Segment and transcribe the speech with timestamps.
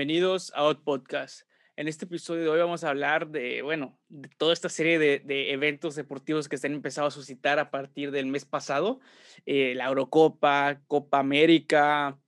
[0.00, 1.42] Bienvenidos a Out Podcast.
[1.76, 5.52] En este episodio de hoy vamos a hablar de, bueno, de toda esta serie de,
[5.52, 9.00] eventos deportivos que se han empezado a suscitar a partir del mes pasado.
[9.44, 12.18] Eh, la Eurocopa, Copa América,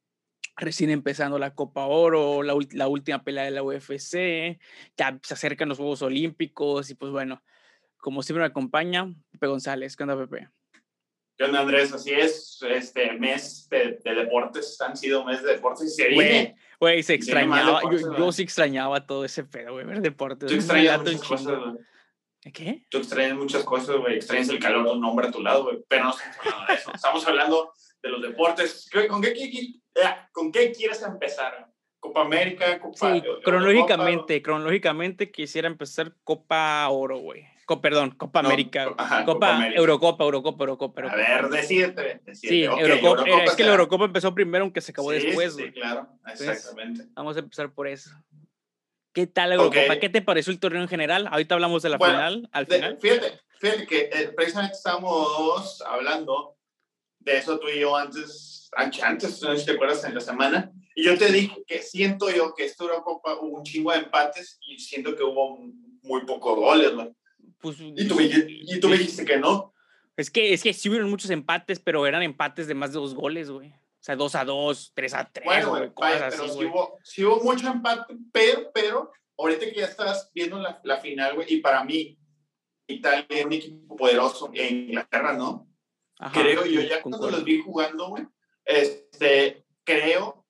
[0.55, 4.61] recién empezando la Copa Oro, la última pelea de la UFC,
[4.99, 7.43] ya se acercan los Juegos Olímpicos y pues bueno,
[7.97, 9.97] como siempre me acompaña Pepe González.
[9.97, 10.51] ¿Qué onda, Pepe?
[11.37, 11.93] ¿Qué onda, Andrés?
[11.93, 16.57] Así es, este mes de, de deportes, han sido mes de deportes y se viene.
[16.79, 20.49] güey, se extrañaba, yo, deportes, yo sí extrañaba todo ese pedo, güey, ver deportes.
[20.49, 22.53] Tú extrañas muchas cosas, güey.
[22.53, 22.87] ¿Qué?
[22.91, 24.17] Tú extrañas muchas cosas, güey.
[24.17, 25.79] Extrañas el calor de un hombre a tu lado, güey.
[25.89, 26.93] Pero no estamos hablando de eso.
[26.95, 27.73] Estamos hablando
[28.03, 28.89] de los deportes.
[28.93, 30.01] ¿Qué- ¿Con qué, eh,
[30.33, 31.69] ¿con qué quieres empezar?
[32.01, 32.81] ¿Copa América?
[32.81, 37.47] Copa Sí, cronológicamente, cronológicamente quisiera empezar Copa Oro, güey.
[37.65, 38.93] Co- perdón, Copa No, América.
[38.99, 39.79] ajá, Copa, Copa América.
[39.81, 41.23] Eurocopa, Eurocopa, Eurocopa, A Eurocopa.
[41.29, 42.21] ver, decídete.
[42.35, 43.71] Sí, Ok, Eurocopa, era- es que la.
[43.71, 45.73] Eurocopa empezó primero, aunque se acabó Sí, después, Sí, güey.
[45.73, 47.05] claro, exactamente.
[47.15, 48.11] Vamos a empezar por eso.
[49.13, 49.95] ¿Qué tal la Eurocopa?
[49.95, 50.01] Ok.
[50.01, 51.29] ¿Qué te pareció el torneo en general?
[51.31, 52.99] Ahorita hablamos de la Bueno, final, al De- final.
[53.01, 56.57] fíjate, fíjate que eh, precisamente estamos hablando
[57.21, 60.73] de eso tú y yo antes, antes, no sé si te acuerdas, en la semana,
[60.97, 64.59] y yo te dije que siento yo que esta Eurocopa hubo un chingo de empates
[64.67, 65.59] y siento que hubo
[66.03, 67.13] muy pocos goles, güey.
[67.63, 69.73] Pues, Y tú, me, y tú me dijiste que no.
[70.17, 73.15] Es que, es que sí hubieron muchos empates, pero eran empates de más de dos
[73.15, 73.71] goles, güey.
[73.71, 76.57] O sea, 2 a 2, 3 a 3, Bueno, güey, cosas vaya, así, pero sí
[76.57, 76.69] güey.
[76.69, 81.37] hubo, sí hubo mucho empate, pero, pero, ahorita que ya estás viendo la, la final,
[81.37, 82.19] güey, y para mí,
[82.89, 85.69] Italia es un equipo poderoso en Inglaterra, ¿no?
[86.19, 87.37] Ajá, creo yo sí, ya cuando concuerdo.
[87.39, 88.27] los vi jugando, güey,
[88.65, 90.45] este, creo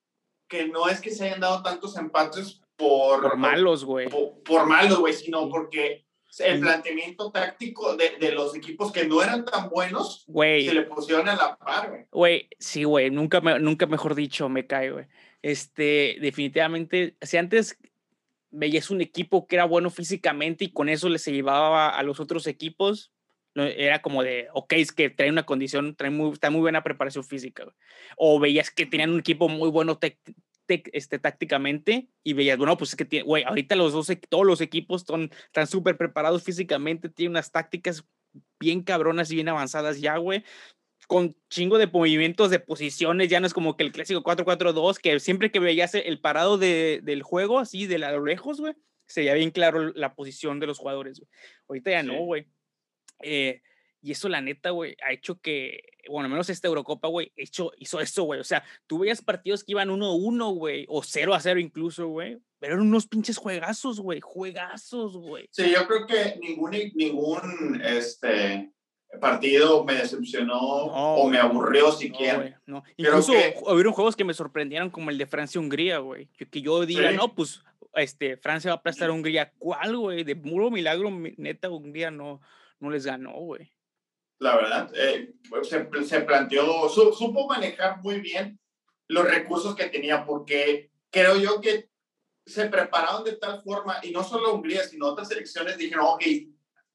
[0.49, 4.09] que no es que se hayan dado tantos empates por, Por malos, güey.
[4.09, 5.49] por, por malos, güey, sino Sí.
[5.51, 6.02] porque
[6.41, 10.83] el planteamiento táctico de, de los equipos que no eran tan buenos Güey, se le
[10.83, 12.05] pusieron a la par, güey.
[12.11, 15.07] Güey, sí, güey, nunca, me- nunca mejor dicho me cae, güey.
[15.43, 17.79] Este, definitivamente, si antes
[18.51, 22.21] veías un equipo que era bueno físicamente y con eso le se llevaba a los
[22.21, 23.13] otros equipos,
[23.55, 27.25] era como de, ok, es que trae una condición, trae muy, está muy buena preparación
[27.25, 27.77] física, güey.
[28.17, 29.99] O veías que tenían un equipo muy bueno
[30.93, 34.61] este, tácticamente y veías, bueno, pues es que, tiene- güey, ahorita los dos, todos los
[34.61, 38.05] equipos son, están súper preparados físicamente, tienen unas tácticas
[38.59, 40.43] bien cabronas y bien avanzadas ya, güey
[41.07, 45.21] con chingo de movimientos de posiciones, ya no es como que el clásico 4-4-2, que
[45.21, 48.75] siempre que veías el parado de, del juego, así de a lo lejos, güey,
[49.07, 51.29] se veía bien claro la posición de los jugadores, güey.
[51.69, 52.47] Ahorita ya no, güey.
[53.21, 53.61] Eh,
[54.03, 57.71] y eso, la neta, güey, ha hecho que, bueno, al menos esta Eurocopa, güey, hecho,
[57.79, 58.41] hizo eso, güey.
[58.41, 62.87] O sea, tú veías partidos que iban 1-1, güey, o 0-0 incluso, güey, pero eran
[62.87, 65.47] unos pinches juegazos, güey, juegazos, güey.
[65.53, 68.73] Sí, yo creo que ningún, ningún este,
[69.21, 72.61] partido me decepcionó o me aburrió No, siquiera.
[72.67, 72.83] no.
[72.83, 76.27] Creo Incluso que- hubieron juegos que me sorprendieron como el de Francia-Hungría, güey.
[76.37, 77.17] Que, que yo diga, Sí.
[77.17, 77.63] no, pues
[77.95, 79.53] este, Francia va a aplastar a Hungría.
[79.59, 80.25] ¿Cuál, güey?
[80.25, 82.41] De puro milagro, mi- neta, Hungría no,
[82.81, 83.71] no les ganó, güey.
[84.43, 84.91] La verdad.
[84.95, 88.59] eh, pues, se, se planteó, su- supo manejar muy bien
[89.09, 91.89] los recursos que tenía, porque creo yo que
[92.47, 96.23] se prepararon de tal forma, y no solo Hungría, sino otras selecciones dijeron, ok,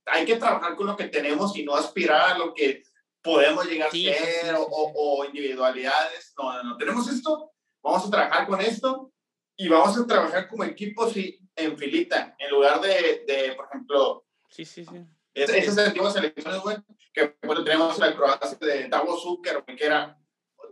[0.08, 2.84] hay que trabajar con lo que tenemos y no aspirar a lo que
[3.22, 6.34] podemos llegar Sí, a ser sí, o, sí, o- o individualidades.
[6.38, 9.12] No, no, no, tenemos esto, vamos a trabajar con esto
[9.56, 14.26] y vamos a trabajar como equipos y en filita, en lugar de, de por ejemplo,
[14.50, 14.98] Sí, sí, sí.
[15.34, 16.78] es- esas antiguas selecciones, güey,
[17.18, 20.18] que bueno, tenemos la Croacia de Davo Zucker, que era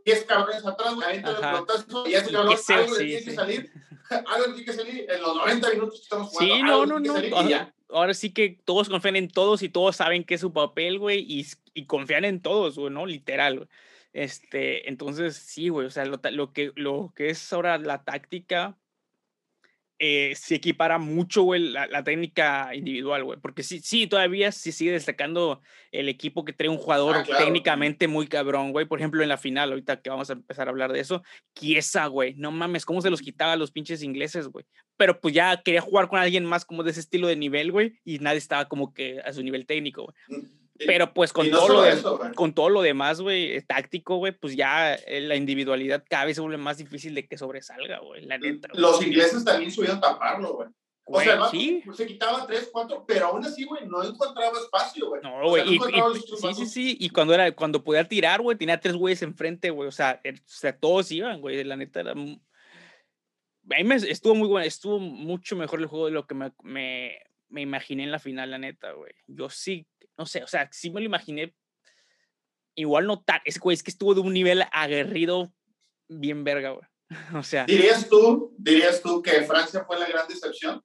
[0.06, 1.52] 10 cabrones atrás, güey, Ajá.
[1.52, 3.26] pelotazo, y ese cabrón, algo sí, tiene sí.
[3.26, 3.72] que salir,
[4.10, 6.56] algo tiene que salir en los 90 minutos que estamos jugando.
[6.56, 7.38] Sí, no, no, no.
[7.38, 11.00] Ahora, ahora sí que todos confían en todos y todos saben que es su papel,
[11.00, 13.06] güey, y, y confían en todos, güey, ¿no?
[13.06, 13.70] Literal, güey.
[14.14, 18.78] Este, entonces, sí, güey, o sea, lo, lo que, lo que es ahora la táctica
[20.00, 24.72] eh, se equipara mucho, güey, la, la técnica individual, güey, porque sí, sí, todavía sí
[24.72, 25.62] sigue destacando
[25.92, 27.46] el equipo que trae un jugador Ah, claro.
[27.46, 30.72] técnicamente muy cabrón, güey, por ejemplo, en la final, ahorita que vamos a empezar a
[30.72, 31.24] hablar de eso,
[31.56, 34.66] Chiesa, güey, no mames, cómo se los quitaba a los pinches ingleses, güey,
[34.98, 38.00] pero pues ya quería jugar con alguien más como de ese estilo de nivel, güey,
[38.04, 40.42] y nadie estaba como que a su nivel técnico, güey.
[40.42, 44.18] Y- Pero pues con no todo lo de- eso, con todo lo demás, güey, táctico,
[44.18, 48.00] güey, pues ya eh, la individualidad cada vez se vuelve más difícil de que sobresalga,
[48.00, 48.68] güey, la neta.
[48.74, 50.70] Los ingleses también subieron a taparlo, güey.
[51.08, 51.84] O sea, sí.
[51.94, 55.22] se quitaba 3, 4, pero aún así, güey, no encontraba espacio, güey.
[55.22, 58.58] No, O sea, güey, no sí, sí, sí, y cuando era, cuando podía tirar, güey,
[58.58, 62.12] tenía tres güeyes enfrente, güey, o sea, o sea, todos iban, güey, la neta era,
[62.12, 62.42] a mí
[63.84, 67.20] me estuvo muy bueno, estuvo mucho mejor el juego de lo que me, me,
[67.50, 70.90] me imaginé en la final, la neta, güey, yo sí, no sé, o sea, sí
[70.90, 71.54] me lo imaginé,
[72.76, 75.52] igual no tan, es, güey, es que estuvo de un nivel aguerrido
[76.08, 76.86] bien verga, güey.
[77.36, 77.66] O sea.
[77.66, 80.82] ¿Dirías tú, dirías tú que Francia fue la gran decepción?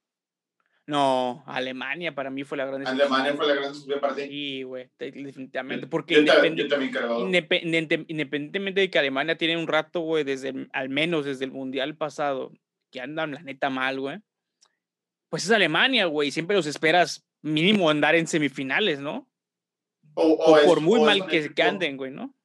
[0.87, 3.01] No, Alemania para mí fue la gran decepción.
[3.01, 4.27] Alemania fue la gran decepción para ti.
[4.27, 5.87] Sí, güey, definitivamente.
[5.87, 7.19] Porque yo, también creo.
[7.21, 12.51] independientemente de que Alemania tiene un rato, güey, desde, al menos desde el Mundial pasado,
[12.91, 14.19] que andan la neta mal, güey.
[15.29, 19.27] Pues es Alemania, güey, siempre los esperas mínimo andar en semifinales, ¿no?
[20.13, 22.35] O, por muy mal que, que, anden, güey, ¿no?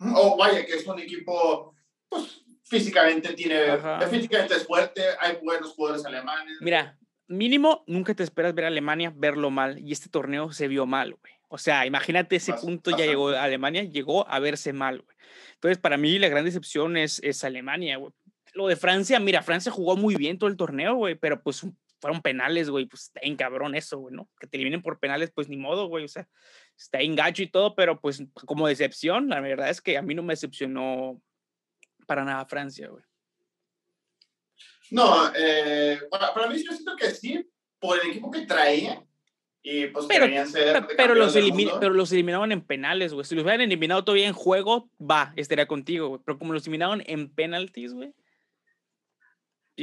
[0.00, 1.74] O vaya, que es un equipo,
[2.08, 3.78] pues físicamente tiene,
[4.10, 6.56] físicamente es fuerte, hay buenos jugadores alemanes.
[6.60, 6.98] Mira,
[7.28, 11.14] mínimo nunca te esperas ver a Alemania verlo mal y este torneo se vio mal,
[11.14, 11.32] güey.
[11.48, 15.16] O sea, imagínate ese punto ya llegó Alemania, llegó a verse mal, güey.
[15.54, 18.12] Entonces, para mí la gran decepción es, es Alemania, güey.
[18.52, 21.64] Lo de Francia, mira, Francia jugó muy bien todo el torneo, güey, pero pues
[22.06, 24.28] fueron penales, güey, pues está en cabrón eso, güey, ¿no?
[24.38, 26.28] Que te eliminen por penales, pues ni modo, güey, o sea,
[26.76, 30.14] está en gacho y todo, pero pues como decepción, la verdad es que a mí
[30.14, 31.20] no me decepcionó
[32.06, 33.02] para nada Francia, güey.
[34.92, 37.44] No, eh, para, mí yo siento que sí,
[37.80, 39.04] por el equipo que traía.
[39.64, 41.34] Y pues pero, ser pero, los
[41.80, 43.24] pero los eliminaban en penales, güey.
[43.24, 46.20] Si los hubieran eliminado todavía en juego, va, estaría contigo, güey.
[46.24, 48.14] Pero como los eliminaban en penalties, güey.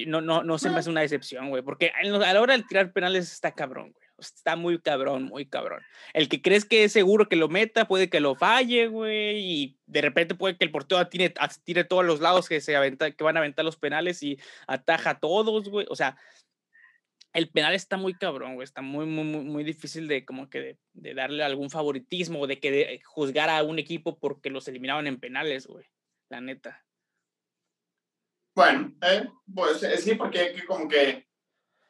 [0.07, 1.61] No, no, no se me hace una decepción, güey.
[1.61, 2.03] Porque a
[2.33, 4.03] la hora de tirar penales está cabrón, güey.
[4.17, 5.81] Está muy cabrón, muy cabrón.
[6.13, 9.37] El que crees que es seguro que lo meta, puede que lo falle, güey.
[9.39, 13.11] Y de repente puede que el portero tire, tire todos los lados que, se aventa,
[13.11, 15.85] que van a aventar los penales y ataja a todos, güey.
[15.89, 16.17] O sea,
[17.33, 18.63] el penal está muy cabrón, güey.
[18.63, 22.59] Está muy, muy, muy, muy difícil de como que de, darle algún favoritismo o de
[22.59, 25.85] que de juzgar a un equipo porque los eliminaban en penales, güey.
[26.29, 26.85] La neta.
[28.55, 31.27] Bueno, eh, pues eh, sí, porque que como que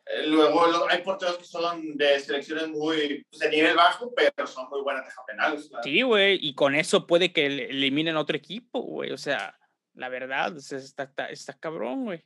[0.05, 4.69] eh, luego hay porteros que son de selecciones muy pues, de nivel bajo, pero son
[4.69, 5.69] muy buenas penales.
[5.83, 9.11] Sí, güey, y con eso puede que eliminen otro equipo, güey.
[9.11, 9.57] O sea,
[9.93, 12.23] la verdad, está, está, está cabrón, güey.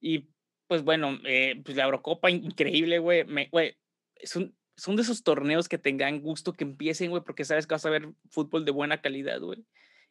[0.00, 0.30] Y
[0.66, 3.24] pues bueno, eh, pues la Eurocopa, increíble, güey.
[3.50, 3.76] Güey,
[4.22, 7.84] son, son de esos torneos que tengan gusto que empiecen, güey, porque sabes que vas
[7.84, 9.64] a ver fútbol de buena calidad, güey.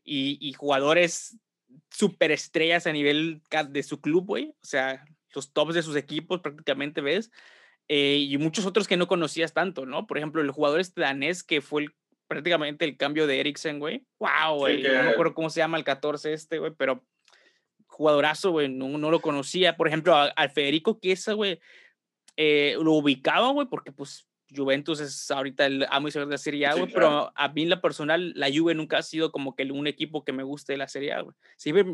[0.04, 1.40] Y, y jugadores
[1.90, 4.56] superestrellas a nivel de su club, güey.
[4.62, 7.32] O sea, los tops de sus equipos prácticamente ves,
[7.88, 10.06] eh, y muchos otros que no conocías tanto, ¿no?
[10.06, 11.88] Por ejemplo, el jugador este danés que fue
[12.28, 14.06] prácticamente el cambio de Eriksen, güey.
[14.20, 14.84] ¡Wow, güey!
[14.84, 17.04] No me acuerdo cómo se llama el 14 este, güey, pero
[17.88, 19.76] jugadorazo, güey, no, no, lo conocía.
[19.76, 21.60] Por ejemplo, al Federico Chiesa, güey,
[22.38, 26.38] eh, lo ubicaba, güey, porque pues Juventus es ahorita el amo y señor de la
[26.38, 29.56] Serie A, güey, pero a mí en la personal, la Juve nunca ha sido como
[29.56, 31.36] que un equipo que me guste de la Serie A, güey.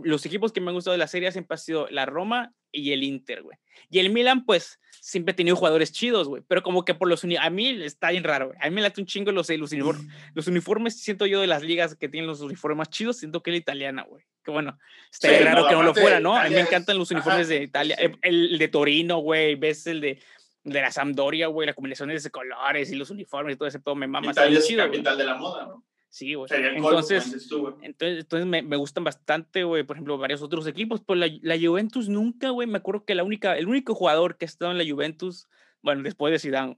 [0.03, 2.53] los equipos que me han gustado de la Serie A siempre ha sido la Roma
[2.71, 3.57] y el Inter, güey.
[3.89, 7.23] Y el Milan, pues, siempre ha tenido jugadores chidos, güey, pero como que por los
[7.23, 8.57] uniformes, a mí está bien raro, güey.
[8.61, 11.63] A mí me late un chingo los, los, uniformes, los uniformes, siento yo de las
[11.63, 14.23] ligas que tienen los uniformes más chidos, siento que la italiana, güey.
[14.43, 14.77] Que bueno,
[15.11, 16.35] está bien raro que no lo fuera, ¿no?
[16.35, 20.19] A mí me encantan los uniformes de Italia, el de Torino, güey, ves el de
[20.65, 23.95] de la Sampdoria, güey, la combinación de colores y los uniformes y todo ese todo
[23.95, 24.31] me mama.
[24.31, 25.85] Italia es chido, capital de la moda, ¿no?
[26.09, 26.49] Sí, güey.
[26.51, 27.49] Entonces,
[27.81, 31.57] entonces, entonces me, me, gustan bastante, güey, por ejemplo, varios otros equipos, pero la, la
[31.59, 34.77] Juventus nunca, güey, me acuerdo que la única, el único jugador que ha estado en
[34.77, 35.47] la Juventus,
[35.81, 36.77] bueno, después de Zidane,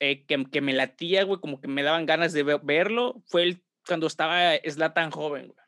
[0.00, 3.62] eh, que, que, me latía, güey, como que me daban ganas de verlo, fue el,
[3.86, 5.64] cuando estaba Zlatan joven, güey.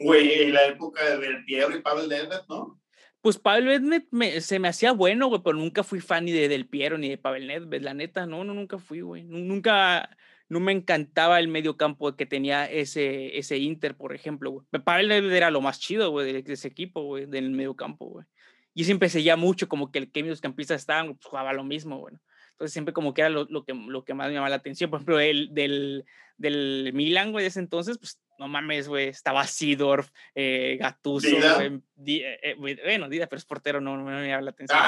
[0.00, 2.80] Güey, la época de Del Piero y Pavel Nedved, ¿no?
[3.20, 6.68] Pues Pavel Nedved se me hacía bueno, güey, pero nunca fui fan ni de Del
[6.68, 9.24] Piero ni de Pavel Nedved, la neta, no, no, nunca fui, güey.
[9.24, 10.16] Nunca,
[10.48, 14.66] no me encantaba el medio campo que tenía ese, ese Inter, por ejemplo, güey.
[14.84, 18.26] Pavel Nedved era lo más chido, güey, de, ese equipo, güey, del medio campo, güey.
[18.72, 21.98] Y siempre seguía mucho como que el que los campistas estaban, pues, jugaba lo mismo,
[21.98, 22.14] güey.
[22.58, 24.90] Entonces siempre como que era lo, lo, que, lo que más me llamaba la atención.
[24.90, 26.04] Por ejemplo, el, del,
[26.36, 31.28] del Milan, güey, de ese entonces, pues no mames, güey, estaba Sidorf, eh, Gattuso,
[31.60, 34.78] eh, eh, bueno, Dida, pero es portero, no, me llama la atención.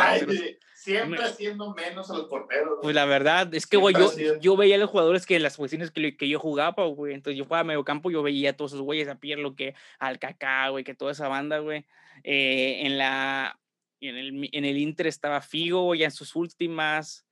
[0.74, 2.78] siempre haciendo menos a los porteros.
[2.80, 5.56] Pues la verdad, es que, güey, yo, yo veía a los jugadores que en las
[5.56, 8.72] posiciones que, que yo jugaba, güey, entonces yo jugaba medio campo, yo veía a todos
[8.72, 11.86] esos güeyes, a Pierlo, que al Kaká, güey, que toda esa banda, güey,
[12.22, 13.58] en la,
[14.00, 17.26] en el, en el Inter estaba Figo, ya en sus últimas,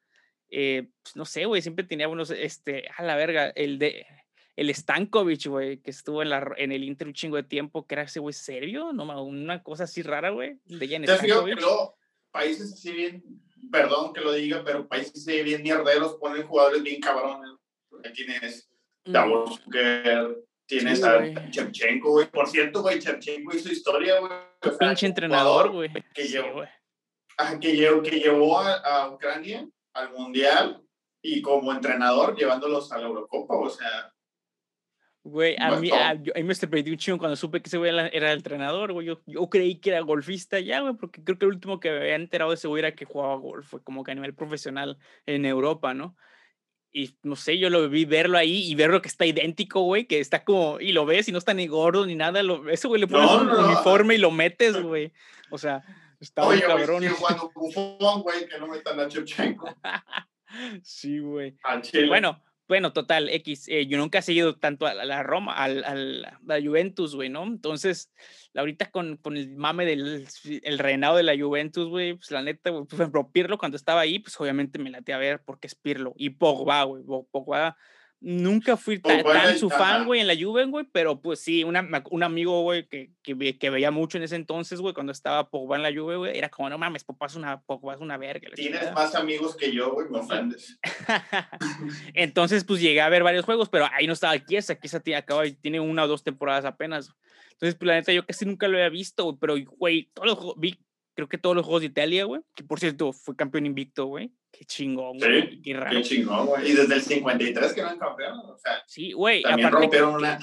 [0.48, 4.06] pues, no sé, güey, siempre tenía unos, este, a la verga, el de
[4.58, 7.94] el Stankovic, güey, que estuvo en, la, en el Inter un chingo de tiempo, que
[7.94, 9.04] era ese güey serio, ¿no?
[9.22, 11.60] Una cosa así rara, güey, de Jan Stankovic.
[12.32, 13.22] países así bien,
[13.70, 17.52] perdón que lo diga, pero países así bien mierderos ponen jugadores bien cabrones.
[18.12, 18.68] Tienes
[19.04, 19.12] mm.
[19.12, 19.60] Davos
[20.66, 22.28] tienes a Chevchenko, güey.
[22.28, 24.32] Por cierto, güey, Chevchenko hizo historia, güey.
[24.78, 25.88] Pinche entrenador, güey.
[26.12, 26.64] Que, llevó,
[27.60, 30.82] que, llevó, que llevó a, a Ucrania al Mundial
[31.22, 34.12] y como entrenador llevándolos a la Eurocopa, o sea
[35.24, 37.76] Güey, a mí, a, yo, a mí me sorprendió un chingo cuando supe que ese
[37.76, 39.06] güey era, el entrenador, güey.
[39.06, 41.98] Yo, yo creí que era golfista ya, güey, porque creo que el último que me
[41.98, 44.96] había enterado de ese güey era que jugaba golf, fue como que a nivel profesional
[45.26, 46.16] en Europa, ¿no?
[46.90, 50.20] Y no sé, yo lo vi verlo ahí y verlo que está idéntico, güey, que
[50.20, 53.00] está como, y lo ves y no está ni gordo ni nada, lo, ese güey
[53.00, 53.66] le pones No, un no, no.
[53.66, 55.12] uniforme y lo metes, güey.
[55.50, 55.82] O sea,
[56.20, 57.08] está muy Oye, güey, cabrón.
[57.08, 59.68] jugando Bufón, güey, que no metan a Chevchenko
[60.82, 61.56] sí, güey.
[62.08, 63.68] Bueno, bueno, total, X.
[63.68, 67.28] eh, yo nunca he seguido tanto a la, Roma, al, al- a la Juventus, güey,
[67.30, 67.44] ¿no?
[67.44, 68.12] Entonces,
[68.54, 70.26] ahorita con, con el mame del
[70.62, 74.00] el reinado de la Juventus, güey, pues la neta, güey, por ejemplo, Pirlo cuando estaba
[74.02, 76.12] ahí, pues obviamente me late a ver porque es Pirlo.
[76.16, 77.76] Y Pogba, güey, Pogba.
[78.20, 82.22] Nunca fui tan su fan, güey, en la Juve, güey, pero pues sí, una, un
[82.24, 85.76] amigo, güey, que, que, ve- que veía mucho en ese entonces, güey, cuando estaba Pogba
[85.76, 88.50] en la Juve, güey, era como, no mames, Pogba es una, Pogba es una verga.
[88.56, 88.92] Tienes chingada".
[88.92, 90.80] más amigos que yo, güey, me ofendes.
[92.14, 94.38] Entonces, pues llegué a ver varios juegos, pero ahí no estaba.
[94.44, 97.10] Chiesa tiene, acaba, tiene una o dos temporadas apenas.
[97.52, 100.54] Entonces, pues la neta, yo casi nunca lo había visto, güey, pero, güey, todos los,
[100.58, 100.78] vi,
[101.14, 104.30] creo que todos los juegos de Italia, güey, que por cierto fue campeón invicto, güey.
[104.50, 105.50] Qué chingón, güey.
[105.50, 105.90] Sí, Qué raro.
[105.90, 106.70] Qué chingón, güey.
[106.70, 109.42] Y desde el 53 que eran campeones, o sea, Sí, güey.
[109.42, 110.38] también aparte rompieron que- una.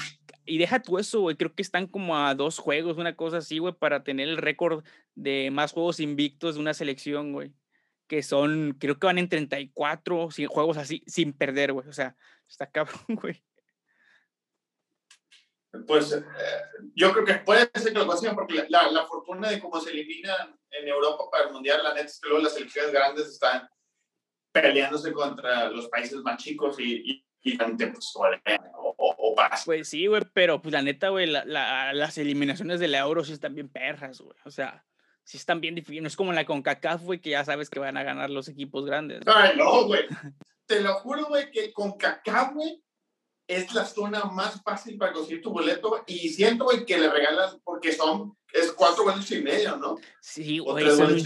[0.46, 1.36] Y deja tú eso, güey.
[1.36, 4.84] Creo que están como a dos juegos, una cosa así, güey, para tener el récord
[5.16, 7.52] de más juegos invictos de una selección, güey.
[8.08, 11.88] Que son, creo que van en 34 cien juegos así, sin perder, güey.
[11.88, 12.16] O sea,
[12.48, 13.44] está cabrón, güey.
[15.88, 16.24] Pues eh,
[16.96, 19.82] yo creo que puede ser que lo consigan porque la, la, la fortuna de cómo
[19.82, 23.28] se eliminan en Europa para el Mundial, la neta es que luego las selecciones grandes
[23.28, 23.68] están
[24.62, 29.66] peleándose contra los países más chicos y, y, y pues, o, o, o pasan.
[29.66, 33.24] Pues sí, güey, pero pues la neta, güey, la- la- las eliminaciones de la Euro
[33.24, 34.36] sí están bien perras, güey.
[34.46, 34.86] O sea,
[35.24, 36.02] sí están bien difíciles.
[36.02, 38.86] No es como la CONCACAF, güey, que ya sabes que van a ganar los equipos
[38.86, 39.22] grandes.
[39.26, 40.04] Ay, no, güey.
[40.66, 42.82] Te lo juro, güey, que con Kaká, güey,
[43.48, 46.04] es la zona más fácil para conseguir tu boleto.
[46.08, 49.98] Y siento, güey, que le regalas, porque son, es cuatro boletos y medio, ¿no?
[50.22, 51.20] Sí, güey, son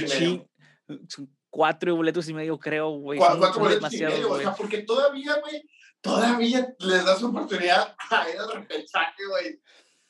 [1.08, 3.20] son cuatro boletos y medio, creo, güey.
[3.20, 5.64] Cuatro boletos y medio, o sea, porque todavía, güey,
[6.02, 9.62] todavía les das oportunidad a ir al repechaje, güey.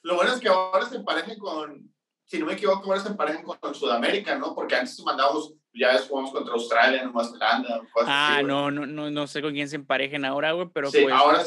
[0.01, 1.93] Lo bueno es que ahora se emparejen con,
[2.25, 4.55] si no me equivoco, ahora se emparejen con, con Sudamérica, ¿no?
[4.55, 8.85] Porque antes mandábamos, ya ves, jugamos contra Australia, Nueva Zelanda, cosas Ah, así, no, no,
[8.85, 11.13] no, no sé con quién se emparejen ahora, güey, pero Sí, pues.
[11.13, 11.43] ahora,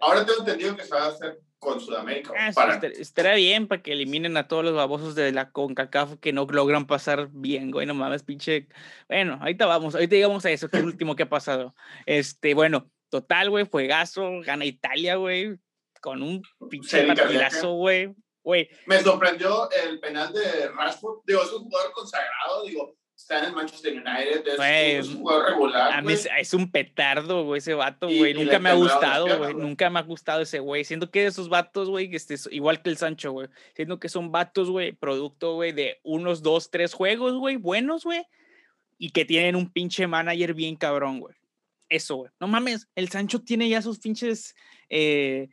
[0.00, 2.32] ahora tengo entendido que se va a hacer con Sudamérica.
[2.36, 5.52] Ah, sí, para, estar- estaría bien para que eliminen a todos los babosos de la
[5.52, 7.86] CONCACAF que no logran pasar bien, güey.
[7.86, 8.66] No mames, pinche.
[9.08, 11.72] Bueno, ahorita vamos, ahorita llegamos a eso, que es lo último que ha pasado.
[12.04, 15.56] Este, bueno, total, güey, juegazo, gana Italia, güey,
[16.00, 18.12] con un pinche partidazo, güey.
[18.42, 21.20] Güey, Me sorprendió el penal de Rashford.
[21.24, 25.92] Digo, es un jugador consagrado, digo, está en el Manchester United, es, un jugador regular.
[25.92, 26.26] a mí güey.
[26.38, 28.34] es, un petardo, güey, ese vato, güey.
[28.34, 29.54] Nunca me ha gustado, güey.
[29.54, 30.84] Nunca me ha gustado ese güey.
[30.84, 33.48] Siento que esos vatos, güey, que este, igual que el Sancho, güey.
[33.74, 38.22] Siento que son vatos, güey, producto, güey, de unos dos, tres juegos, güey, buenos, güey.
[38.98, 41.34] Y que tienen un pinche manager bien cabrón, güey.
[41.88, 42.30] Eso, güey.
[42.40, 44.54] No mames, el Sancho tiene ya sus pinches,
[44.88, 45.48] eh,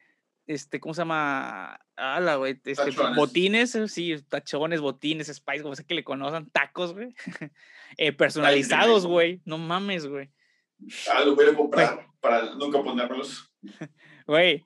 [0.49, 1.79] este, ¿cómo se llama?
[1.95, 3.15] Ala, güey, este, Tachones.
[3.15, 7.13] botines, eh, sí, tachones, botines, spice, como sea que le conozcan, tacos, güey.
[7.97, 9.41] eh, personalizados, güey.
[9.45, 10.31] No mames, güey.
[11.11, 13.51] Ah, lo voy a comprar para nunca ponérmelos.
[14.25, 14.63] Güey.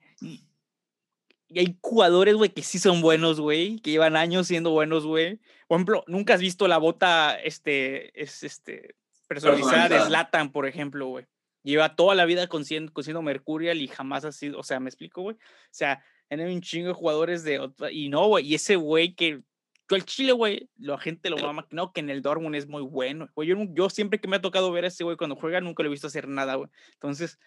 [1.47, 5.39] Y hay jugadores, güey, que sí son buenos, güey, que llevan años siendo buenos, güey.
[5.67, 8.95] Por ejemplo, nunca has visto la bota, este, es, este,
[9.27, 10.07] personalizada de Personalizada.
[10.07, 11.25] Zlatan, por ejemplo, güey.
[11.63, 14.79] Lleva toda la vida con siendo, con siendo Mercurial y jamás ha sido, o sea,
[14.79, 15.35] ¿me explico, güey?
[15.35, 19.15] O sea, tienen un chingo de jugadores de otra, y no, güey, y ese güey
[19.15, 19.41] que,
[19.89, 22.81] yo al Chile, güey, la gente lo mama, no, que en el Dortmund es muy
[22.81, 23.49] bueno, güey.
[23.49, 25.89] Yo, yo siempre que me ha tocado ver a ese güey cuando juega, nunca lo
[25.89, 26.69] he visto hacer nada, güey.
[26.93, 27.37] Entonces,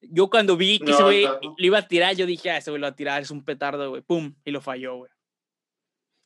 [0.00, 1.40] yo cuando vi que ese No, güey claro.
[1.56, 3.44] lo iba a tirar, yo dije, ah, ese güey lo va a tirar, es un
[3.44, 4.02] petardo, güey.
[4.02, 5.10] Pum, y lo falló, güey.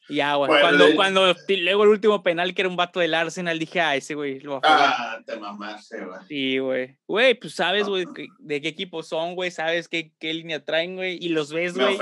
[0.09, 0.49] Y ya, güey.
[0.49, 3.97] Bueno, cuando, cuando luego el último penal, que era un vato del Arsenal, dije, ah,
[3.97, 4.95] ese güey lo va a fallar.
[4.97, 6.19] Ah, te mamaste, güey.
[6.29, 6.97] Sí, güey.
[7.07, 7.91] Güey, pues sabes, No.
[7.91, 11.53] güey, que- de qué equipo son, güey, sabes qué, qué línea traen, güey, y los
[11.53, 11.97] ves, güey.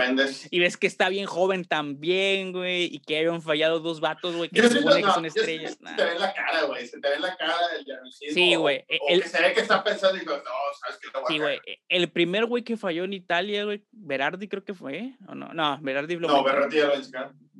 [0.50, 4.50] Y ves que está bien joven también, güey, y que habían fallado dos vatos, güey,
[4.50, 5.76] que Yo se supone que no, son yo siento estrellas.
[5.76, 5.90] que nah.
[5.90, 6.87] Se te ve en la cara, güey.
[6.87, 8.34] Se te ve en la cara el nerviosismo.
[8.34, 10.42] Sí, güey, e- O, el- que se ve que está pensando y digo, no,
[10.80, 11.61] sabes que lo voy a Sí, güey.
[11.66, 15.52] e- El primer güey que falló en Italia, güey, Berardi creo que fue, ¿o no?
[15.54, 16.44] No, Berardi lo No.
[16.44, 16.94] Berratti ya lo.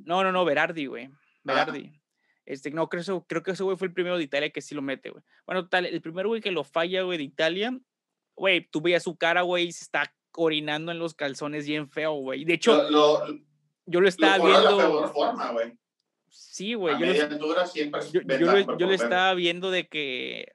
[0.05, 1.07] No, no, no, Berardi, güey.
[1.07, 1.19] Ah.
[1.45, 2.01] Berardi.
[2.47, 4.83] Este, no, creo, creo que ese güey fue el primero de Italia que sí lo
[4.83, 5.23] mete, güey.
[5.47, 7.79] Bueno, tal, el primer güey que lo falla, güey, de Italia,
[8.37, 12.13] güey, tú veías su cara, güey, y se está orinando en los calzones bien feo,
[12.15, 12.45] güey.
[12.45, 13.39] De hecho, Lo, lo,
[13.87, 15.09] yo lo estaba lo pone de la viendo.
[15.13, 15.73] forma, güey.
[16.29, 16.99] Sí, güey.
[16.99, 18.21] Yo, lo- siempre yo,
[18.67, 20.53] yo yo lo estaba viendo de que,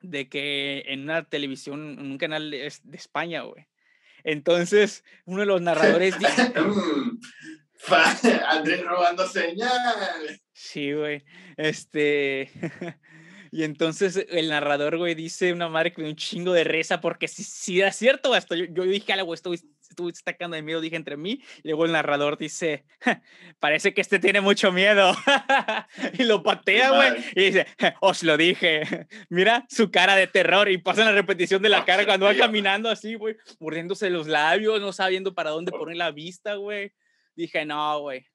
[0.00, 3.66] de que en una televisión, en un canal de, de España, güey,
[4.24, 6.52] Entonces, uno de los narradores dice...
[8.48, 10.40] Andrés robando señal.
[10.52, 11.24] Sí, güey.
[11.56, 12.50] Este...
[13.50, 17.28] Y entonces el narrador, güey, dice una madre que me un chingo de reza porque
[17.28, 19.56] si, si era cierto, hasta yo, yo dije algo, estuve,
[19.88, 22.84] estuve destacando de miedo, dije entre mí, y luego el narrador dice,
[23.58, 25.12] parece que este tiene mucho miedo.
[26.18, 27.66] y lo patea, güey, y dice,
[28.00, 32.04] os lo dije, mira su cara de terror y pasa la repetición de la cara
[32.04, 36.54] cuando va caminando así, güey, mordiéndose los labios, no sabiendo para dónde poner la vista,
[36.54, 36.92] güey.
[37.38, 38.26] Dije, no, güey,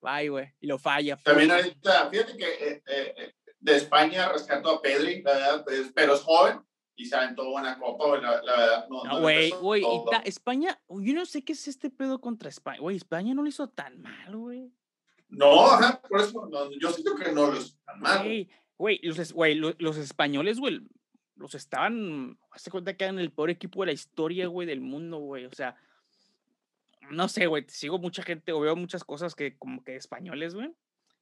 [0.00, 1.16] bye, güey, y lo falla.
[1.16, 5.90] También ahorita, fíjate que eh, eh, eh de España rescató a Pedri, la verdad, pues,
[5.92, 6.60] pero es joven
[6.94, 8.86] y se aventó una copa, la, la verdad.
[8.88, 9.84] No, güey, güey,
[10.24, 12.78] España, yo no sé qué es este pedo contra España.
[12.78, 14.72] Güey, España no lo hizo tan mal, güey.
[15.28, 16.48] No, ajá, por eso,
[16.80, 18.48] yo siento que no lo hizo tan mal.
[18.78, 20.86] Güey, los, los, los, españoles, güey,
[21.34, 25.18] los estaban, hace cuenta que eran el peor equipo de la historia, güey, del mundo,
[25.18, 25.46] güey.
[25.46, 25.74] O sea,
[27.10, 30.72] no sé, güey, sigo mucha gente o veo muchas cosas que como que españoles, güey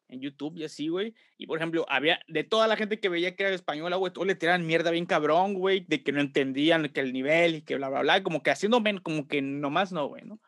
[0.09, 1.15] en YouTube y así, güey.
[1.37, 4.27] Y por ejemplo, había de toda la gente que veía que era española, güey, todos
[4.27, 7.77] le tiraban mierda bien cabrón, güey, de que no entendían que el nivel y que
[7.77, 10.41] bla, bla, bla, como que haciendo como que nomás no, güey, ¿no?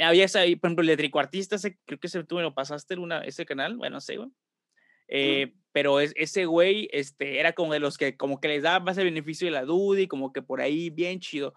[0.00, 1.56] Había esa, por ejemplo, el de Tricuartista,
[1.86, 4.30] creo que ese tú me lo pasaste en una, ese canal, bueno, no sé, güey.
[5.08, 8.84] Eh, pero es, ese güey este, era como de los que como que les daba
[8.84, 11.54] más el beneficio de la duda y como que por ahí bien chido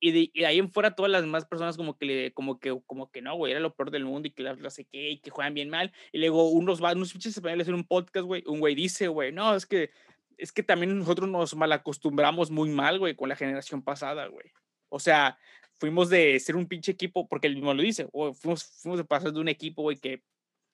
[0.00, 3.10] y de, ahí en fuera todas las demás personas como que le, como que, como
[3.10, 5.30] que no, güey, era lo peor del mundo y que no sé qué, y que
[5.30, 5.92] juegan bien mal.
[6.10, 9.54] Y luego unos, unos pinches españoles en un podcast, güey, un güey dice, güey, no,
[9.54, 9.90] es que,
[10.38, 14.46] es que también nosotros nos malacostumbramos muy mal, güey, con la generación pasada, güey.
[14.88, 15.38] O sea,
[15.78, 19.04] fuimos de ser un pinche equipo, porque él mismo lo dice, güey, fuimos, fuimos de
[19.04, 20.22] pasar de un equipo, güey, que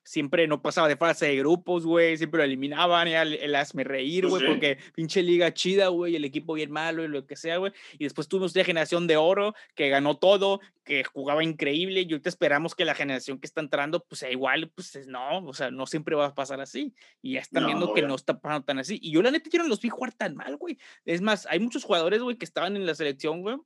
[0.07, 3.85] siempre no pasaba de fase de grupos, güey, siempre lo eliminaban, ya el, el hazme
[3.85, 7.57] reír, güey, porque pinche liga chida, güey, el equipo bien malo y lo que sea,
[7.59, 7.73] güey.
[7.99, 12.29] Y después tuvimos una generación de oro que ganó todo, que jugaba increíble, y ahorita
[12.29, 15.87] esperamos que la generación que está entrando, pues sea igual, pues no, o sea, no
[15.87, 16.95] siempre va a pasar así.
[17.21, 18.99] Y ya están viendo que no está pasando tan así.
[19.03, 20.79] Y yo la neta yo no los vi jugar tan mal, güey.
[21.05, 23.57] Es más, hay muchos jugadores, güey, que estaban en la selección, güey,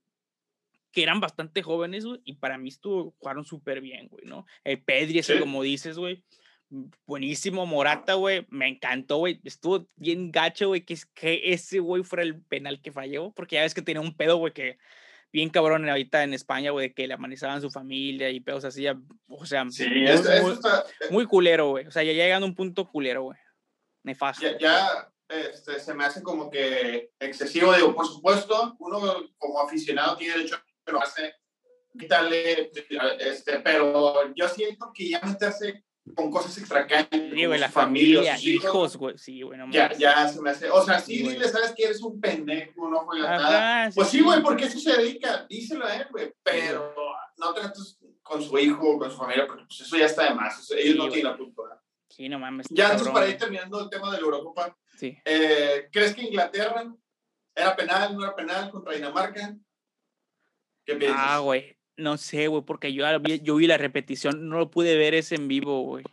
[0.92, 4.46] que eran bastante jóvenes, güey, y para mí estuvo, jugaron súper bien, güey, ¿no?
[4.64, 6.24] El Pedri, ese, como dices, güey,
[7.07, 12.22] buenísimo, Morata, güey, me encantó, güey, estuvo bien gacho, güey, que, que ese, güey, fuera
[12.22, 14.79] el penal que falló, porque ya ves que tenía un pedo, güey, que
[15.33, 18.87] bien cabrón ahorita en España, güey, que le amanizaban su familia y pedos así,
[19.29, 20.59] o sea, muy,
[21.11, 23.38] muy, culero, güey, o sea, ya llegando a un punto culero, güey,
[24.03, 24.42] nefasto.
[24.42, 29.00] Ya, ya este, se me hace como que excesivo, digo, por supuesto, uno
[29.38, 31.35] como aficionado tiene derecho lo hace,
[31.98, 32.70] quitarle,
[33.18, 37.20] este, pero yo siento que ya hace con cosas extracanchas.
[37.33, 39.18] Sí, güey, la familia, hijos, güey.
[39.18, 40.70] Sí, güey, Ya, ya se me hace.
[40.70, 43.90] O sea, sí, dile, sabes que eres un pendejo, no juegas nada.
[43.94, 45.46] pues sí, güey, porque eso se dedica.
[45.48, 46.33] Díselo a él, güey.
[46.42, 46.94] Pero
[47.37, 50.70] no trates con su hijo, con su familia, porque pues eso ya está de más.
[50.70, 51.83] ellos no tienen la culpa.
[52.09, 52.66] Sí, no mames.
[52.70, 55.16] Ya, entonces, para ir terminando el tema de la Eurocopa, sí.
[55.24, 56.92] Eh, ¿crees que Inglaterra
[57.55, 59.57] era penal, no era penal contra Dinamarca?
[60.84, 61.20] ¿Qué piensas?
[61.20, 61.76] Ah, güey.
[61.96, 63.04] No sé, güey, porque yo,
[63.42, 66.04] yo vi la repetición, no lo pude ver ese en vivo, güey.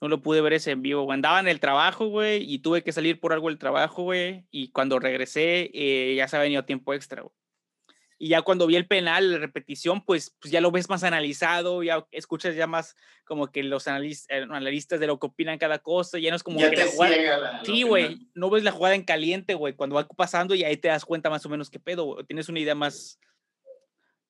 [0.00, 1.10] No lo pude ver ese en vivo.
[1.10, 4.46] Andaba en el trabajo, güey, y tuve que salir por algo del trabajo, güey.
[4.50, 7.34] Y cuando regresé, eh, ya se ha venido tiempo extra, güey.
[8.20, 11.84] Y ya cuando vi el penal, la repetición, pues, pues ya lo ves más analizado,
[11.84, 15.78] ya escuchas ya más como que los analistas, eh, analistas de lo que opinan cada
[15.78, 17.62] cosa, ya no es como ya que la jugada.
[17.64, 20.88] sí, güey, no ves la jugada en caliente, güey, cuando va pasando y ahí te
[20.88, 22.26] das cuenta más o menos qué pedo, güey.
[22.26, 23.20] Tienes una idea más,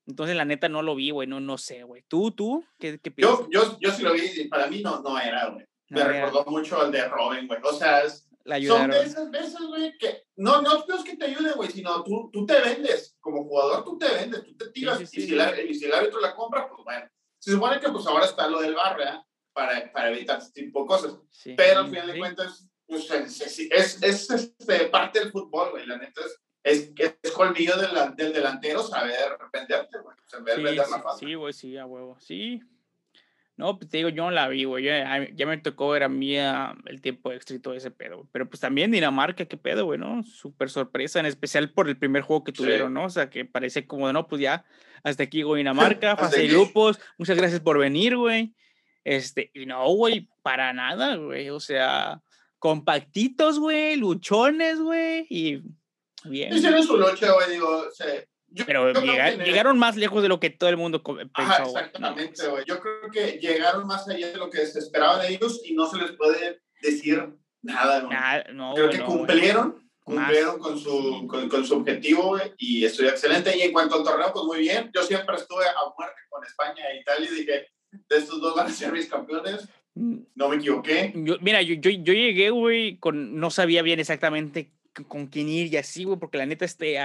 [0.06, 2.02] entonces, la neta, no lo vi, güey, no, no sé, güey.
[2.08, 2.64] ¿Tú, tú?
[2.78, 3.40] ¿Qué, qué piensas?
[3.50, 5.66] Yo, yo, yo sí lo vi y para mí no, no era, güey.
[5.90, 7.60] Me recordó mucho al de Robin, güey.
[7.62, 8.27] O sea, es,
[8.66, 12.30] son de esas veces, güey, que no, no, es que te ayude, güey, sino tú,
[12.32, 13.16] tú te vendes.
[13.20, 15.00] Como jugador, tú te vendes, tú te tiras.
[15.00, 17.08] y, si el, y, si el, árbitro la compra, pues bueno.
[17.38, 19.22] Se supone que pues ahora está lo del bar, ¿verdad?
[19.52, 21.18] Para, para evitar este tipo de cosas.
[21.56, 25.86] Pero al final de cuentas, pues es, es, es, este, parte del fútbol, güey.
[25.86, 30.16] La neta es es, es colmillo del, del delantero saber venderte, güey.
[30.26, 31.18] Saber sí, vender la falta.
[31.18, 32.16] Sí, güey, sí, a huevo.
[32.20, 32.60] Sí.
[33.58, 34.84] No, pues te digo, yo no la vi, güey.
[34.84, 38.26] Ya, ya, me tocó ver a mí el tiempo extra y todo ese pedo.
[38.30, 40.22] Pero pues también Dinamarca, qué pedo, güey, ¿no?
[40.22, 43.06] Súper sorpresa, en especial por el primer juego que tuvieron, ¿no?
[43.06, 44.64] O sea, que parece como, no, pues ya,
[45.02, 47.00] hasta aquí, güey, Dinamarca, fase de grupos.
[47.18, 48.54] Muchas gracias por venir, güey.
[49.02, 51.50] Este, y no, güey, para nada, güey.
[51.50, 52.22] O sea,
[52.60, 55.62] compactitos, güey, luchones, güey, y
[56.24, 56.54] Bien.
[56.54, 57.84] Hicieron su noche, güey, digo,
[58.66, 61.30] pero llegaron más lejos de lo que todo el mundo pensó.
[61.34, 62.64] Ajá, exactamente, güey.
[62.66, 65.88] Yo creo que llegaron más allá de lo que se esperaba de ellos y no
[65.88, 67.28] se les puede decir
[67.62, 68.54] nada, güey.
[68.54, 73.56] no, creo que cumplieron, cumplieron con su, con, con, su objetivo y estuvo excelente.
[73.56, 74.90] Y en cuanto al torneo, pues muy bien.
[74.94, 78.68] Yo siempre estuve a muerte con España e Italia y dije, de estos dos van
[78.68, 79.68] a ser mis campeones.
[79.94, 80.18] Mm.
[80.34, 81.12] No me equivoqué.
[81.14, 84.72] Yo, mira, yo, yo, yo llegué, güey, con, no sabía bien exactamente
[85.04, 86.98] con quién ir y así, güey, porque la neta, este,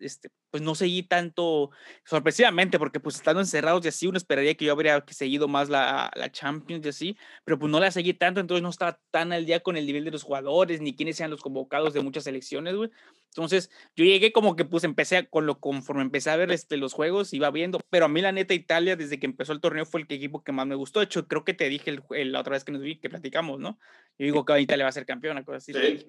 [0.00, 1.70] este, pues no seguí tanto,
[2.04, 6.10] sorpresivamente, porque pues estando encerrados y así, uno esperaría que yo habría seguido más la,
[6.14, 9.46] la Champions y así, pero pues no la seguí tanto, entonces no estaba tan al
[9.46, 12.76] día con el nivel de los jugadores, ni quiénes sean los convocados de muchas selecciones,
[12.76, 12.90] güey.
[13.30, 16.92] Entonces, yo llegué como que pues empecé con lo, conforme empecé a ver este, los
[16.92, 20.02] juegos, iba viendo, pero a mí la neta Italia, desde que empezó el torneo, fue
[20.02, 21.00] el equipo que más me gustó.
[21.00, 23.80] De hecho, creo que te dije la otra vez que nos vi, que platicamos, ¿no?
[24.18, 25.72] Yo digo que Italia va a ser campeona, cosas así.
[25.72, 26.06] Sí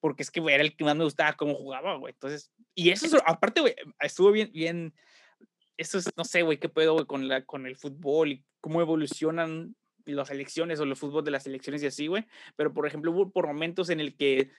[0.00, 2.12] porque es que, güey, era el que más me gustaba cómo jugaba, güey.
[2.12, 4.94] Entonces, y eso, aparte, güey, estuvo bien, bien,
[5.76, 8.80] eso es, no sé, güey, qué pedo, güey, con, la, con el fútbol y cómo
[8.80, 12.24] evolucionan las elecciones o el fútbol de las elecciones y así, güey.
[12.56, 14.50] Pero, por ejemplo, hubo por momentos en el que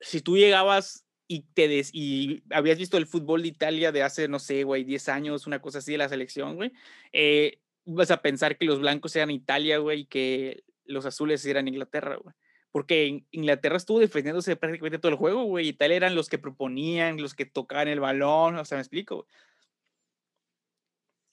[0.00, 4.28] si tú llegabas y te des, y habías visto el fútbol de Italia de hace,
[4.28, 6.72] no sé, güey, 10 años, una cosa así de la selección, güey,
[7.12, 11.66] eh, ibas a pensar que los blancos eran Italia, güey, y que los azules eran
[11.66, 12.34] Inglaterra, güey
[12.76, 15.68] porque Inglaterra estuvo defendiéndose prácticamente todo el juego, güey.
[15.68, 19.26] Italia eran los que proponían, los que tocaban el balón, o sea, me explico.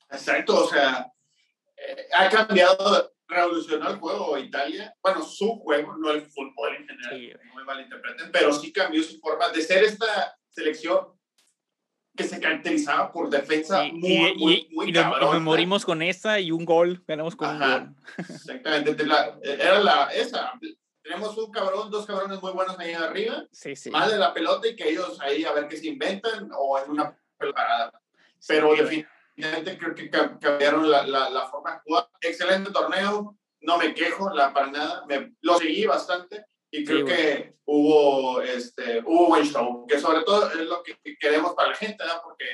[0.10, 1.12] Exacto, o sea,
[1.76, 4.96] eh, ha cambiado, revolucionó el juego Italia.
[5.04, 9.20] Bueno, su juego, no el fútbol en general, no me malinterpreten, pero sí cambió su
[9.20, 11.10] forma de ser esta selección
[12.16, 16.52] que se caracterizaba por defensa muy, y, muy, muy y nos, morimos con esa y
[16.52, 17.96] un gol, ganamos con un gol.
[18.30, 18.96] Exactamente,
[19.44, 20.54] era la, esa,
[21.04, 23.92] tenemos un cabrón, dos cabrones muy buenos ahí arriba, sí, sí.
[23.92, 26.92] más de la pelota y que ellos ahí a ver qué se inventan o en
[26.92, 28.02] una preparada.
[28.48, 32.10] Pero definitivamente creo que cambiaron la, la, la, forma de jugar.
[32.22, 37.56] Excelente torneo, no me quejo la, para nada, me, lo seguí bastante y creo que
[37.66, 42.04] hubo, este, hubo buen show, que sobre todo es lo que queremos para la gente,
[42.06, 42.14] ¿no?
[42.24, 42.46] porque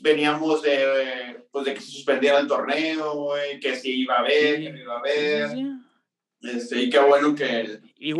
[0.00, 4.72] veníamos de, pues de que se suspendiera el torneo, que se iba a ver, que
[4.72, 5.50] no iba a ver.
[6.48, 8.12] Este, y qué bueno que, y,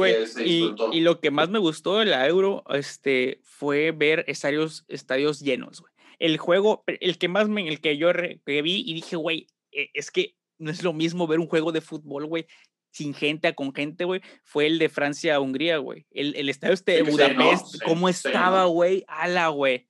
[0.93, 5.81] y, lo que más me gustó de la Euro este, fue ver estadios, estadios llenos,
[5.81, 5.93] güey.
[6.19, 8.11] El juego, el que más me, el que yo
[8.45, 11.83] vi y dije, güey, e, es que no es lo mismo ver un juego de
[11.83, 12.47] fútbol, güey,
[12.91, 16.07] sin gente a con gente, güey, fue el de Francia-Hungría, güey.
[16.11, 19.05] El, el estadio este de Budapest, ¿cómo estaba, güey?
[19.07, 19.87] Ala, güey.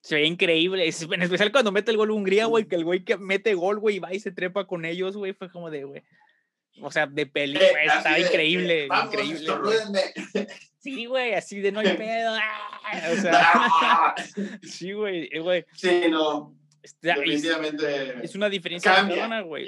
[0.00, 3.18] Se ve increíble, en especial cuando mete el gol Hungría, güey, que el güey que
[3.18, 6.02] mete gol, güey, va y se trepa con ellos, güey, fue como de, güey.
[6.82, 9.46] O sea, de película, eh, está increíble, increíble.
[10.80, 12.34] Sí, güey, así de no hay pedo.
[12.34, 14.14] Ah, o sea,
[14.62, 15.64] sí, güey, eh, güey.
[15.74, 16.56] Sí, no.
[17.02, 18.24] Definitivamente.
[18.24, 19.66] Es una diferencia de güey.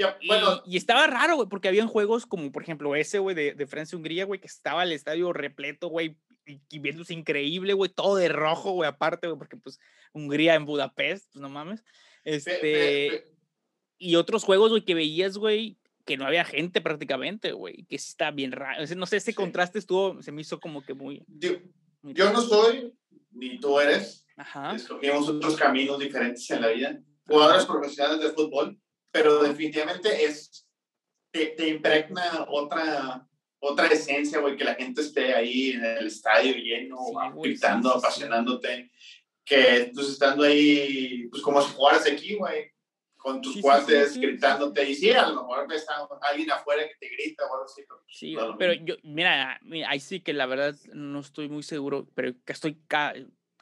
[0.65, 4.25] Y, estaba raro, güey, porque habían juegos como, por ejemplo, ese, güey, de, de Francia-Hungría,
[4.25, 8.73] güey, que estaba el estadio repleto, güey, y, y viéndose increíble, güey, todo de rojo,
[8.73, 9.79] güey, aparte, güey, porque pues
[10.15, 11.85] Hungría en Budapest, pues no mames.
[12.25, 13.27] Este.
[13.99, 18.11] y otros juegos, güey, que veías, güey, que no había gente prácticamente, güey, que sí
[18.11, 18.85] está bien raro.
[18.97, 21.25] No sé, ese contraste estuvo, se me hizo como que muy...
[22.03, 22.93] Yo, no soy,
[23.31, 24.75] ni tú eres, Ajá.
[24.75, 28.79] escogimos otros caminos diferentes en la vida, jugadores profesionales de fútbol,
[29.13, 30.69] pero definitivamente es,
[31.31, 33.25] te, te impregna otra,
[33.61, 36.99] otra esencia, güey, que la gente esté ahí en el estadio lleno,
[37.41, 38.91] gritando, apasionándote,
[39.45, 42.72] que tú estando ahí, pues como si jugaras aquí, güey
[43.23, 44.89] con tus cuates gritándote.
[44.91, 47.83] Y sí, a lo mejor está alguien afuera que te grita o algo así.
[48.09, 52.53] Sí, pero yo, mira, ahí sí que la verdad no estoy muy seguro, pero que
[52.53, 52.79] estoy,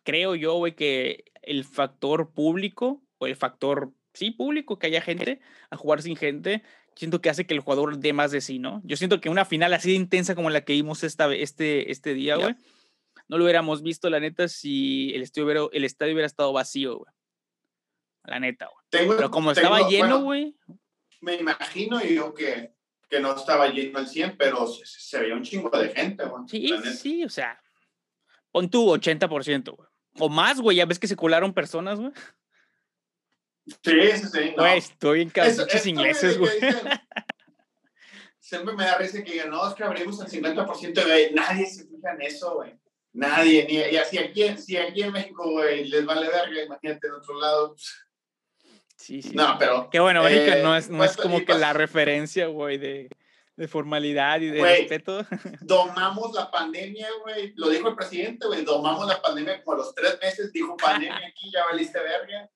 [0.03, 5.41] creo yo, güey, que el factor público o el factor, sí, público, que haya gente
[5.69, 6.63] a jugar sin gente,
[6.95, 8.81] siento que hace que el jugador dé más de sí, ¿no?
[8.85, 12.15] Yo siento que una final así de intensa como la que vimos esta, este, este
[12.15, 12.55] día, güey,
[13.29, 16.99] no lo hubiéramos visto, la neta, si el estadio hubiera, el estadio hubiera estado vacío,
[16.99, 17.20] güey
[18.25, 19.09] la neta, güey.
[19.17, 20.57] Pero como estaba lleno, güey.
[21.21, 22.75] me imagino yo que,
[23.09, 26.45] que no estaba lleno al 100, pero se, se veía un chingo de gente, güey.
[26.49, 27.61] Sí, sí, o sea,
[28.51, 29.89] pon tu 80%, güey.
[30.19, 32.13] O más, güey, ya ves que se colaron personas, güey.
[33.67, 34.53] Sí, sí, sí.
[34.57, 36.59] Güey, estoy en muchos ingleses, güey.
[38.39, 41.87] Siempre me da risa que digan, no, es que abrimos el 50% de nadie se
[41.87, 42.75] fija en eso, güey.
[43.13, 47.15] Nadie, ni, y así aquí, si aquí en México, güey, les vale verga, imagínate en
[47.15, 47.69] otro lado.
[47.75, 48.10] Pues,
[49.01, 49.35] Sí, sí.
[49.35, 49.89] No, pero.
[49.91, 53.09] Qué bueno, México no es, no pues, es como que la referencia, güey, de,
[53.57, 55.25] de, formalidad y de respeto.
[55.63, 57.55] Domamos la pandemia, güey.
[57.57, 58.63] Lo dijo el presidente, güey.
[58.63, 60.53] Domamos la pandemia como a los tres meses.
[60.53, 62.51] Dijo pandemia aquí, ya valiste verga.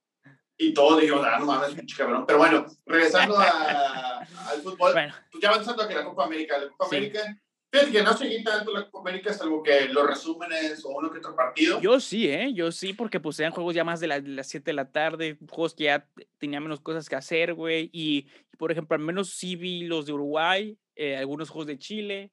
[0.58, 2.26] Y todos dijeron, ah, no mames, pinche cabrón.
[2.26, 4.18] Pero bueno, regresando a,
[4.50, 5.14] al fútbol, bueno.
[5.32, 6.58] pues ya avanzando a que la Copa América.
[6.58, 7.38] La Copa América
[7.74, 11.18] Fíjate que no seguí tanto la Copa América, salvo que los resúmenes o uno que
[11.18, 11.80] otro partido.
[11.80, 12.52] Yo sí, ¿eh?
[12.54, 15.74] Yo sí, porque pues eran juegos ya más de, las 7 de la tarde, juegos
[15.74, 16.06] que ya
[16.38, 17.90] tenían menos cosas que hacer, güey.
[17.92, 22.30] Y, por ejemplo, al menos sí vi los de Uruguay, eh, algunos juegos de Chile,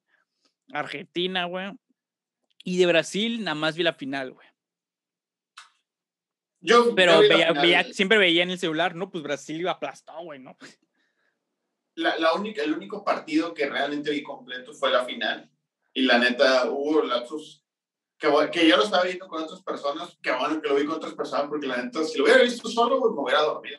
[0.72, 1.72] Argentina, güey.
[2.62, 4.46] Y de Brasil, nada más vi la final, güey.
[6.60, 10.56] Yo, Pero veía, siempre veía en el celular, no, pues Brasil iba aplastado, güey, ¿no?
[11.94, 15.50] La, la, única, el único partido que realmente vi completo fue la final.
[15.92, 17.64] Y la neta, hubo lapsos
[18.18, 20.96] que, que yo lo estaba viendo con otras personas, que bueno que lo vi con
[20.96, 23.78] otras personas, porque la neta, si lo hubiera visto solo, pues me hubiera dormido.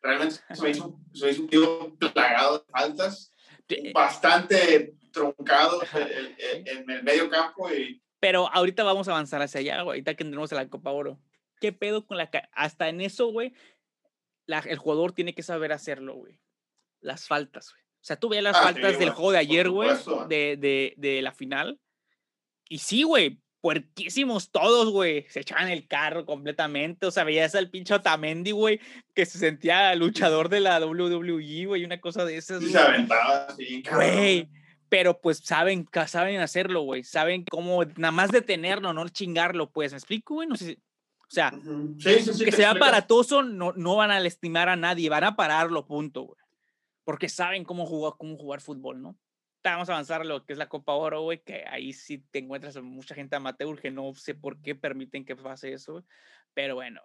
[0.00, 3.32] Realmente se me hizo, se me hizo un tío plagado de faltas,
[3.92, 9.82] bastante truncado en, en el medio campo y pero ahorita vamos a avanzar hacia allá,
[9.82, 9.96] güey.
[9.96, 11.18] Ahorita que entremos a la Copa Oro.
[11.60, 12.30] ¿Qué pedo con la...
[12.52, 13.52] Hasta en eso, güey,
[14.46, 16.38] el jugador tiene que saber hacerlo, güey.
[17.02, 17.82] Las faltas, güey.
[17.82, 19.90] O sea, tú veías las ah, faltas del juego de ayer, güey,
[20.28, 21.78] de, de, de, la final.
[22.68, 25.26] Y sí, güey, puerquísimos todos, güey.
[25.28, 27.06] Se echaban el carro completamente.
[27.06, 28.80] O sea, veías al pinche Otamendi, güey,
[29.14, 32.62] que se sentía luchador de la WWE, güey, una cosa de esas.
[32.62, 34.48] Y se aventaba así, Güey
[34.88, 37.02] pero pues saben, saben hacerlo, güey.
[37.02, 39.92] Saben cómo nada más detenerlo, no chingarlo, pues.
[39.92, 40.46] ¿Me explico, güey?
[40.46, 40.76] No sé
[41.32, 41.50] o sea,
[42.44, 46.41] que sea aparatoso, no, no van a lastimar a nadie, van a pararlo, punto, güey.
[47.04, 49.18] Porque saben cómo jugar, cómo jugar fútbol, ¿no?
[49.64, 52.40] Vamos a avanzar a lo que es la Copa Oro, güey, que ahí sí te
[52.40, 56.04] encuentras mucha gente amateur que no sé por qué permiten que pase eso,
[56.52, 57.00] Pero bueno,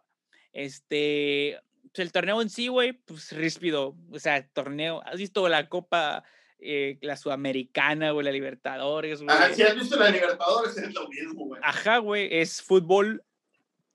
[0.53, 1.59] este,
[1.93, 3.95] pues, el torneo en sí, güey, pues ríspido.
[4.11, 6.23] O sea, el torneo, ¿has visto la Copa
[6.59, 9.35] eh, la Sudamericana, güey, la Libertadores, güey.
[9.35, 11.61] Ajá, si has visto la Libertadores, es lo mismo, güey.
[11.63, 13.23] Ajá, güey, es fútbol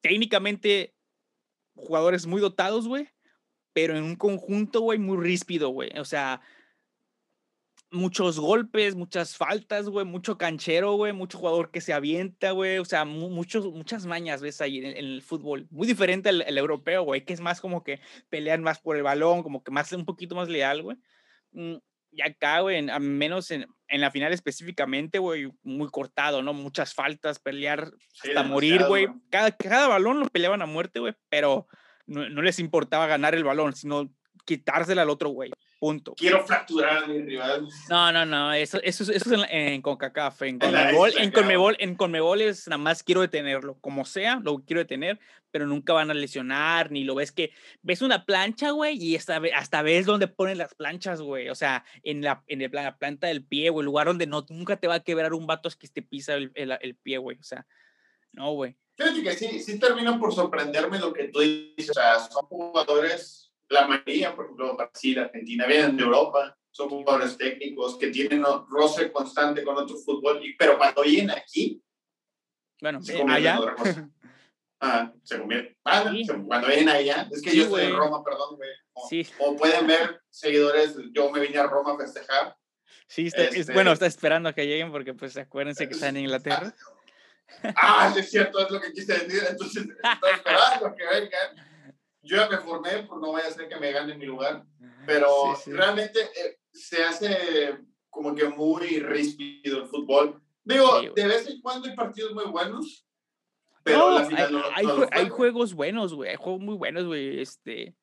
[0.00, 0.94] técnicamente
[1.74, 3.08] jugadores muy dotados, güey,
[3.72, 5.90] pero en un conjunto, güey, muy ríspido, güey.
[5.98, 6.40] O sea,
[7.92, 12.84] muchos golpes, muchas faltas, güey, mucho canchero, güey, mucho jugador que se avienta, güey, o
[12.84, 15.68] sea, muchos, muchas mañas ves ahí en, el fútbol.
[15.70, 19.42] Muy diferente al, europeo, güey, que es más como que pelean más por el balón,
[19.42, 20.96] como que más un poquito más leal, güey.
[21.52, 21.76] Mm,
[22.14, 26.52] y acá, güey, al menos en, en, la final específicamente, güey, muy cortado, ¿no?
[26.52, 27.90] Muchas faltas, pelear
[28.22, 29.08] hasta morir, güey.
[29.30, 31.68] Cada, cada balón lo peleaban a muerte, güey, pero
[32.06, 34.10] no, no, les importaba ganar el balón, sino
[34.44, 35.50] quitársela al otro, güey.
[35.78, 36.14] Punto.
[36.16, 37.66] Quiero fracturar a mi rival.
[37.90, 40.42] No, no, no, eso, eso, eso es en, en CONCACAF.
[40.42, 43.76] En Conmebol, en, Conmebol, en Conmebol es nada más quiero detenerlo.
[43.80, 45.18] Como sea, lo quiero detener,
[45.50, 49.40] pero nunca van a lesionar, ni lo ves que ves una plancha, güey, y hasta,
[49.56, 51.48] hasta ves dónde ponen las planchas, güey.
[51.48, 54.76] O sea, en la, en la planta del pie, güey, el lugar donde no, nunca
[54.76, 57.38] te va a quebrar un vato es que te pisa el, el, el pie, güey.
[57.38, 57.66] O sea,
[58.30, 58.76] no, güey.
[58.96, 61.90] Fíjate que sí, sí terminan por sorprenderme lo que tú dices.
[61.90, 67.36] O sea, son jugadores la mayoría, por ejemplo, Brasil, Argentina, vienen de Europa, son jugadores
[67.36, 71.82] técnicos que tienen roce constante con otro fútbol, pero cuando vienen aquí,
[72.80, 73.60] bueno, se allá.
[73.60, 74.10] Otra cosa.
[74.80, 75.78] Ah, se convierte.
[75.84, 76.12] Ah,
[76.46, 78.70] cuando vienen allá, es que yo estoy en Roma, perdón, güey.
[78.94, 79.24] O, sí.
[79.38, 82.56] o, pueden ver, seguidores, yo me vine a Roma a festejar.
[83.06, 86.74] Sí, este bueno, está esperando a que lleguen porque, pues, acuérdense que están en Inglaterra.
[87.76, 89.42] Ah, es cierto, es lo que quise decir.
[89.48, 91.72] Entonces, estoy esperando que vengan
[92.22, 94.64] yo ya me formé, pues no vaya a ser que me gane mi lugar,
[95.06, 100.40] pero realmente eh, se hace como que muy ríspido el fútbol.
[100.64, 103.04] Digo, de vez en cuando hay partidos muy buenos,
[103.82, 107.40] pero la final hay, no, hay, juegos buenos, güey, hay juegos muy buenos, güey.
[107.40, 107.96] Este,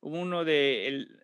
[0.00, 1.21] uno de el,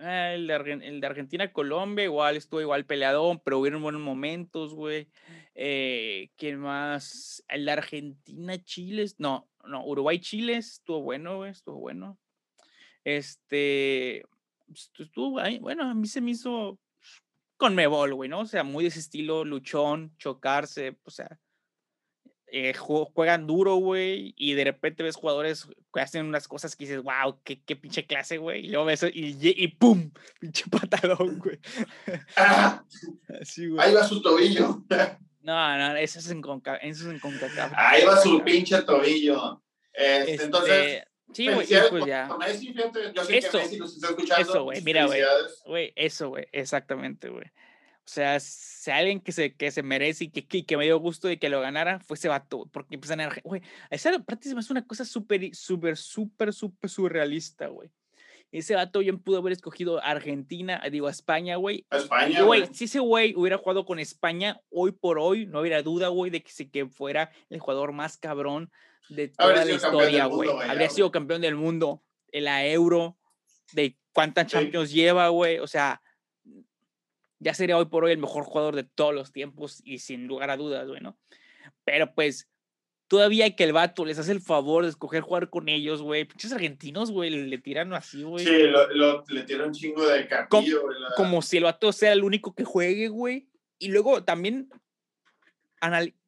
[0.00, 5.08] ah, el, de, el de Argentina-Colombia, igual estuvo igual peleadón, pero hubieron buenos momentos, güey.
[5.54, 7.44] Eh, ¿Quién más?
[7.48, 12.18] El de Argentina-Chile, no, no, Uruguay-Chile estuvo bueno, güey, estuvo bueno.
[13.04, 14.24] Este,
[14.66, 16.78] pues, estuvo bueno, a mí se me hizo
[17.56, 18.40] con Mebol, güey, ¿no?
[18.40, 21.38] O sea, muy de ese estilo, luchón, chocarse, o sea,
[22.52, 27.02] eh, juegan duro, güey, y de repente ves jugadores que hacen unas cosas que dices,
[27.02, 30.10] wow, qué, qué pinche clase, güey, y luego ves y, y, ¡pum!
[30.40, 31.58] Pinche patadón, güey.
[32.36, 32.84] Ah,
[33.78, 34.84] Ahí va su tobillo.
[35.42, 37.72] No, no, eso es en, Conca, eso es en CONCACAF.
[37.76, 39.62] Ahí va su pinche tobillo.
[39.92, 42.28] Este, este, entonces, sí, güey, pues ya.
[42.38, 44.42] Messi, fíjate, yo sé eso, que Messi nos está escuchando.
[44.42, 45.22] Eso, güey, mira, güey.
[45.64, 47.46] Güey, eso, güey, exactamente, güey.
[48.10, 50.98] O sea, si alguien que se, que se merece y que, que, que, me dio
[50.98, 53.30] gusto de que lo ganara fue ese vato, porque empiezan a...
[53.44, 57.88] Güey, esa parte es una cosa súper, súper, súper, súper surrealista, güey.
[58.50, 61.86] Ese vato bien pudo haber escogido Argentina, digo, a España, güey.
[61.88, 62.66] España, güey.
[62.72, 66.42] Si ese güey hubiera jugado con España, hoy por hoy, no hubiera duda, güey, de
[66.42, 68.72] que, se, que fuera el jugador más cabrón
[69.08, 70.50] de toda la historia, güey.
[70.68, 73.16] Habría sido campeón del mundo, en la Euro,
[73.72, 75.60] de cuántas Champions lleva, güey.
[75.60, 76.02] O sea,
[77.40, 80.50] ya sería hoy por hoy el mejor jugador de todos los tiempos y sin lugar
[80.50, 81.18] a dudas, güey, ¿no?
[81.84, 82.48] Pero pues
[83.08, 86.26] todavía que el vato les hace el favor de escoger jugar con ellos, güey.
[86.26, 88.44] Pinches argentinos, güey, le, tiran así, güey.
[88.44, 88.52] Sí,
[89.28, 92.64] le tiran un chingo de cartillo, como, como si el vato sea el único que
[92.64, 93.48] juegue, güey.
[93.78, 94.68] Y luego también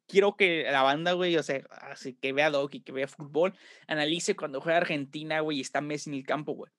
[0.07, 3.53] quiero que la banda, güey, o sea, así que vea Doc y que vea fútbol,
[3.87, 6.71] analice cuando juega Argentina, güey, y está Messi en el campo, güey.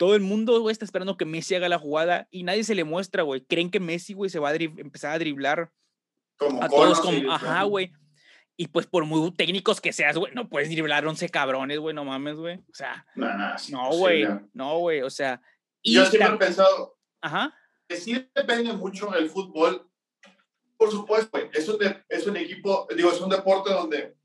[0.00, 2.84] Todo el mundo, güey, está esperando que Messi haga la jugada y nadie se le
[2.84, 3.42] muestra, güey.
[3.42, 5.70] Creen que Messi, güey, se va a empezar a driblar
[6.38, 7.92] como a todos como, ajá, güey.
[8.56, 12.06] Y pues por muy técnicos que seas, güey, no puedes driblar 11 cabrones, güey, no
[12.06, 12.56] mames, güey.
[12.60, 15.42] O sea, no, güey, no, güey, o sea.
[15.84, 17.54] Yo siempre he pensado ajá.
[17.86, 19.86] que sí depende mucho el fútbol
[20.78, 21.50] por supuesto, güey.
[21.52, 24.16] Es un, es un equipo, digo, es un deporte donde,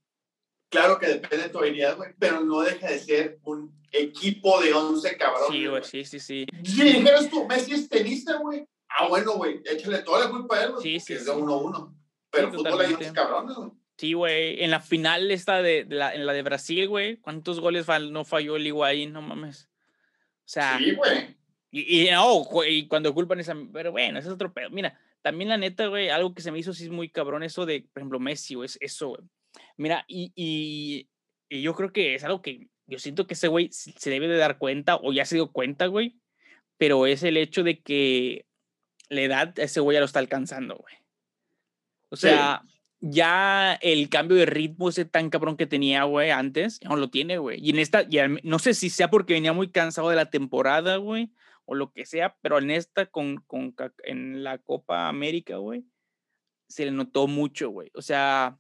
[0.75, 4.73] claro que depende de tu habilidad, güey, pero no deja de ser un equipo de
[4.73, 5.47] 11 cabrones.
[5.49, 6.45] Sí, güey, sí, sí, sí.
[6.63, 8.65] Si dijeras tú, Messi es tenista, güey.
[8.89, 10.83] Ah, bueno, güey, échale toda la culpa a él, güey.
[10.83, 11.13] Sí, sí.
[11.13, 11.93] Es de 1-1.
[12.29, 13.71] Pero sí, fútbol hay 11 cabrones, güey.
[13.97, 14.63] Sí, güey.
[14.63, 18.25] En la final esta de, de, la, en la de Brasil, güey, ¿cuántos goles no
[18.25, 19.13] falló el Higuaín?
[19.13, 19.69] No mames.
[20.39, 20.77] O sea.
[20.77, 21.37] Sí, güey.
[21.71, 23.55] Y, y, no, y cuando culpan esa.
[23.73, 24.69] Pero bueno, ese es otro pedo.
[24.69, 27.65] Mira, también la neta, güey, algo que se me hizo sí es muy cabrón, eso
[27.65, 29.21] de, por ejemplo, Messi, güey, eso, güey.
[29.77, 31.09] Mira, y, y,
[31.61, 34.57] yo creo que es algo que yo siento que ese güey se debe de dar
[34.57, 36.19] cuenta, o ya se dio cuenta, güey,
[36.77, 38.45] pero es el hecho de que
[39.09, 40.95] la edad, ese güey ya lo está alcanzando, güey.
[42.09, 42.63] O sea,
[42.99, 47.09] ya el cambio de ritmo ese tan cabrón que tenía, güey, antes, ya no lo
[47.09, 47.59] tiene, güey.
[47.61, 50.97] Y en esta, ya, no sé si sea porque venía muy cansado de la temporada,
[50.97, 51.31] güey,
[51.65, 55.85] o lo que sea, pero en esta, con, con en la Copa América, güey,
[56.67, 57.91] se le notó mucho, güey.
[57.95, 58.57] O sea,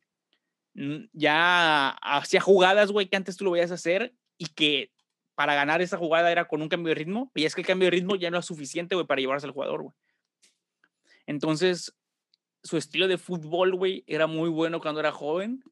[1.13, 4.91] ya hacía jugadas, güey, que antes tú lo veías hacer y que
[5.35, 7.87] para ganar esa jugada era con un cambio de ritmo, y es que el cambio
[7.87, 9.95] de ritmo ya no es suficiente, güey, para llevarse al jugador, güey.
[11.27, 11.95] Entonces,
[12.63, 15.63] su estilo de fútbol, güey, era muy bueno cuando era joven.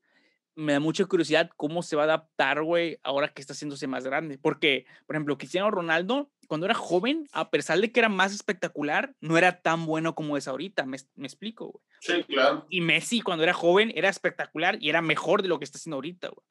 [0.56, 4.04] Me da mucha curiosidad cómo se va a adaptar, güey, ahora que está haciéndose más
[4.04, 4.38] grande.
[4.38, 9.16] Porque, por ejemplo, Cristiano Ronaldo cuando era joven, a pesar de que era más espectacular,
[9.22, 11.84] no era tan bueno como es ahorita, me, me explico, güey.
[12.00, 12.68] Sí, claro.
[12.70, 15.96] Y Messi cuando era joven era espectacular y era mejor de lo que está haciendo
[15.96, 16.46] ahorita, güey.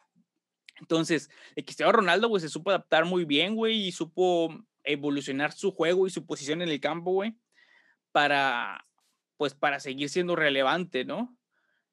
[0.80, 5.70] Entonces, el Cristiano Ronaldo, güey, se supo adaptar muy bien, güey, y supo evolucionar su
[5.70, 7.36] juego y su posición en el campo, güey,
[8.10, 8.84] para,
[9.36, 11.38] pues, para seguir siendo relevante, ¿no?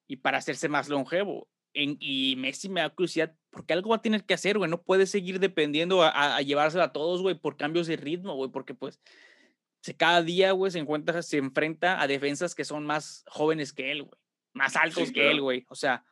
[0.07, 4.25] Y para hacerse más longevo y Messi me da curiosidad, porque algo va a tener
[4.25, 4.69] que hacer, güey.
[4.69, 8.51] No puede seguir dependiendo a, a, llevársela a todos, güey, por cambios de ritmo, güey,
[8.51, 8.99] porque pues
[9.81, 13.91] se, cada día, güey, se encuentra, se enfrenta a defensas que son más jóvenes que
[13.91, 14.19] él, güey.
[14.53, 15.65] Más altos que él, güey.
[15.69, 16.03] O sea,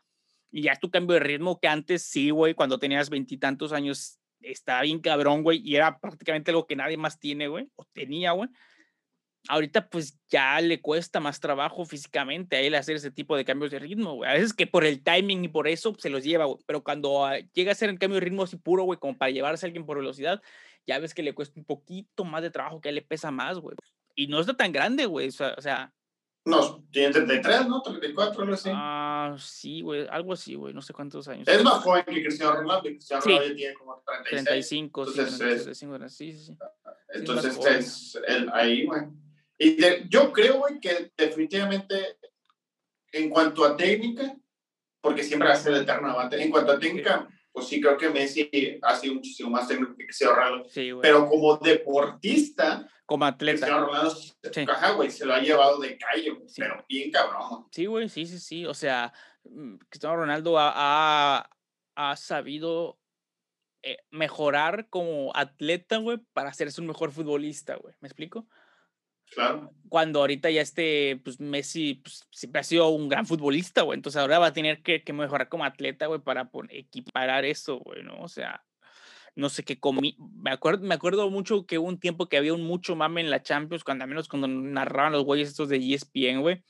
[0.51, 4.19] y ya es tu cambio de ritmo que antes sí, güey, cuando tenías veintitantos años,
[4.39, 8.31] estaba bien cabrón, güey, y era prácticamente algo que nadie más tiene, güey, o tenía,
[8.31, 8.49] güey
[9.47, 13.71] ahorita pues ya le cuesta más trabajo físicamente a él hacer ese tipo de cambios
[13.71, 14.29] de ritmo, güey.
[14.29, 16.59] A veces que por el timing y por eso se los lleva, güey.
[16.65, 19.31] Pero cuando ah, llega a hacer el cambio de ritmo así puro, güey, como para
[19.31, 20.41] llevarse a alguien por velocidad,
[20.85, 23.31] ya ves que le cuesta un poquito más de trabajo, que a él le pesa
[23.31, 23.75] más, güey.
[24.15, 25.29] Y no está tan grande, güey.
[25.29, 25.31] O
[25.61, 25.93] sea...
[26.45, 27.81] No, tiene 33, ¿no?
[27.81, 28.69] 34, algo así.
[28.73, 30.07] Ah, sí, güey.
[30.09, 30.73] Algo así, güey.
[30.73, 31.45] No sé cuántos años.
[31.45, 32.83] Es más joven que Cristiano Ronaldo.
[32.83, 33.29] Cristiano sí.
[33.31, 34.43] Ronaldo tiene como 36.
[34.45, 36.57] 35, entonces, sí, sí, sí.
[37.09, 39.01] Entonces, es, el, ahí, güey.
[39.57, 42.17] Y yo creo, güey, que definitivamente
[43.11, 44.35] en cuanto a técnica,
[45.01, 47.97] porque siempre va a ser el eterno debate, en cuanto a técnica, pues sí creo
[47.97, 50.69] que Messi ha sido muchísimo más técnico que Cristiano Ronaldo.
[50.69, 54.65] Sí, pero como deportista, como atleta, Cristiano Ronaldo, sí.
[54.95, 57.65] güey, se lo ha llevado de calle, pero bien cabrón.
[57.71, 58.65] Sí, güey, sí, sí, sí.
[58.65, 59.11] O sea,
[59.43, 61.49] mm, Cristiano Ronaldo ha, ha,
[61.95, 62.99] ha sabido
[63.81, 67.95] eh, mejorar como atleta, güey, para hacerse un mejor futbolista, güey.
[68.01, 68.47] ¿Me explico?
[69.33, 69.71] Claro.
[69.89, 73.97] Cuando ahorita ya este, pues Messi pues, siempre ha sido un gran futbolista, güey.
[73.97, 78.03] Entonces ahora va a tener que, que mejorar como atleta, güey, para equiparar eso, güey,
[78.03, 78.19] ¿no?
[78.21, 78.63] O sea,
[79.37, 80.17] no sé qué comí.
[80.35, 83.29] Me acuerdo, me acuerdo mucho que hubo un tiempo que había un mucho mame en
[83.29, 86.63] la Champions, cuando al menos cuando narraban los güeyes estos de ESPN, güey.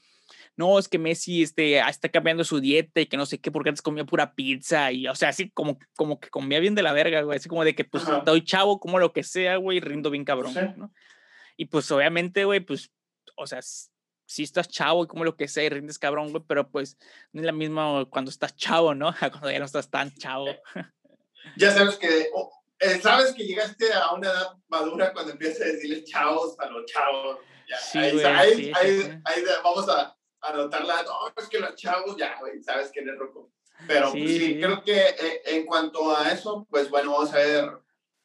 [0.58, 3.52] No, es que Messi este, ah, está cambiando su dieta y que no sé qué,
[3.52, 6.82] porque antes comía pura pizza y, o sea, así como, como que comía bien de
[6.82, 7.38] la verga, güey.
[7.38, 10.54] Así como de que, pues, estoy chavo, como lo que sea, güey, rindo bien cabrón,
[10.76, 10.92] ¿no?
[11.58, 12.92] Y pues obviamente, güey, pues,
[13.36, 16.70] o sea, si estás chavo y como lo que sea y rindes cabrón, güey, pero
[16.70, 16.98] pues
[17.32, 19.12] no es la misma cuando estás chavo, ¿no?
[19.32, 20.48] Cuando ya no estás tan chavo.
[21.56, 22.30] Ya sabes que,
[22.80, 26.86] eh, sabes que llegaste a una edad madura cuando empiezas a decirle chavos a los
[26.86, 27.38] chavos.
[27.70, 31.04] Ya, sí, ahí, ahí, ahí, vamos a anotarla.
[31.04, 33.50] No, es que los chavos, ya, güey, sabes que eres roco.
[33.88, 37.72] Pero pues, sí, creo que eh, en cuanto a eso, pues bueno, vamos a ver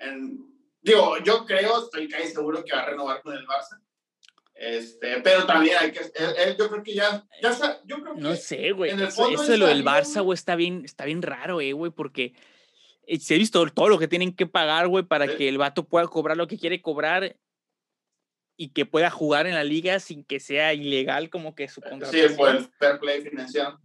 [0.00, 0.51] en
[0.82, 3.80] Digo, yo creo, estoy casi seguro que va a renovar con el Barça.
[4.54, 6.00] Este, pero también hay que,
[6.58, 8.90] yo creo que ya, ya yo creo que No sé, güey.
[8.90, 12.34] Eso, de lo del Barça, güey, está bien, está bien raro, eh, güey, porque
[13.06, 15.84] eh, se ha visto todo lo que tienen que pagar, güey, para que el vato
[15.84, 17.36] pueda cobrar lo que quiere cobrar
[18.56, 22.12] y que pueda jugar en la liga sin que sea ilegal como que su contrato.
[22.12, 23.80] Sí, por el fair play financiero.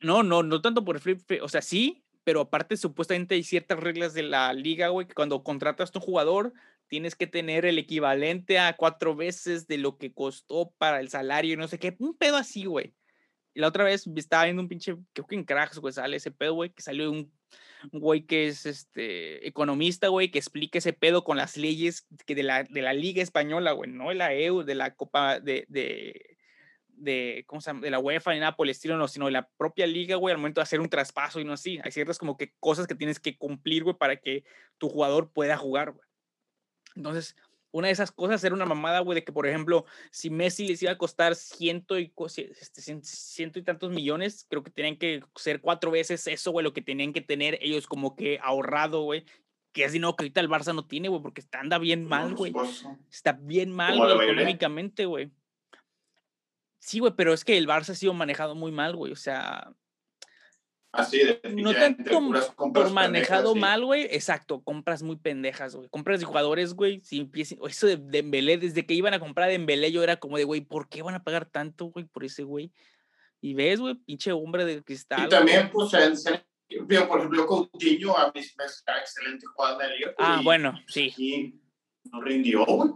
[0.00, 3.42] No, no, no tanto por el fair play, o sea, sí, pero aparte supuestamente hay
[3.42, 6.52] ciertas reglas de la liga, güey, que cuando contratas a un jugador
[6.88, 11.54] tienes que tener el equivalente a cuatro veces de lo que costó para el salario
[11.54, 12.94] y no sé qué, un pedo así, güey.
[13.54, 16.30] Y la otra vez estaba viendo un pinche, creo que en Cracks, güey, sale ese
[16.30, 17.32] pedo, güey, que salió un,
[17.92, 22.42] güey que es este economista, güey, que explica ese pedo con las leyes que de,
[22.42, 26.36] la, de la Liga Española, güey, no de la EU, de la Copa de, de,
[27.02, 27.80] de, ¿cómo se llama?
[27.80, 30.32] de la UEFA ni nada por el estilo, no, sino de la propia liga, güey,
[30.32, 31.80] al momento de hacer un traspaso y no así.
[31.84, 34.44] Hay ciertas como que cosas que tienes que cumplir, güey, para que
[34.78, 36.06] tu jugador pueda jugar, güey.
[36.94, 37.36] Entonces,
[37.72, 40.82] una de esas cosas era una mamada, güey, de que, por ejemplo, si Messi les
[40.82, 45.60] iba a costar ciento y, este, ciento y tantos millones, creo que tenían que ser
[45.60, 49.24] cuatro veces eso, güey, lo que tenían que tener ellos como que ahorrado, güey.
[49.72, 52.34] Que es dinero que ahorita el Barça no tiene, güey, porque está, anda bien mal,
[52.34, 52.52] güey.
[53.10, 55.30] Está bien mal, económicamente, güey.
[56.82, 59.12] Sí, güey, pero es que el Barça ha sido manejado muy mal, güey.
[59.12, 59.72] O sea,
[60.90, 62.10] Así, de No tanto
[62.74, 64.02] por manejado mal, güey.
[64.10, 65.88] Exacto, compras muy pendejas, güey.
[65.88, 67.00] Compras de jugadores, güey.
[67.00, 67.30] Si
[67.68, 70.88] eso de Dembélé, desde que iban a comprar Dembélé, yo era como de, güey, ¿por
[70.88, 72.72] qué van a pagar tanto, güey, por ese güey?
[73.40, 75.26] Y ves, güey, pinche hombre de cristal.
[75.26, 76.14] Y también, pues, en,
[77.06, 80.14] por ejemplo, Coutinho a mí me excelente en el Liga.
[80.18, 81.60] Ah, bueno, sí.
[82.10, 82.90] no rindió, güey.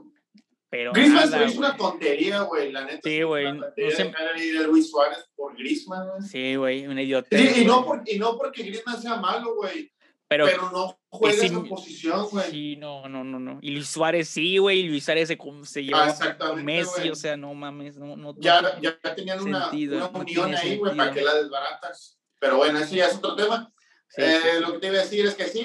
[0.77, 3.01] Pero Griezmann nada, es una tontería, güey, la neta.
[3.03, 3.51] Sí, güey.
[3.51, 4.12] No sé.
[4.12, 6.29] de Luis Suárez por Griezmann, güey.
[6.29, 7.35] Sí, güey, un idiota.
[7.35, 9.91] Sí, y, no por, y no porque Griezmann sea malo, güey.
[10.29, 12.51] Pero, pero, no juega esa posición, güey.
[12.51, 13.59] Sí, no, no, no, no.
[13.62, 14.83] Y Luis Suárez sí, güey.
[14.83, 18.99] Luis Suárez se, se llevó ah, Messi, o sea, no mames, no, no ya, ya
[19.14, 22.18] tenían una, una unión ahí, güey, para que la desbaratas.
[22.39, 23.72] Pero bueno, ese ya es otro tema.
[24.18, 25.61] eh, Lo que te iba a decir es que sí,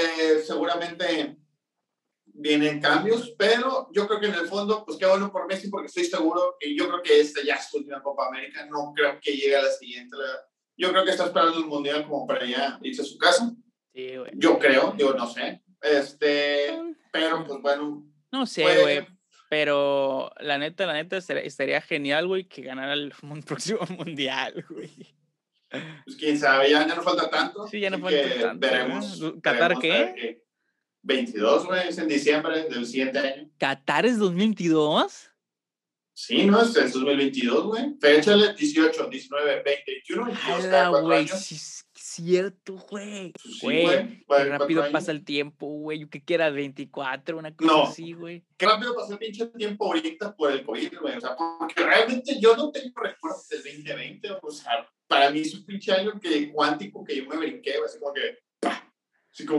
[0.00, 1.36] eh, seguramente
[2.38, 5.86] vienen cambios, pero yo creo que en el fondo, pues qué bueno por Messi, porque
[5.86, 9.18] estoy seguro que yo creo que esta ya es su última Copa América, no creo
[9.20, 10.16] que llegue a la siguiente.
[10.76, 13.52] Yo creo que está esperando el Mundial como para ya irse a su casa.
[13.92, 15.62] Sí, Yo creo, yo no sé.
[15.82, 16.78] Este,
[17.12, 18.04] pero pues bueno.
[18.30, 19.06] No sé, güey.
[19.50, 23.12] Pero la neta, la neta, estaría genial, güey, que ganara el
[23.46, 24.90] próximo mundial, güey.
[26.04, 27.66] Pues quién sabe, ya, no falta tanto.
[27.66, 28.66] Sí, ya no falta tanto.
[28.66, 29.22] Veremos.
[29.42, 30.42] ¿Qatar qué?
[31.08, 33.50] 22, güey, es en diciembre del siguiente año.
[33.58, 35.30] ¿Qatar es 2022?
[36.12, 37.94] Sí, no, es, es 2022, güey.
[37.98, 41.56] Féchale 18, 19, 20, 21, 22, güey, sí,
[41.94, 43.32] cierto, güey.
[43.62, 46.00] Pues güey, qué rápido pasa el tiempo, güey.
[46.00, 48.44] Yo que quiera 24, una cosa así, güey.
[48.58, 51.16] Qué rápido pasa el pinche tiempo ahorita por el COVID, güey.
[51.16, 54.28] O sea, porque realmente yo no tengo recuerdos del 2020.
[54.42, 57.98] O sea, para mí es un pinche año que, cuántico que yo me brinqué, así
[57.98, 58.38] como que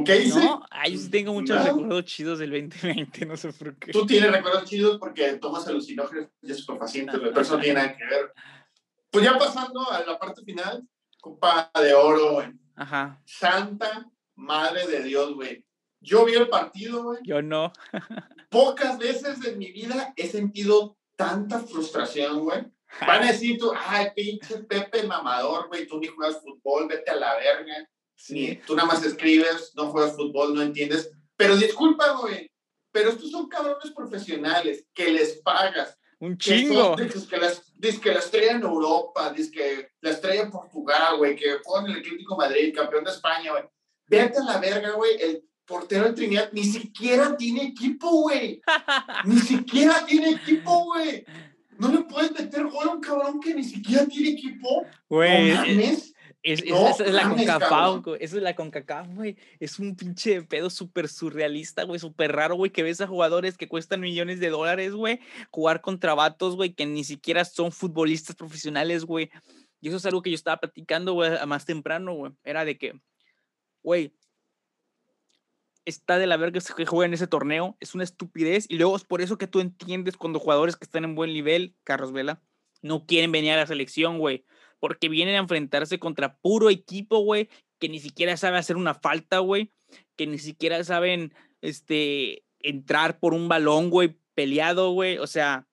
[0.06, 0.40] ¿qué hice?
[0.40, 3.92] No, yo sí tengo muchos recuerdos chidos del 2020, no sé por qué.
[3.92, 7.96] Tú tienes recuerdos chidos porque tomas alucinógenos y es paciente, pero eso no tiene nada
[7.96, 8.34] que ver.
[9.12, 10.88] Pues ya pasando a la parte final,
[11.20, 12.48] Copa de Oro, güey.
[12.76, 13.22] Ajá.
[13.26, 15.66] Santa Madre de Dios, güey.
[16.00, 17.20] Yo vi el partido, güey.
[17.24, 17.74] Yo no.
[18.50, 22.66] Pocas veces en mi vida he sentido tanta frustración, güey.
[23.06, 27.16] Van a decir tú, ay, pinche Pepe mamador, güey, tú ni juegas fútbol, vete a
[27.16, 27.88] la verga.
[28.20, 28.60] Sí.
[28.68, 31.10] Tú nada más escribes, no juegas fútbol, no entiendes.
[31.38, 32.52] Pero disculpa, güey,
[32.92, 35.98] pero estos son cabrones profesionales que les pagas.
[36.20, 36.98] Un chingo.
[36.98, 41.60] Que, que, las, que la estrella en Europa, que la estrella en Portugal, güey, que
[41.64, 43.64] juegan en el Atlético Madrid, campeón de España, güey.
[44.08, 48.62] Vete a la verga, güey, el portero de Trinidad ni siquiera tiene equipo, güey.
[49.24, 51.24] ni siquiera tiene equipo, güey.
[51.78, 54.86] No le puedes meter gol a un cabrón que ni siquiera tiene equipo.
[55.08, 55.54] Güey.
[55.54, 55.64] No
[56.42, 58.18] es, esa es la CONCACAF, güey.
[58.24, 59.36] Esa es la CONCACAF, güey.
[59.60, 62.00] Es un pinche pedo súper surrealista, güey.
[62.00, 62.72] Súper raro, güey.
[62.72, 65.20] Que ves a jugadores que cuestan millones de dólares, güey.
[65.52, 69.30] Jugar contra vatos, güey, que ni siquiera son futbolistas profesionales, güey.
[69.82, 72.32] Y eso es algo que yo estaba platicando, güey, más temprano, güey.
[72.44, 73.00] Era de que,
[73.84, 74.14] güey,
[75.84, 77.76] está de la verga que juega en ese torneo.
[77.82, 78.66] Es una estupidez.
[78.70, 81.76] Y luego es por eso que tú entiendes cuando jugadores que están en buen nivel,
[81.84, 82.42] Carlos Vela,
[82.82, 84.46] no quieren venir a la selección, güey
[84.80, 87.50] porque vienen a enfrentarse contra puro equipo, güey,
[87.80, 89.72] que ni siquiera sabe hacer una falta, güey,
[90.16, 95.68] que ni siquiera saben, este, entrar por un balón, güey, peleado, güey, o sea,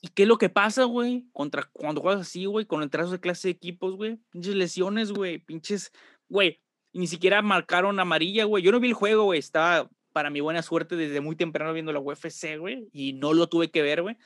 [0.00, 1.26] ¿y qué es lo que pasa, güey?
[1.32, 5.12] Contra, cuando juegas así, güey, con el trazo de clase de equipos, güey, pinches lesiones,
[5.12, 5.92] güey, pinches,
[6.28, 6.60] güey,
[6.92, 10.62] ni siquiera marcaron amarilla, güey, yo no vi el juego, güey, estaba para mi buena
[10.62, 14.16] suerte, desde muy temprano viendo la UFC, güey, y no lo tuve que ver, güey.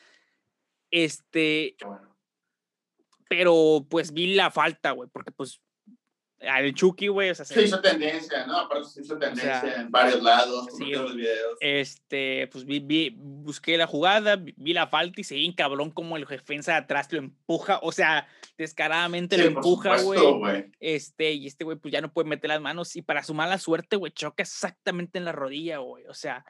[0.91, 1.77] Este,
[3.29, 5.61] pero pues vi la falta, güey, porque pues
[6.49, 8.59] al Chucky, güey, o sea, se hizo tendencia, ¿no?
[8.59, 11.57] Aparte se hizo tendencia en varios lados, sí, los videos.
[11.61, 16.17] Este, pues vi, vi, busqué la jugada, vi la falta y seguí en cabrón como
[16.17, 20.71] el defensa de atrás lo empuja, o sea, descaradamente lo empuja, güey.
[20.81, 23.59] Este, y este güey pues ya no puede meter las manos y para su mala
[23.59, 26.45] suerte, güey, choca exactamente en la rodilla, güey, o sea,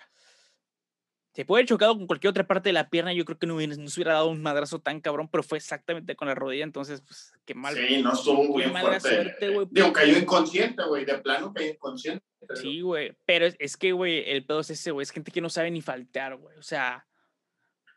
[1.35, 3.57] se puede haber chocado con cualquier otra parte de la pierna, yo creo que no,
[3.57, 6.63] hubiera, no se hubiera dado un madrazo tan cabrón, pero fue exactamente con la rodilla,
[6.63, 7.75] entonces, pues, qué mal.
[7.75, 9.01] Sí, no estuvo muy fuerte.
[9.01, 9.67] Suerte, güey.
[9.71, 12.25] Digo, cayó inconsciente, güey, de plano cayó inconsciente.
[12.55, 15.41] Sí, güey, pero es, es que, güey, el pedo es ese, güey, es gente que
[15.41, 17.05] no sabe ni faltear, güey, o sea,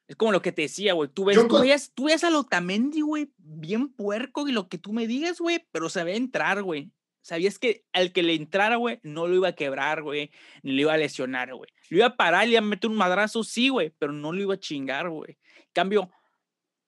[0.07, 3.01] es como lo que te decía, güey, tú ves, tú ves, tú ves a Lotamendi,
[3.01, 6.91] güey, bien puerco y lo que tú me digas, güey, pero se ve entrar, güey.
[7.21, 10.31] Sabías que al que le entrara, güey, no lo iba a quebrar, güey,
[10.63, 11.69] ni lo iba a lesionar, güey.
[11.89, 14.41] Lo iba a parar, le iba a meter un madrazo, sí, güey, pero no lo
[14.41, 15.37] iba a chingar, güey.
[15.73, 16.09] cambio,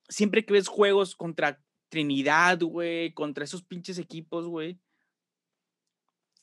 [0.08, 4.80] siempre que ves juegos contra Trinidad, güey, contra esos pinches equipos, güey,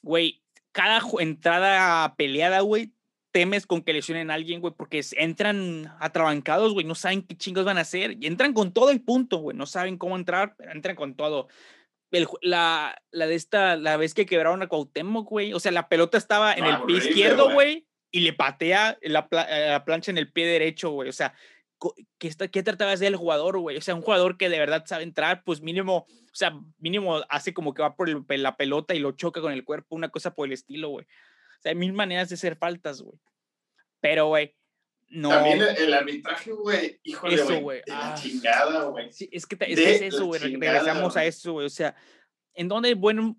[0.02, 2.92] güey, cada entrada peleada, güey,
[3.30, 7.64] temes con que lesionen a alguien, güey, porque entran atrabancados, güey, no saben qué chingos
[7.64, 10.72] van a hacer, y entran con todo y punto, güey, no saben cómo entrar, pero
[10.72, 11.48] entran con todo
[12.42, 15.52] la, la de esta, la vez que quebraron a Cuauhtémoc, güey.
[15.52, 19.84] O sea, la pelota estaba en el pie izquierdo, güey, y le patea la, la,
[19.84, 21.08] plancha en el pie derecho, güey.
[21.08, 21.34] O sea,
[22.18, 23.76] ¿qué, está, ¿qué trataba de hacer el jugador, güey?
[23.76, 27.52] O sea, un jugador que de verdad sabe entrar, pues mínimo, o sea, mínimo hace
[27.52, 30.46] como que va por la pelota y lo choca con el cuerpo, una cosa por
[30.46, 31.04] el estilo, güey.
[31.04, 33.18] O sea, hay mil maneras de hacer faltas, güey.
[34.00, 34.54] Pero, güey,
[35.08, 35.28] no.
[35.28, 37.82] También el, arbitraje, güey, híjole, eso, güey.
[37.90, 38.14] ah.
[38.20, 39.12] chingada, güey.
[39.12, 40.40] Sí, es que, es, eso, güey.
[40.40, 41.66] Regresamos a eso, güey.
[41.66, 41.94] O sea,
[42.54, 43.36] ¿en dónde hay buen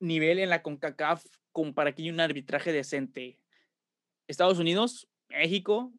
[0.00, 3.38] nivel en la CONCACAF como para que haya un arbitraje decente?
[4.26, 5.92] Estados Unidos, México,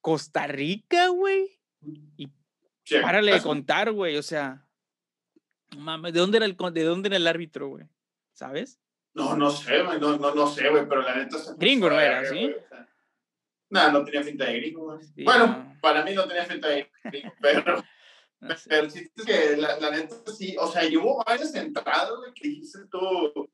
[0.00, 1.60] Costa Rica, güey.
[2.16, 2.28] Y
[3.02, 4.16] párale de contar, güey.
[4.16, 4.66] O sea,
[5.76, 7.86] mames, ¿de dónde era el, de dónde era el árbitro, güey?
[8.32, 8.80] ¿Sabes?
[9.14, 10.00] No, no sé, güey.
[10.00, 11.36] No, no, no sé, güey, pero la neta.
[11.58, 12.54] Gringo no era, ¿sí?
[13.72, 14.98] No, no tenía finta de gringo.
[15.24, 17.82] bueno, para mí no tenía finta de gringo, pero,
[18.68, 22.48] pero sí es que la, la, neta sí, o sea, hubo varias entradas, güey, que
[22.48, 23.50] dijiste tú,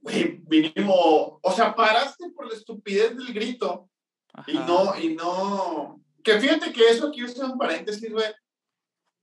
[0.00, 3.88] güey, mínimo, o sea, paraste por la estupidez del grito
[4.46, 8.30] y no, y no, que fíjate que eso aquí usa un paréntesis, güey,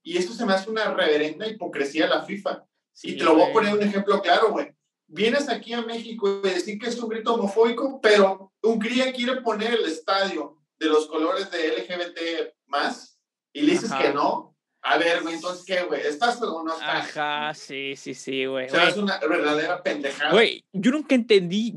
[0.01, 2.65] y esto se me hace una reverenda hipocresía de la FIFA.
[3.03, 4.73] y te lo voy a poner un ejemplo claro, güey
[5.13, 9.73] vienes aquí a México y decir que es un grito homofóbico, pero Hungría quiere poner
[9.73, 13.19] el estadio de los colores de LGBT más
[13.53, 14.55] y le dices que no.
[14.85, 16.01] A ver, güey, entonces, ¿qué, güey?
[16.01, 17.09] ¿Estás o no estás?
[17.09, 18.67] Ajá, sí, sí, sí, güey.
[18.67, 20.33] O sea, es una verdadera pendejada.
[20.33, 21.73] Güey, yo nunca entendí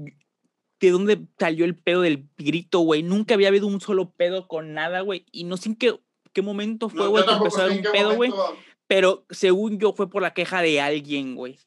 [0.80, 3.04] de dónde salió el pedo del grito, güey.
[3.04, 5.24] Nunca había habido un solo pedo con nada, güey.
[5.30, 5.96] Y no sé en qué,
[6.32, 8.32] qué momento fue, güey, que empezó a haber un pedo, güey.
[8.88, 11.60] Pero según yo fue por la queja de alguien, güey.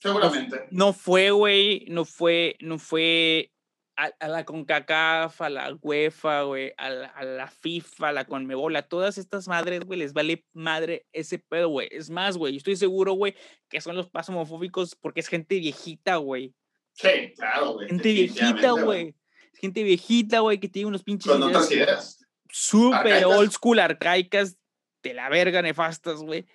[0.00, 0.66] Seguramente.
[0.70, 3.52] No, fue, güey, no fue, no fue
[3.96, 8.74] a, la CONCACAF, a la UEFA, güey, a la, a la FIFA, a la CONMEBOL,
[8.76, 11.88] a todas estas madres, güey, les vale madre ese pedo, güey.
[11.90, 13.34] Es más, güey, estoy seguro, güey,
[13.68, 16.54] que son los pasos homofóbicos porque es gente viejita, güey.
[16.94, 17.88] Sí, claro, güey.
[17.88, 19.14] Gente viejita, güey.
[19.54, 21.30] Gente viejita, güey, que tiene unos pinches.
[21.30, 22.24] Con otras ideas.
[22.48, 24.56] Súper old school, arcaicas,
[25.02, 26.46] de la verga, nefastas, güey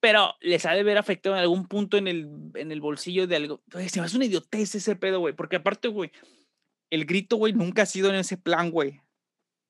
[0.00, 3.36] pero les ha de haber afectado en algún punto en el, en el bolsillo de
[3.36, 3.62] algo.
[3.88, 6.10] se me hace una idiotez ese pedo, güey, porque aparte, güey,
[6.90, 9.00] el grito, güey, nunca ha sido en ese plan, güey.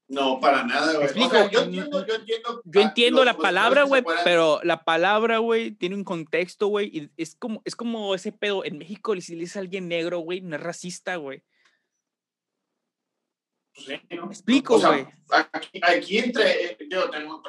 [0.09, 1.09] No, para nada, güey.
[1.53, 6.05] yo entiendo, yo entiendo, yo entiendo la palabra, güey, pero la palabra, güey, tiene un
[6.05, 8.65] contexto, güey, y es como, es como ese pedo.
[8.65, 11.45] En México, si le dices a alguien negro, güey, no es racista, güey.
[13.75, 14.27] Pues sí, ¿no?
[14.27, 15.07] explico, güey.
[15.83, 17.43] aquí, entre, yo tengo,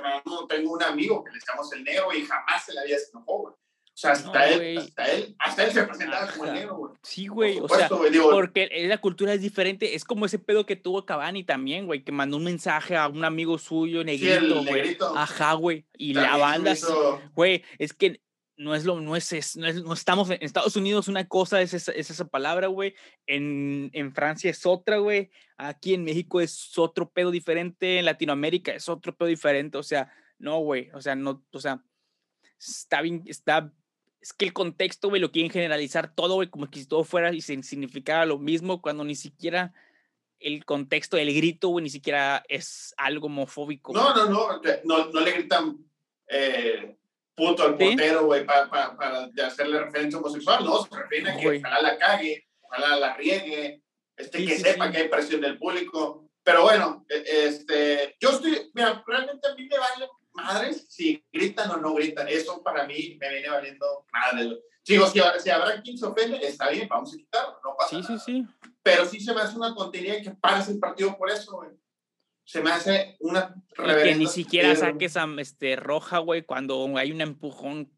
[0.48, 3.54] tengo un amigo que le llamamos el negro y jamás se le había enojó, güey.
[3.54, 6.94] O sea, hasta, él, hasta, él, hasta él se presentaba como el negro, güey.
[7.04, 7.60] Sí, güey.
[7.60, 9.96] O sea, porque la cultura es diferente.
[9.96, 13.26] Es como ese pedo que tuvo Cavani también, güey, que mandó un mensaje a un
[13.26, 14.98] amigo suyo, negrito, güey.
[15.16, 15.86] Ajá, güey.
[15.98, 16.74] Y la banda,
[17.36, 18.22] güey, es que
[18.62, 21.74] no es lo, no es, no, es, no estamos en Estados Unidos, una cosa es
[21.74, 22.94] esa, es esa palabra, güey.
[23.26, 25.32] En, en, Francia es otra, güey.
[25.58, 27.98] Aquí en México es otro pedo diferente.
[27.98, 29.80] En Latinoamérica es otro pedo diferente.
[29.80, 30.92] O sea, no, güey.
[30.94, 31.84] O sea, no, o sea,
[32.60, 33.74] está bien, está.
[34.22, 37.42] Es que el contexto, güey, lo quieren generalizar todo, güey, como si todo fuera y
[37.42, 39.74] significara lo mismo, cuando ni siquiera
[40.40, 43.92] el contexto del grito, güey, ni siquiera es algo homofóbico.
[43.92, 45.84] No, no, no, no, no le gritan.
[46.28, 46.96] Eh
[47.36, 51.58] puto al portero, güey, para, para, para hacerle referencia homosexual, no, se refiere a que
[51.60, 53.82] ojalá la cague, ojalá la riegue,
[54.16, 56.30] este, que sepa que hay presión del público.
[56.44, 61.72] Pero bueno, e, este, yo estoy, mira, realmente a mí me vale madres si gritan
[61.72, 62.28] o no gritan.
[62.28, 64.60] Eso para mí me viene valiendo madres.
[64.86, 68.02] Digo, si, si habrá quien se ofende, está bien, vamos a quitarlo, no pasa sí,
[68.02, 68.20] nada.
[68.20, 71.58] Sí, sí, Pero sí se me hace una tontería que pares el partido por eso,
[71.58, 71.70] güey.
[72.52, 77.14] Se me hace una y que ni siquiera saques a este, roja, güey, cuando hay
[77.14, 77.90] un empujón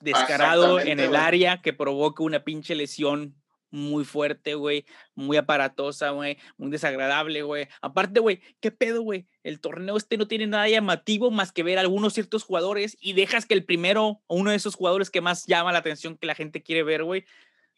[0.00, 3.36] descarado en el área que provoca una pinche lesión
[3.70, 7.68] muy fuerte, güey, muy aparatosa, güey, muy desagradable, güey.
[7.82, 9.28] Aparte, güey, ¿qué pedo, güey?
[9.42, 13.12] El torneo este no tiene nada llamativo más que ver a algunos ciertos jugadores y
[13.12, 16.26] dejas que el primero o uno de esos jugadores que más llama la atención que
[16.26, 17.26] la gente quiere ver, güey,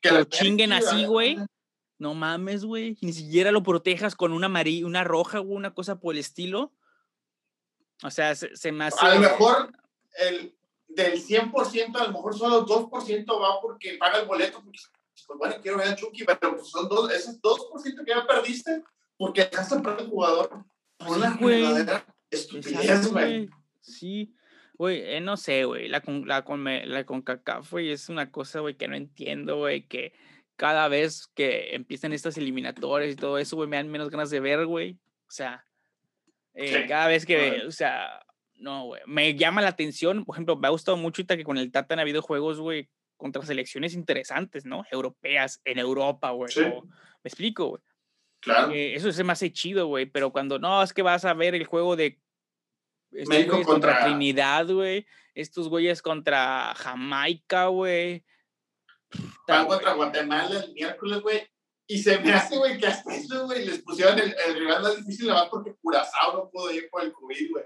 [0.01, 1.37] que lo chinguen así, güey.
[2.03, 2.99] No mames, güey.
[3.01, 6.73] Ni siquiera lo protejas con una amarilla, una roja, o una cosa por el estilo.
[8.03, 9.07] O sea, se, se me hace.
[9.07, 9.73] A lo mejor
[10.19, 10.53] el,
[10.89, 14.61] del 100%, a lo mejor solo 2% va porque paga el boleto.
[14.65, 14.81] Porque,
[15.29, 18.83] pues bueno, quiero ver a Chucky, pero pues son dos, esos 2% que ya perdiste
[19.17, 20.65] porque dejaste perder el jugador.
[20.97, 23.49] Por una verdadera estupidez, güey.
[23.81, 24.35] Sí.
[24.75, 28.59] Güey, eh, no sé, güey, la, con, la, con, la CONCACAF, güey, es una cosa,
[28.59, 30.13] güey, que no entiendo, güey, que
[30.63, 34.39] cada vez que empiezan estas eliminatorias y todo eso, güey, me dan menos ganas de
[34.39, 34.93] ver, güey.
[35.27, 35.67] O sea,
[36.55, 39.03] eh, cada vez que, o sea, no, güey.
[39.05, 41.99] Me llama la atención, por ejemplo, me ha gustado mucho que con el Tata han
[41.99, 44.85] habido juegos, güey, contra selecciones interesantes, ¿no?
[44.93, 46.55] Europeas, en Europa, güey.
[46.55, 47.83] me explico, güey.
[48.39, 48.71] Claro.
[48.71, 51.57] Eh, eso se me hace chido, güey, pero cuando no, es que vas a ver
[51.57, 52.21] el juego de
[53.11, 54.05] México contra...
[54.05, 55.07] Trinidad, güey.
[55.35, 58.25] Estos güeyes contra Jamaica, güey.
[59.47, 61.47] Van contra Guatemala el miércoles, güey.
[61.87, 64.97] Y se me hace, güey, que hasta eso, güey, les pusieron el, el rival más
[64.97, 67.65] difícil, nada más porque Curazao no pudo ir por el COVID, güey.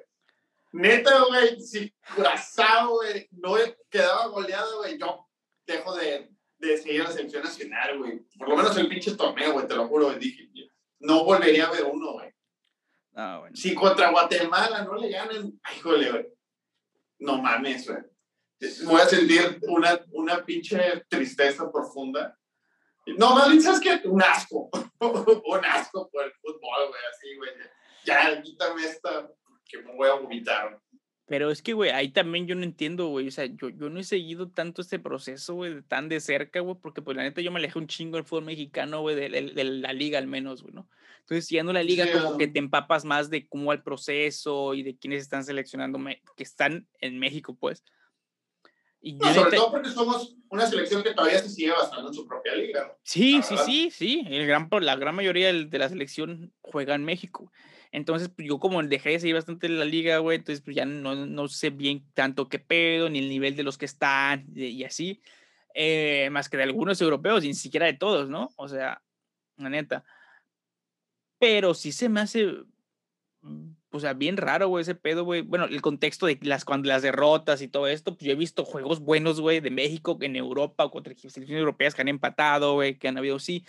[0.72, 3.54] Neta, güey, si Curazao, güey, no
[3.88, 5.28] quedaba goleado, güey, yo
[5.66, 8.20] dejo de, de seguir la selección nacional, güey.
[8.38, 10.18] Por lo menos el pinche torneo, güey, te lo juro, güey.
[10.18, 10.50] Dije,
[11.00, 12.32] no volvería a ver uno, güey.
[13.14, 13.56] Ah, bueno.
[13.56, 16.26] Si contra Guatemala no le ganan, ay, jole, güey.
[17.18, 17.98] No mames, güey.
[18.84, 22.38] Voy a sentir una, una pinche tristeza profunda.
[23.18, 24.08] No, más ¿sabes qué?
[24.08, 24.68] Un asco.
[25.00, 27.50] un asco por el fútbol, güey, así, güey.
[28.04, 29.30] Ya, quítame esta
[29.68, 30.80] que me voy a vomitar.
[31.26, 33.28] Pero es que, güey, ahí también yo no entiendo, güey.
[33.28, 36.76] O sea, yo, yo no he seguido tanto este proceso, güey, tan de cerca, güey,
[36.80, 39.64] porque pues la neta yo me alejé un chingo del fútbol mexicano, güey, de, de,
[39.64, 40.88] la liga al menos, güey, ¿no?
[41.20, 44.84] Entonces, siguiendo la liga, como que te empapas más de cómo va el proceso y
[44.84, 45.98] de quiénes están seleccionando,
[46.36, 47.82] que están en México, pues.
[49.00, 52.54] Y sobre todo porque somos una selección que todavía se sigue basando en su propia
[52.54, 52.96] liga.
[53.02, 54.26] Sí, sí, sí, sí.
[54.28, 57.52] El gran, la gran mayoría de la selección juega en México.
[57.92, 61.14] Entonces, pues, yo como dejé de seguir bastante la liga, güey, entonces pues ya no,
[61.14, 65.22] no sé bien tanto qué pedo, ni el nivel de los que están y así,
[65.74, 68.50] eh, más que de algunos europeos, y ni siquiera de todos, ¿no?
[68.56, 69.02] O sea,
[69.56, 70.04] la neta.
[71.38, 72.50] Pero sí se me hace,
[73.96, 75.42] o sea, bien raro, güey, ese pedo, güey.
[75.42, 78.64] Bueno, el contexto de las, cuando las derrotas y todo esto, pues yo he visto
[78.64, 82.98] juegos buenos, güey, de México en Europa o contra selecciones europeas que han empatado, güey,
[82.98, 83.64] que han habido, sí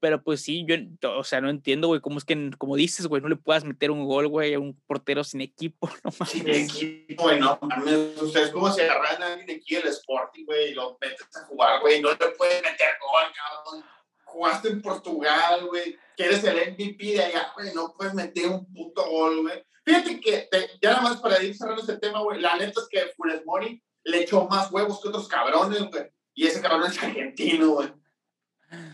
[0.00, 0.76] pero pues sí, yo,
[1.18, 3.90] o sea, no entiendo, güey, cómo es que, como dices, güey, no le puedas meter
[3.90, 6.32] un gol, güey, a un portero sin equipo, no mames.
[6.32, 8.20] Sin equipo, güey, no mames.
[8.20, 11.36] O sea, es como si agarran a alguien aquí el Sporting, güey, y lo metes
[11.36, 13.84] a jugar, güey, no le puedes meter gol, cabrón.
[14.28, 18.72] Jugaste en Portugal, güey, que eres el MVP de allá, güey, no puedes meter un
[18.72, 19.64] puto gol, güey.
[19.84, 20.48] Fíjate que,
[20.82, 23.82] ya nada más para ir cerrando este tema, güey, la neta es que Funes Mori
[24.04, 26.10] le echó más huevos que otros cabrones, güey.
[26.34, 27.88] Y ese cabrón es argentino, güey.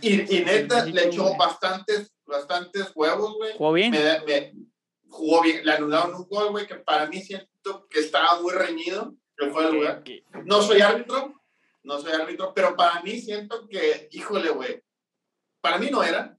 [0.00, 3.56] Y, y neta, le echó bastantes, bastantes huevos, güey.
[3.56, 3.90] ¿Jugó bien?
[3.90, 4.54] Me,
[5.08, 5.64] jugó bien.
[5.64, 9.14] Le anularon un gol, güey, que para mí siento que estaba muy reñido.
[9.36, 10.04] Que fue el lugar.
[10.44, 11.34] No soy árbitro,
[11.82, 14.83] no soy árbitro, pero para mí siento que, híjole, güey,
[15.64, 16.38] para mí no era,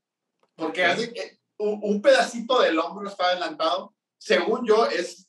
[0.55, 1.11] porque así,
[1.57, 3.95] un, un pedacito del hombro está adelantado.
[4.19, 5.28] Según yo, es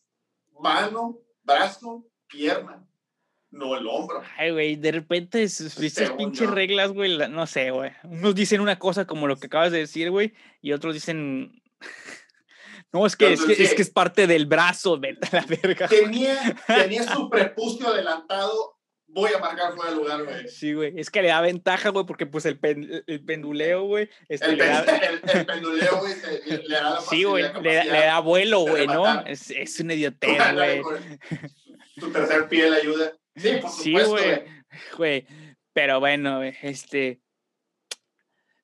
[0.60, 2.86] mano, brazo, pierna
[3.56, 4.22] no el hombro.
[4.36, 7.92] Ay, güey, de repente esas pinches reglas, güey, no sé, güey.
[8.04, 11.62] Unos dicen una cosa como lo que acabas de decir, güey, y otros dicen...
[12.92, 15.88] No, es que, es, que, es que es parte del brazo, a la verga.
[15.88, 18.75] Tenía, tenía su prepucio adelantado,
[19.20, 20.48] voy a marcar fuera de lugar, güey.
[20.48, 22.58] Sí, güey, es que le da ventaja, güey, porque pues el,
[23.06, 24.10] el penduleo, güey.
[24.28, 26.14] Este, el, el, penduleo, güey,
[26.68, 29.22] le da Sí, güey, le, le, da vuelo, güey, ¿no?
[29.22, 30.82] Es, es un idiotez, güey.
[31.98, 33.12] Tu tercer pie le ayuda.
[33.34, 34.10] Sí, por supuesto.
[34.10, 34.44] güey.
[34.96, 35.26] Güey,
[35.72, 37.22] pero bueno, este.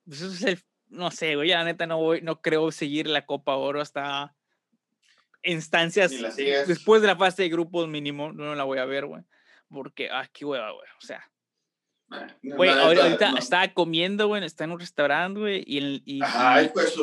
[0.04, 3.24] Pues eso es el, no sé, güey, la neta no voy, no creo seguir la
[3.24, 4.34] Copa Oro hasta
[5.44, 6.12] instancias
[6.66, 9.22] después de la fase de grupos mínimo, no la voy a ver, güey.
[9.72, 10.88] Porque, ah, qué hueva, güey.
[10.98, 11.28] O sea.
[12.42, 16.94] Güey, ahorita estaba comiendo, güey, está en un restaurante, güey, y, el, y, Ay, pues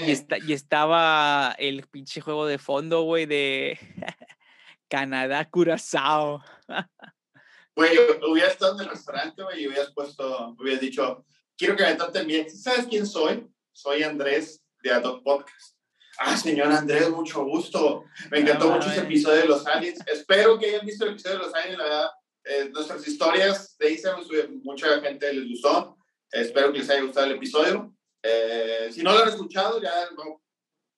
[0.00, 3.78] y, está, y, estaba el pinche juego de fondo, güey, de
[4.88, 6.42] Canadá Curazao.
[7.76, 7.96] Güey,
[8.28, 11.24] hubiera estado en el restaurante, güey, y hubieras puesto, hubieras dicho,
[11.56, 12.50] quiero que me traten bien.
[12.50, 13.46] ¿Sabes quién soy?
[13.70, 15.75] Soy Andrés de Adopt Podcast.
[16.18, 18.04] Ah, señor Andrés, mucho gusto.
[18.30, 19.98] Me encantó mucho ese episodio de los aliens.
[20.06, 22.10] Espero que hayan visto el episodio de los aliens, la verdad
[22.48, 25.96] eh, nuestras historias de Instagram, mucha gente les gustó.
[26.30, 27.92] espero que les haya gustado el episodio.
[28.22, 30.08] Eh, si no lo han escuchado, ya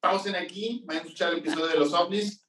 [0.00, 2.46] pausen aquí, vayan a escuchar el episodio de los ovnis.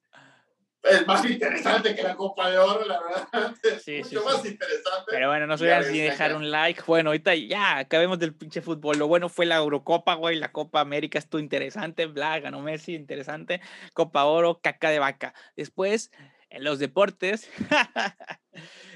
[0.84, 3.56] Es más interesante que la Copa de Oro, la verdad.
[3.64, 5.06] Es mucho más interesante.
[5.08, 6.84] Pero bueno, no se olviden ni dejar un like.
[6.88, 8.98] Bueno, ahorita ya acabemos del pinche fútbol.
[8.98, 10.38] Lo bueno fue la Eurocopa, güey.
[10.38, 12.06] La Copa América estuvo interesante.
[12.06, 13.62] Bla, ganó Messi, interesante.
[13.94, 15.34] Copa Oro, caca de vaca.
[15.56, 16.12] Después,
[16.50, 17.50] en los deportes,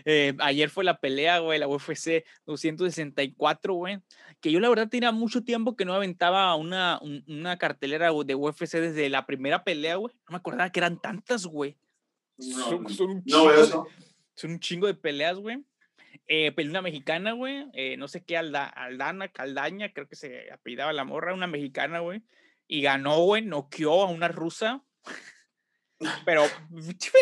[0.06, 4.00] Eh, ayer fue la pelea, güey, la UFC 264, güey.
[4.42, 8.80] Que yo la verdad tenía mucho tiempo que no aventaba una, una cartelera de UFC
[8.80, 10.14] desde la primera pelea, güey.
[10.28, 11.78] No me acordaba que eran tantas, güey.
[12.38, 13.88] son, un chingo,
[14.36, 15.64] son un chingo de peleas, güey.
[16.28, 17.66] Eh, pelea mexicana, güey.
[17.74, 22.24] Eh, no sé qué, Aldana, Caldaña, creo que se apellidaba la morra, una mexicana, güey.
[22.68, 24.84] Y ganó, güey, noqueó a una rusa.
[26.26, 26.46] Pero,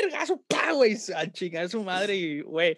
[0.01, 2.77] vergazo, pa, güey, a chingar su madre y, güey,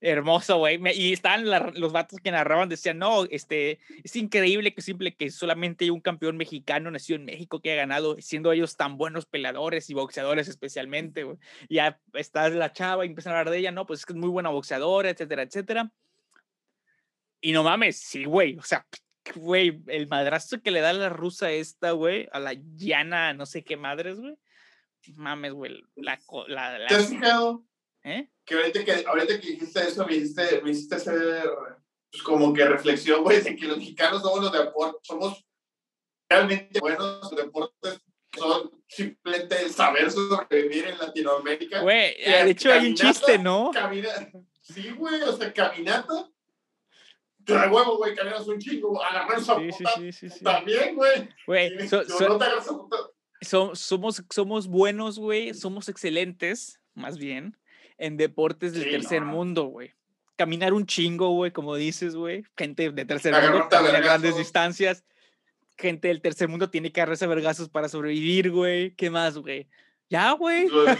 [0.00, 0.80] hermoso, güey.
[0.94, 1.44] Y estaban
[1.78, 6.00] los vatos que narraban, decían, no, este, es increíble que simple que solamente hay un
[6.00, 10.48] campeón mexicano nacido en México que ha ganado, siendo ellos tan buenos peleadores y boxeadores
[10.48, 11.36] especialmente, güey.
[11.68, 14.18] Ya está la chava y empiezan a hablar de ella, no, pues es que es
[14.18, 15.92] muy buena boxeadora, etcétera, etcétera.
[17.42, 18.86] Y no mames, sí, güey, o sea,
[19.34, 23.62] güey, el madrazo que le da la rusa esta, güey, a la llana, no sé
[23.64, 24.36] qué madres, güey
[25.14, 27.64] mames, güey, la, la, ¿Te has fijado?
[28.02, 28.30] ¿Eh?
[28.44, 31.50] Que ahorita que, ahorita que dijiste eso, me hiciste, me hiciste hacer
[32.10, 35.44] pues, como que reflexión, güey, de que los mexicanos somos los deportes, somos
[36.28, 38.00] realmente buenos los deportes,
[38.36, 41.80] son simplemente saber sobrevivir en Latinoamérica.
[41.80, 43.70] Güey, de hecho hay un chiste, ¿no?
[44.60, 46.28] sí, güey, o sea, caminata.
[47.38, 51.28] De huevo, güey, caminas un chingo, agarrar sí, sí, sí, sí, también, güey.
[51.46, 52.68] Güey, so, so, no te agarras
[53.40, 57.56] puta somos, somos buenos, güey, somos excelentes, más bien,
[57.98, 59.94] en deportes del tercer mundo, güey.
[60.36, 62.44] Caminar un chingo, güey, como dices, güey.
[62.56, 65.04] Gente de tercer mundo a grandes distancias.
[65.76, 68.94] Gente del tercer mundo tiene que agarrarse vergazos para sobrevivir, güey.
[68.94, 69.68] ¿Qué más, güey?
[70.08, 70.66] Ya, güey.
[70.68, 70.98] Pues,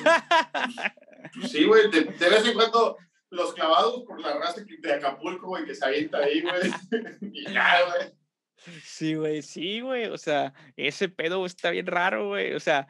[1.34, 1.90] pues sí, güey.
[1.90, 2.98] De, vez en cuando
[3.30, 6.70] los clavados por la raza de Acapulco, güey, que se avienta ahí, güey.
[7.32, 8.19] y ya, güey.
[8.82, 10.06] Sí, güey, sí, güey.
[10.06, 12.52] O sea, ese pedo está bien raro, güey.
[12.52, 12.86] O sea,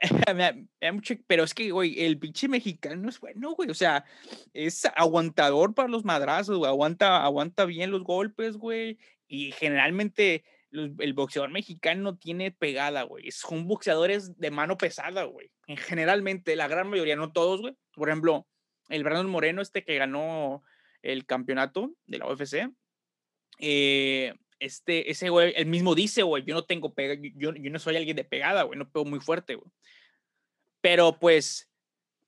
[0.34, 3.70] me da, mucho, pero es que, güey, el pinche mexicano es bueno, güey.
[3.70, 4.04] O sea,
[4.52, 6.70] es aguantador para los madrazos, güey.
[6.70, 8.98] Aguanta, aguanta bien los golpes, güey.
[9.26, 13.30] Y generalmente el boxeador mexicano tiene pegada, güey.
[13.30, 15.50] Son boxeadores de mano pesada, güey.
[15.66, 17.76] Generalmente, la gran mayoría, no todos, güey.
[17.94, 18.46] Por ejemplo,
[18.88, 20.62] el Brandon Moreno, este que ganó
[21.02, 22.70] el campeonato de la UFC,
[23.60, 24.34] eh,
[24.64, 27.96] este, ese güey, él mismo dice, güey, yo no tengo pega, yo, yo no soy
[27.96, 29.70] alguien de pegada, güey, no pego muy fuerte, güey.
[30.80, 31.70] Pero pues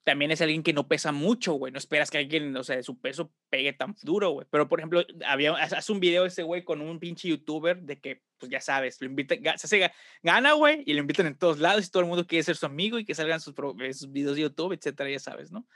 [0.07, 1.72] también es alguien que no pesa mucho, güey.
[1.72, 4.47] No esperas que alguien, o sea, de su peso pegue tan duro, güey.
[4.51, 8.22] Pero, por ejemplo, había, hace un video ese güey con un pinche youtuber de que,
[8.39, 9.91] pues ya sabes, lo invita, se hace,
[10.22, 12.66] gana, güey, y lo invitan en todos lados y todo el mundo quiere ser su
[12.66, 13.55] amigo y que salgan sus,
[13.93, 15.66] sus videos de YouTube, etcétera, ya sabes, ¿no?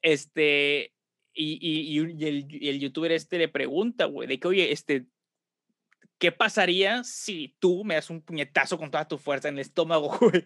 [0.00, 0.94] Este,
[1.34, 5.04] y, el, y, el, youtuber este le pregunta, güey, de que, oye, este,
[6.18, 10.08] ¿qué pasaría si tú me das un puñetazo con toda tu fuerza en el estómago,
[10.20, 10.44] güey?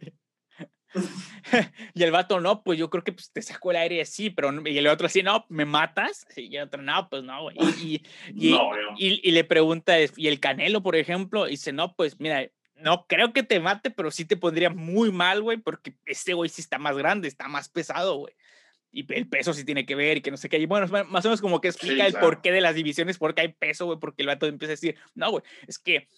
[1.95, 4.51] y el vato, no, pues yo creo que pues, te sacó el aire así, pero
[4.67, 6.27] y el otro así, no, ¿me matas?
[6.37, 7.57] Y el otro, no, pues no, güey.
[7.81, 8.03] Y,
[8.35, 8.55] y,
[8.97, 13.33] y, y, le pregunta, y el Canelo, por ejemplo, dice, no, pues mira, no creo
[13.33, 16.79] que te mate, pero sí te pondría muy mal, güey, porque este güey sí está
[16.79, 18.35] más grande, está más pesado, güey
[18.93, 20.59] y el peso sí tiene que ver y que no sé qué.
[20.59, 23.49] Y bueno, más o menos como que explica el porqué de las divisiones, porque hay
[23.49, 26.09] peso, güey, porque el vato empieza a decir, no, güey, es que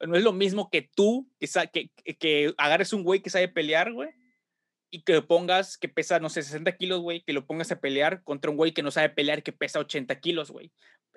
[0.00, 3.92] no es lo mismo que tú, que, que, que agarres un güey que sabe pelear,
[3.92, 4.10] güey,
[4.90, 7.80] y que lo pongas, que pesa, no sé, 60 kilos, güey, que lo pongas a
[7.80, 10.72] pelear contra un güey que no sabe pelear, que pesa 80 kilos, güey.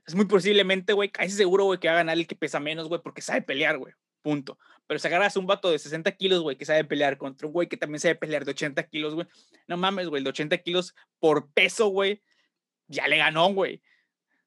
[0.05, 2.87] Es muy posiblemente, güey, casi seguro, güey, que va a ganar el que pesa menos,
[2.87, 3.93] güey, porque sabe pelear, güey.
[4.25, 4.57] Punto.
[4.87, 7.67] Pero si agarras un vato de 60 kilos, güey, que sabe pelear contra un güey
[7.67, 9.27] que también sabe pelear de 80 kilos, güey.
[9.67, 12.23] No mames, güey, el de 80 kilos por peso, güey,
[12.87, 13.83] ya le ganó, güey.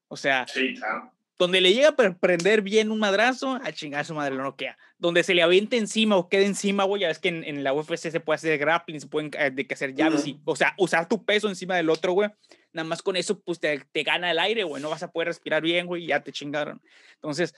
[0.09, 1.13] O sea, sí, claro.
[1.37, 4.77] donde le llega a prender bien un madrazo, a chingar a su madre lo noquea.
[4.97, 8.11] Donde se le aviente encima o quede encima, güey, ya ves que en, la UFC
[8.11, 11.07] se puede hacer grappling, se pueden eh, de que hacer llaves, y, o sea, usar
[11.07, 12.29] tu peso encima del otro, güey.
[12.73, 15.29] Nada más con eso, pues te, te gana el aire, güey, no vas a poder
[15.29, 16.81] respirar bien, güey, ya te chingaron.
[17.15, 17.55] Entonces,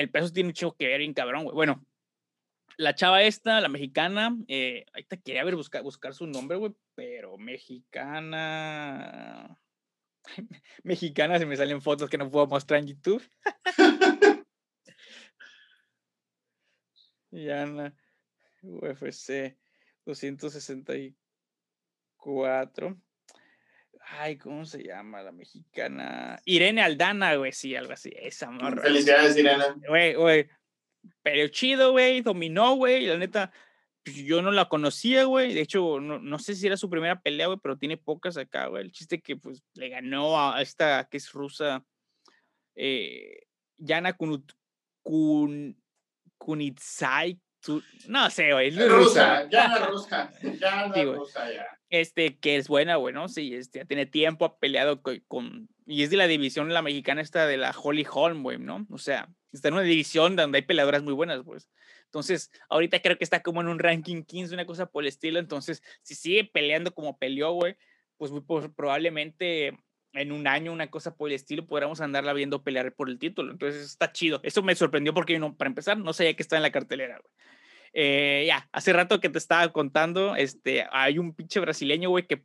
[0.00, 1.54] el peso tiene mucho que ver bien cabrón, güey.
[1.54, 1.84] Bueno,
[2.76, 7.36] la chava esta, la mexicana, eh, ahorita quería ver, buscar, buscar su nombre, güey, pero
[7.38, 8.78] mexicana.
[10.84, 13.22] mexicana, se me salen fotos que no puedo mostrar en YouTube.
[17.30, 17.94] Yana,
[18.62, 19.56] UFC
[20.04, 23.00] 264.
[24.04, 26.40] Ay, ¿cómo se llama la mexicana?
[26.44, 28.12] Irene Aldana, güey, sí, algo así.
[28.14, 28.82] Esa morra.
[28.82, 29.64] Felicidades, Irene.
[29.88, 30.48] Güey, güey.
[31.22, 33.52] Pero chido, güey, dominó, güey, la neta
[34.04, 35.54] pues, yo no la conocía, güey.
[35.54, 38.66] De hecho, no, no, sé si era su primera pelea, güey, pero tiene pocas acá,
[38.66, 38.82] güey.
[38.84, 41.84] El chiste que, pues, le ganó a esta que es rusa,
[42.74, 43.42] eh,
[43.78, 44.44] Yana Kun,
[46.38, 47.40] Kunitsai.
[48.08, 48.68] No sé, güey.
[48.68, 50.32] Es rusa, Yana rusa.
[50.42, 51.66] Yana rusa, ya.
[51.90, 53.28] Este, que es buena, güey, ¿no?
[53.28, 57.20] Sí, este, ya tiene tiempo, ha peleado con, Y es de la división, la mexicana
[57.20, 58.86] esta de la Holly Holm, güey, ¿no?
[58.90, 61.68] O sea, está en una división donde hay peleadoras muy buenas, pues.
[62.06, 65.38] Entonces, ahorita creo que está como en un ranking 15, una cosa por el estilo.
[65.38, 67.76] Entonces, si sigue peleando como peleó, güey,
[68.16, 68.42] pues muy
[68.74, 69.78] probablemente
[70.12, 73.52] en un año, una cosa por el estilo, podríamos andarla viendo pelear por el título.
[73.52, 74.40] Entonces, está chido.
[74.42, 77.20] Eso me sorprendió porque, no, para empezar, no sabía que estaba en la cartelera.
[77.92, 82.44] Eh, ya, hace rato que te estaba contando, este, hay un pinche brasileño, güey, que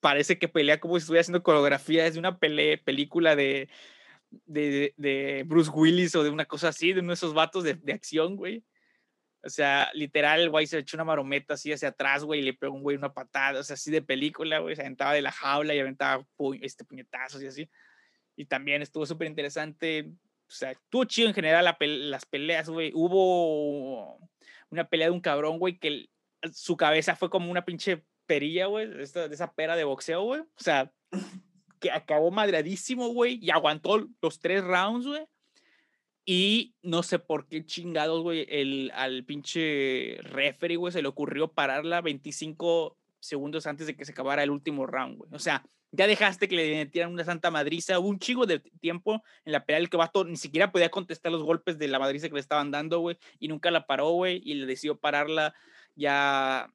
[0.00, 2.06] parece que pelea como si estuviera haciendo coreografía.
[2.06, 3.68] Es de una película de,
[4.46, 7.74] de, de, Bruce Willis o de una cosa así, de uno de esos vatos de,
[7.74, 8.64] de acción, güey.
[9.48, 12.52] O sea, literal, el güey se echó una marometa así hacia atrás, güey, y le
[12.52, 15.32] pegó un güey una patada, o sea, así de película, güey, se aventaba de la
[15.32, 16.26] jaula y aventaba
[16.60, 17.70] este, puñetazos y así.
[18.36, 20.12] Y también estuvo súper interesante,
[20.46, 22.92] o sea, estuvo chido en general las peleas, güey.
[22.94, 24.18] Hubo
[24.70, 26.10] una pelea de un cabrón, güey, que
[26.52, 30.42] su cabeza fue como una pinche perilla, güey, de, esa pera de boxeo, güey.
[30.42, 30.92] O sea,
[31.80, 35.26] que acabó madradísimo, güey, y aguantó los tres rounds, güey.
[36.30, 41.48] Y no sé por qué chingados, güey, el, al pinche referee, güey, se le ocurrió
[41.48, 45.30] pararla 25 segundos antes de que se acabara el último round, güey.
[45.32, 47.98] O sea, ya dejaste que le metieran una santa madriza.
[47.98, 51.32] Hubo un chingo de tiempo en la pelea el que vato ni siquiera podía contestar
[51.32, 53.16] los golpes de la madriza que le estaban dando, güey.
[53.38, 54.42] Y nunca la paró, güey.
[54.44, 55.54] Y le decidió pararla
[55.94, 56.70] ya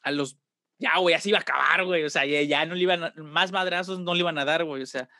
[0.00, 0.38] a los...
[0.78, 2.02] Ya, güey, así iba a acabar, güey.
[2.04, 3.12] O sea, ya, ya no le iban...
[3.16, 4.82] Más madrazos no le iban a dar, güey.
[4.82, 5.10] O sea,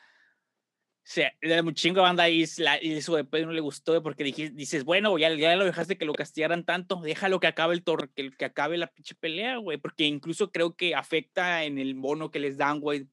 [1.07, 1.31] sea,
[1.61, 2.45] muy chingo banda y,
[2.81, 6.13] y eso después no le gustó porque dices, bueno, ya, ya lo dejaste que lo
[6.13, 10.05] castigaran tanto, déjalo que acabe el torre, que, que acabe la pinche pelea, güey, porque
[10.05, 13.07] incluso creo que afecta en el mono que les dan, güey.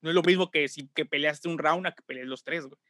[0.00, 2.64] No es lo mismo que si que peleaste un round a que pelees los tres,
[2.64, 2.80] güey.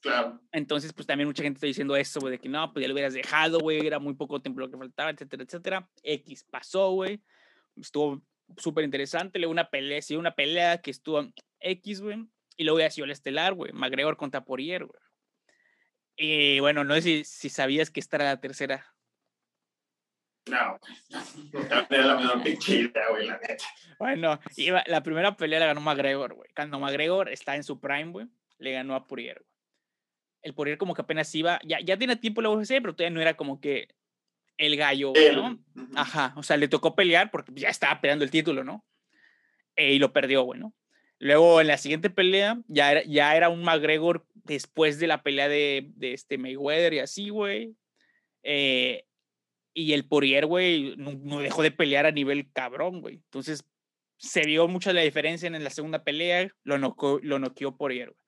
[0.00, 0.40] Claro.
[0.50, 2.94] Entonces, pues también mucha gente está diciendo eso, güey, de que no, pues ya lo
[2.94, 5.90] hubieras dejado, güey, era muy poco tiempo lo que faltaba, etcétera, etcétera.
[6.02, 7.20] X pasó, güey.
[7.76, 8.22] Estuvo
[8.56, 11.28] súper interesante, luego una pelea, sí, una pelea que estuvo
[11.60, 12.26] X, güey
[12.58, 13.72] y luego ya sido el estelar, güey.
[13.72, 15.00] McGregor contra Poirier, güey.
[16.16, 18.84] Y bueno, no sé si, si sabías que esta era la tercera.
[20.50, 20.78] No,
[21.70, 23.64] la menor pinchita, güey, la neta.
[23.98, 26.50] Bueno, iba, la primera pelea la ganó McGregor, güey.
[26.54, 28.26] Cuando McGregor está en su prime, güey,
[28.58, 29.52] le ganó a Poirier, güey.
[30.42, 33.20] El Poirier como que apenas iba, ya, ya tiene tiempo la UFC, pero todavía no
[33.20, 33.88] era como que
[34.56, 35.58] el gallo, ¿no?
[35.94, 38.84] Ajá, o sea, le tocó pelear porque ya estaba peleando el título, ¿no?
[39.76, 40.74] E, y lo perdió, güey, ¿no?
[41.18, 45.48] Luego en la siguiente pelea ya era, ya era un McGregor después de la pelea
[45.48, 47.74] de, de este Mayweather y así, güey.
[48.42, 49.04] Eh,
[49.74, 53.16] y el Poirier, güey, no, dejó de pelear a nivel cabrón, güey.
[53.16, 53.64] Entonces
[54.16, 58.18] se vio mucha la diferencia en la segunda pelea, lo, noqueó, lo noqueó Poirier, güey.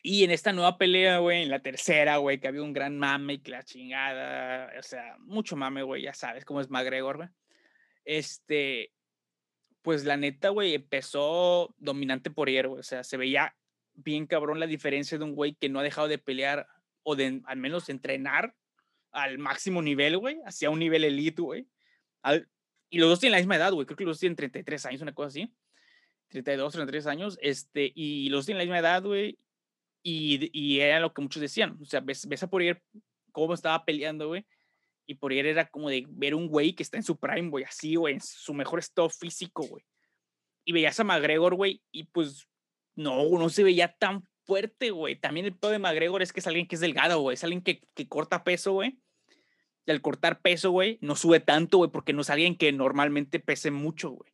[0.00, 3.34] Y en esta nueva pelea, güey, en la tercera, güey, que había un gran mame
[3.34, 7.28] y que la chingada, o sea, mucho mame, güey, ya sabes cómo es McGregor, güey.
[8.04, 8.92] Este,
[9.88, 12.78] pues la neta, güey, empezó dominante por güey.
[12.78, 13.56] O sea, se veía
[13.94, 16.68] bien cabrón la diferencia de un güey que no ha dejado de pelear
[17.04, 18.54] o de al menos entrenar
[19.12, 21.66] al máximo nivel, güey, hacia un nivel elite, güey.
[22.90, 23.86] y los dos tienen la misma edad, güey.
[23.86, 25.54] Creo que los dos tienen 33 años, una cosa así.
[26.28, 27.38] 32, 33 años.
[27.40, 29.38] Este, y los dos tienen la misma edad, güey.
[30.02, 31.78] Y, y, era lo que muchos decían.
[31.80, 32.82] O sea, ves, ves a Poirier
[33.32, 34.44] cómo estaba peleando, güey
[35.08, 37.64] y por ahí era como de ver un güey que está en su prime, güey,
[37.64, 39.82] así, güey, en su mejor estado físico, güey.
[40.66, 42.46] Y veías a McGregor, güey, y pues
[42.94, 45.16] no, no se veía tan fuerte, güey.
[45.16, 47.34] También el pedo de McGregor es que es alguien que es delgado, güey.
[47.34, 48.98] Es alguien que, que corta peso, güey.
[49.86, 53.40] Y al cortar peso, güey, no sube tanto, güey, porque no es alguien que normalmente
[53.40, 54.30] pese mucho, güey.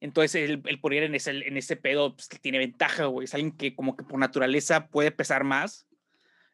[0.00, 3.24] Entonces el, el Poirier en ese, en ese pedo pues, tiene ventaja, güey.
[3.24, 5.86] Es alguien que como que por naturaleza puede pesar más.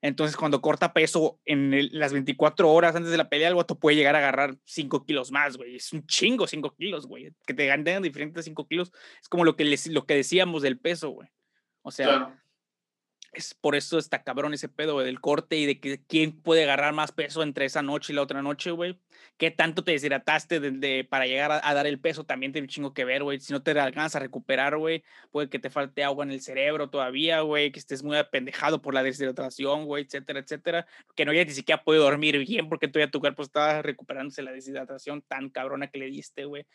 [0.06, 3.96] Entonces cuando corta peso en las 24 horas antes de la pelea, el vato puede
[3.96, 5.74] llegar a agarrar 5 kilos más, güey.
[5.74, 7.32] Es un chingo 5 kilos, güey.
[7.44, 8.92] Que te ganen diferentes 5 kilos.
[9.20, 11.28] Es como lo que, les, lo que decíamos del peso, güey.
[11.82, 12.40] O sea,
[13.60, 17.12] por eso está cabrón ese pedo, del corte y de que quién puede agarrar más
[17.12, 18.98] peso entre esa noche y la otra noche, güey.
[19.36, 22.24] ¿Qué tanto te deshidrataste de, para llegar a, dar el peso?
[22.24, 23.40] También tiene un chingo que ver, güey.
[23.40, 26.88] Si no te alcanzas a recuperar, güey, puede que te falte agua en el cerebro
[26.88, 30.86] todavía, güey, que estés muy apendejado por la deshidratación, güey, etcétera, etcétera.
[31.14, 34.52] Que no hayas ni siquiera podido dormir bien porque todavía tu cuerpo estaba recuperándose la
[34.52, 36.66] deshidratación tan cabrona que le diste, güey.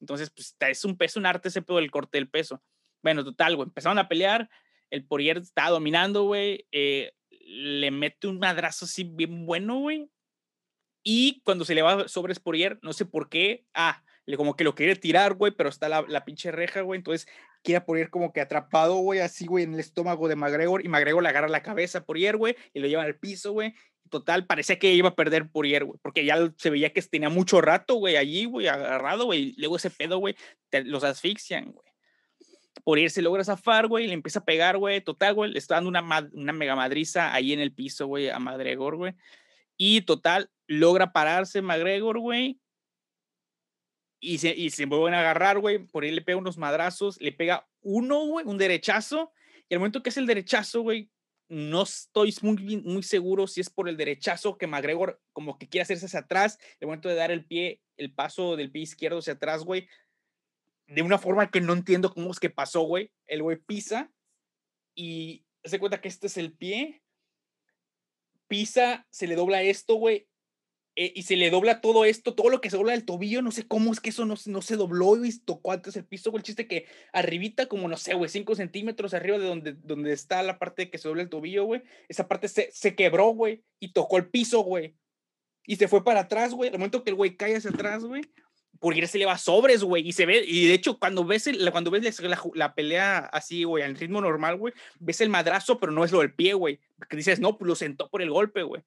[0.00, 2.62] Entonces, pues es un peso, un arte ese pedo del corte del peso.
[3.02, 3.68] Bueno, total, güey.
[3.68, 4.48] Empezaron a pelear
[4.90, 6.66] el Poirier está dominando, güey.
[6.72, 7.12] Eh,
[7.46, 10.10] le mete un madrazo así bien bueno, güey.
[11.02, 13.64] Y cuando se le va sobre Poirier, no sé por qué.
[13.74, 16.98] Ah, le como que lo quiere tirar, güey, pero está la, pinche reja, güey.
[16.98, 17.28] Entonces
[17.62, 20.84] quiere Poirier como que atrapado, güey, así, güey, en el estómago de McGregor.
[20.84, 23.74] Y McGregor le agarra la cabeza a Poirier, güey, y lo lleva al piso, güey.
[24.10, 27.60] Total, parecía que iba a perder Poirier, güey, porque ya se veía que tenía mucho
[27.60, 29.54] rato, güey, allí, güey, agarrado, güey.
[29.58, 30.34] Luego ese pedo, güey,
[30.72, 31.85] los asfixian, güey
[32.84, 35.88] por irse logra zafar, güey, le empieza a pegar, güey, total, güey, le está dando
[35.88, 39.14] una, una mega madriza ahí en el piso, güey, a McGregor, güey.
[39.76, 42.60] Y total, logra pararse McGregor, güey.
[44.20, 45.78] Y se, y se vuelven a agarrar, güey.
[45.86, 49.32] Por ahí le pega unos madrazos, le pega uno, güey, un derechazo.
[49.68, 51.10] Y al momento que es el derechazo, güey,
[51.48, 55.82] no estoy muy, muy seguro si es por el derechazo que McGregor como que quiere
[55.82, 56.58] hacerse hacia atrás.
[56.80, 59.88] El momento de dar el pie, el paso del pie izquierdo hacia atrás, güey,
[60.86, 63.12] de una forma que no entiendo cómo es que pasó, güey.
[63.26, 64.12] El güey pisa
[64.94, 67.02] y se cuenta que este es el pie.
[68.48, 70.28] Pisa, se le dobla esto, güey.
[70.98, 73.50] Eh, y se le dobla todo esto, todo lo que se dobla del tobillo, no
[73.50, 76.40] sé cómo es que eso no, no se dobló y tocó antes el piso, güey.
[76.40, 80.42] El chiste que arribita, como no sé, güey, 5 centímetros arriba de donde, donde está
[80.42, 81.82] la parte que se dobla el tobillo, güey.
[82.08, 84.96] Esa parte se, se quebró, güey, y tocó el piso, güey.
[85.66, 86.70] Y se fue para atrás, güey.
[86.70, 88.22] Al momento que el güey cae hacia atrás, güey,
[88.78, 91.70] Poirier se le va sobres, güey, y se ve, y de hecho, cuando ves, el,
[91.70, 95.92] cuando ves la, la, pelea así, güey, al ritmo normal, güey, ves el madrazo, pero
[95.92, 98.62] no es lo del pie, güey, que dices, no, pues lo sentó por el golpe,
[98.62, 98.82] güey.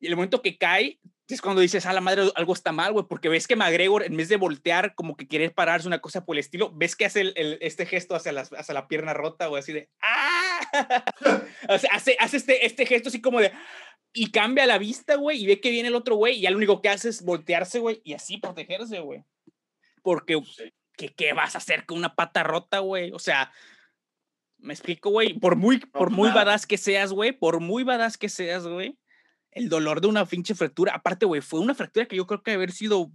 [0.00, 0.98] Y el momento que cae,
[1.34, 4.16] es cuando dices, a la madre, algo está mal, güey, porque ves que McGregor, en
[4.16, 7.20] vez de voltear, como que quiere pararse una cosa por el estilo, ves que hace
[7.20, 10.60] el, este gesto hacia, las, hacia la pierna rota, güey, así de, ¡ah!
[11.68, 13.52] hace, hace este, este gesto así como de,
[14.12, 16.58] y cambia la vista, güey, y ve que viene el otro güey, y ya lo
[16.58, 19.24] único que hace es voltearse, güey, y así protegerse, güey.
[20.02, 20.40] Porque,
[20.96, 23.12] ¿qué, ¿qué, vas a hacer con una pata rota, güey?
[23.12, 23.52] O sea,
[24.58, 28.28] me explico, güey, por muy, por muy badass que seas, güey, por muy badass que
[28.28, 28.98] seas, güey,
[29.50, 32.52] el dolor de una pinche fractura, aparte, güey, fue una fractura que yo creo que
[32.52, 33.10] haber sido,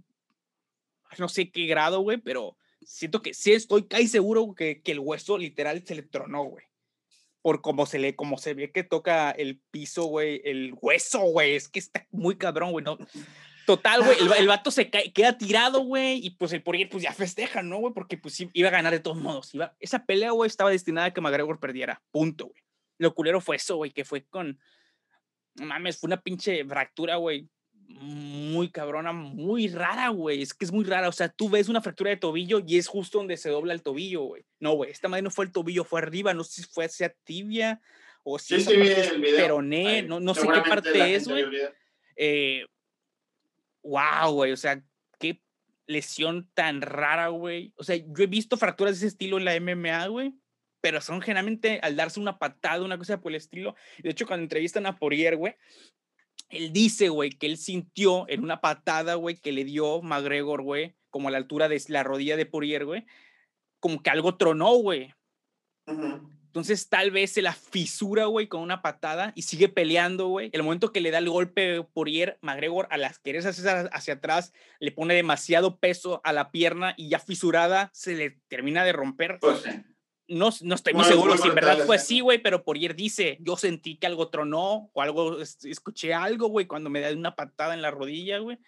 [1.18, 5.00] no sé qué grado, güey, pero siento que sí estoy casi seguro que, que el
[5.00, 6.67] hueso literal se le tronó, güey
[7.42, 11.54] por cómo se le, como se ve que toca el piso, güey, el hueso, güey,
[11.54, 12.98] es que está muy cabrón, güey, no.
[13.66, 17.02] Total, güey, el, el, vato se cae, queda tirado, güey, y pues el Poirier pues
[17.02, 17.92] ya festeja, ¿no, güey?
[17.92, 19.54] Porque pues iba a ganar de todos modos.
[19.54, 22.62] Iba, esa pelea, güey, estaba destinada a que McGregor perdiera, punto, güey.
[22.98, 24.58] Lo culero fue eso, güey, que fue con,
[25.54, 27.48] mames, fue una pinche fractura, güey,
[27.88, 30.42] muy cabrona, muy rara, güey.
[30.42, 31.08] Es que es muy rara.
[31.08, 33.82] O sea, tú ves una fractura de tobillo y es justo donde se dobla el
[33.82, 34.44] tobillo, güey.
[34.60, 36.34] No, güey, esta madre no fue el tobillo, fue arriba.
[36.34, 37.80] No sé si fue hacia tibia
[38.22, 38.74] o si sí,
[39.36, 40.02] peroné.
[40.02, 41.44] no, no sé qué parte es, güey.
[42.14, 42.66] Eh,
[43.82, 44.52] wow, güey.
[44.52, 44.82] O sea,
[45.18, 45.40] qué
[45.86, 47.72] lesión tan rara, güey.
[47.76, 50.34] O sea, yo he visto fracturas de ese estilo en la MMA, güey.
[50.80, 53.74] Pero son generalmente al darse una patada, una cosa por el estilo.
[53.98, 55.56] De hecho, cuando entrevistan a Porier, güey,
[56.48, 60.94] él dice, güey, que él sintió en una patada, güey, que le dio McGregor, güey,
[61.10, 63.06] como a la altura de la rodilla de Poirier, güey,
[63.80, 65.14] como que algo tronó, güey.
[65.86, 70.50] Entonces tal vez se la fisura, güey, con una patada y sigue peleando, güey.
[70.52, 74.52] El momento que le da el golpe Poirier, McGregor a las querer hacia, hacia atrás,
[74.80, 79.38] le pone demasiado peso a la pierna y ya fisurada se le termina de romper.
[79.40, 79.62] Pues
[80.28, 83.38] no, no estoy muy seguro si en verdad fue así, güey, pero por ayer dice,
[83.40, 87.74] yo sentí que algo tronó o algo, escuché algo, güey, cuando me da una patada
[87.74, 88.58] en la rodilla, güey.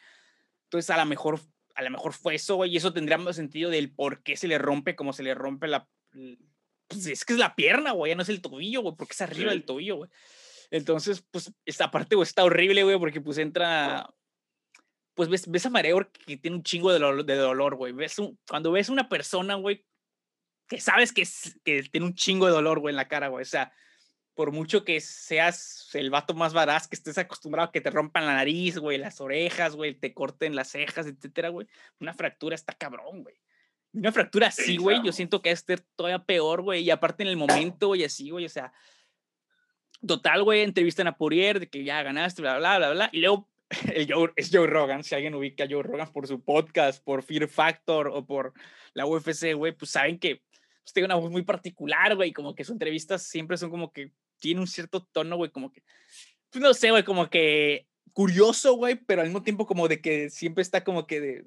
[0.65, 1.41] Entonces a lo mejor,
[1.75, 4.49] a lo mejor fue eso, güey, y eso tendría más sentido del por qué se
[4.49, 5.89] le rompe como se le rompe la...
[6.89, 9.21] Pues es que es la pierna, güey, ya no es el tobillo, güey, porque es
[9.21, 10.11] arriba del tobillo, güey.
[10.71, 14.09] Entonces, pues esta parte, güey, está horrible, güey, porque pues entra...
[15.15, 17.93] Pues ves, ves a Mareor que tiene un chingo de, de dolor, güey.
[17.93, 19.85] Ves un, cuando ves una persona, güey,
[20.71, 21.27] que sabes que,
[21.64, 23.43] que tiene un chingo de dolor, güey, en la cara, güey.
[23.43, 23.73] O sea,
[24.35, 28.25] por mucho que seas el vato más varaz, que estés acostumbrado a que te rompan
[28.25, 31.66] la nariz, güey, las orejas, güey, te corten las cejas, etcétera, güey.
[31.99, 33.35] Una fractura está cabrón, güey.
[33.93, 35.66] Una fractura así, güey, yo siento que es
[35.97, 36.85] todavía peor, güey.
[36.85, 38.73] Y aparte en el momento, güey, así, güey, o sea.
[40.07, 43.11] Total, güey, entrevistan a Poirier de que ya ganaste, bla, bla, bla, bla.
[43.12, 43.51] Y luego
[43.93, 45.03] el Joe, es Joe Rogan.
[45.03, 48.53] Si alguien ubica a Joe Rogan por su podcast, por Fear Factor o por
[48.95, 50.45] la UFC, güey, pues saben que
[50.83, 52.33] pues, tiene una voz muy particular, güey.
[52.33, 55.83] Como que sus entrevistas siempre son como que tiene un cierto tono, güey, como que.
[56.51, 60.31] Pues no sé, güey, como que curioso, güey, pero al mismo tiempo como de que
[60.31, 61.45] siempre está como que de,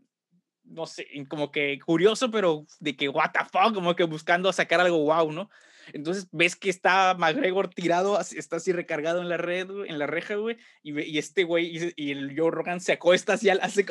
[0.63, 4.79] no sé, como que curioso, pero de que what the fuck, como que buscando sacar
[4.79, 5.49] algo wow, ¿no?
[5.91, 10.36] Entonces ves que está McGregor tirado, está así recargado en la red, en la reja,
[10.36, 13.86] güey, y, y, este güey, y, el Joe Rogan se acuesta así, hace,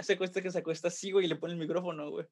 [0.00, 2.26] se acuesta que se acuesta así, güey, y le pone el micrófono, güey.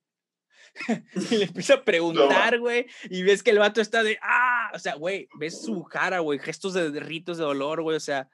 [1.31, 4.79] y le empieza a preguntar, güey, y ves que el vato está de, ah, o
[4.79, 8.29] sea, güey, ves su cara, güey, gestos de, ritos de dolor, güey, o sea,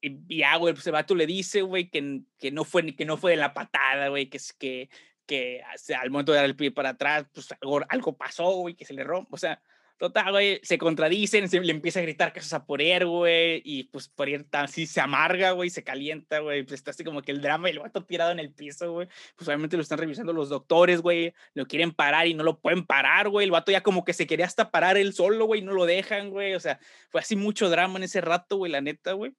[0.00, 3.16] y ya, güey, pues el vato le dice, güey, que, que, no fue, que no
[3.16, 4.88] fue de la patada, güey, que, es que,
[5.26, 5.62] que
[5.98, 8.94] al momento de dar el pie para atrás, pues algo, algo pasó, güey, que se
[8.94, 9.62] le rompe, o sea,
[10.00, 14.08] total, güey, se contradicen, se, le empieza a gritar es a Poirier, güey, y pues
[14.08, 17.68] Poirier así se amarga, güey, se calienta, güey, pues está así como que el drama
[17.68, 21.02] y el vato tirado en el piso, güey, pues obviamente lo están revisando los doctores,
[21.02, 24.14] güey, lo quieren parar y no lo pueden parar, güey, el vato ya como que
[24.14, 26.80] se quería hasta parar él solo, güey, no lo dejan, güey, o sea,
[27.10, 29.34] fue así mucho drama en ese rato, güey, la neta, güey.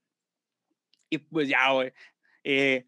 [1.09, 1.91] Y pues ya, güey.
[2.43, 2.85] Eh,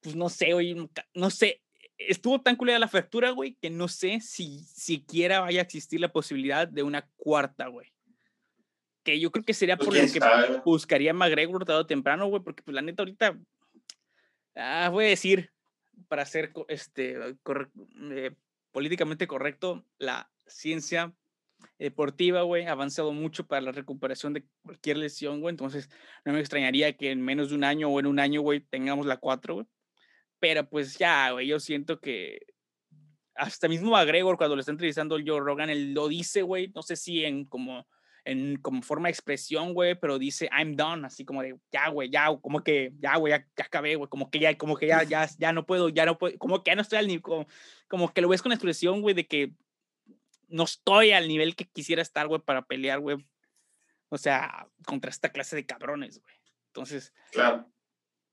[0.00, 0.74] pues no sé, güey,
[1.14, 1.62] no sé.
[2.08, 6.12] Estuvo tan culera la fractura, güey, que no sé si siquiera vaya a existir la
[6.12, 7.92] posibilidad de una cuarta, güey.
[9.02, 12.42] Que yo creo que sería pues, por lo que buscaría McGregor tarde o temprano, güey,
[12.42, 13.38] porque pues la neta ahorita,
[14.54, 15.50] ah, voy a decir,
[16.08, 18.30] para ser este, eh,
[18.70, 21.14] políticamente correcto, la ciencia
[21.78, 25.52] deportiva, güey, ha avanzado mucho para la recuperación de cualquier lesión, güey.
[25.52, 25.90] Entonces,
[26.24, 29.06] no me extrañaría que en menos de un año o en un año, güey, tengamos
[29.06, 29.66] la 4, güey.
[30.42, 32.44] Pero pues ya, güey, yo siento que
[33.36, 36.96] hasta mismo McGregor, cuando le está entrevistando Joe Rogan, él lo dice, güey, no sé
[36.96, 37.86] si en como,
[38.24, 42.10] en como forma de expresión, güey, pero dice, I'm done, así como de, ya, güey,
[42.10, 45.28] ya, como que, ya, güey, ya, acabé, güey, como que ya, como que ya, ya,
[45.38, 47.46] ya no puedo, ya no puedo, como que ya no estoy al nivel, como,
[47.86, 49.52] como que lo ves con expresión, güey, de que
[50.48, 53.16] no estoy al nivel que quisiera estar, güey, para pelear, güey.
[54.08, 56.34] O sea, contra esta clase de cabrones, güey.
[56.66, 57.71] Entonces, claro.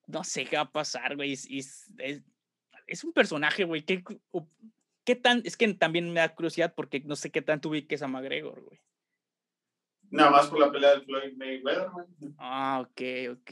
[0.09, 1.33] No sé qué va a pasar, güey.
[1.33, 1.47] Es,
[2.87, 3.83] es, un personaje, güey.
[3.83, 4.03] ¿Qué,
[5.05, 5.41] ¿Qué, tan?
[5.45, 8.79] Es que también me da curiosidad porque no sé qué tanto ubiques a McGregor, güey.
[10.11, 12.07] Nada más por la pelea del Floyd Mayweather, güey.
[12.39, 13.51] Ah, ok, ok.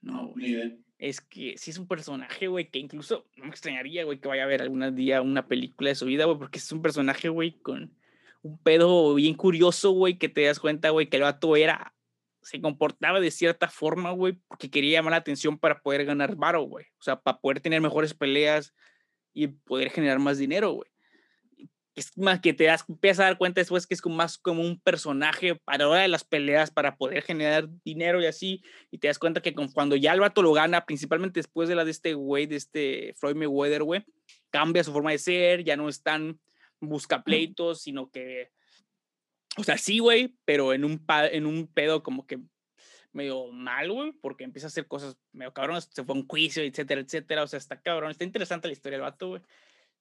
[0.00, 0.78] No, güey.
[0.98, 4.44] Es que sí es un personaje, güey, que incluso no me extrañaría, güey, que vaya
[4.44, 7.52] a ver algún día una película de su vida, güey, porque es un personaje, güey,
[7.60, 7.94] con
[8.42, 11.94] un pedo bien curioso, güey, que te das cuenta, güey, que el vato era,
[12.48, 16.62] se comportaba de cierta forma, güey, porque quería llamar la atención para poder ganar varo,
[16.62, 16.86] güey.
[16.98, 18.72] O sea, para poder tener mejores peleas
[19.34, 20.90] y poder generar más dinero, güey.
[21.94, 24.62] Es más que te das, empiezas a dar cuenta después que es como más como
[24.62, 28.62] un personaje para hora de las peleas, para poder generar dinero y así.
[28.90, 31.84] Y te das cuenta que cuando ya el vato lo gana, principalmente después de la
[31.84, 34.06] de este güey, de este Floyd Mayweather, güey,
[34.48, 36.40] cambia su forma de ser, ya no es tan
[36.80, 38.52] busca pleitos, sino que,
[39.58, 42.38] o sea, sí, güey, pero en un, en un pedo como que
[43.12, 46.62] medio mal, güey, porque empieza a hacer cosas medio cabrón, se fue a un juicio,
[46.62, 49.42] etcétera, etcétera, o sea, está cabrón, está interesante la historia del vato, güey.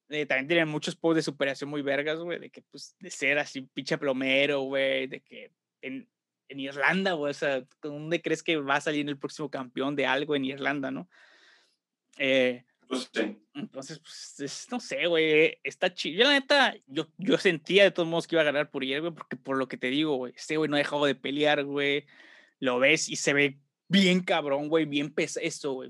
[0.10, 3.40] Eh, también tiene muchos posts de superación muy vergas, güey, de que, pues, de ser
[3.40, 5.52] así pinche plomero, güey, de que
[5.82, 6.08] en,
[6.48, 10.06] en Irlanda, güey, o sea, ¿dónde crees que va a salir el próximo campeón de
[10.06, 11.10] algo en Irlanda, no?
[12.20, 13.10] Eh, pues
[13.54, 16.20] Entonces, pues, no sé, güey, está chido.
[16.20, 19.14] Yo, la neta, yo, yo sentía de todos modos que iba a ganar por güey,
[19.14, 22.06] porque por lo que te digo, güey, este güey no ha dejado de pelear, güey.
[22.60, 25.90] Lo ves y se ve bien cabrón, güey, bien peso, eso, güey.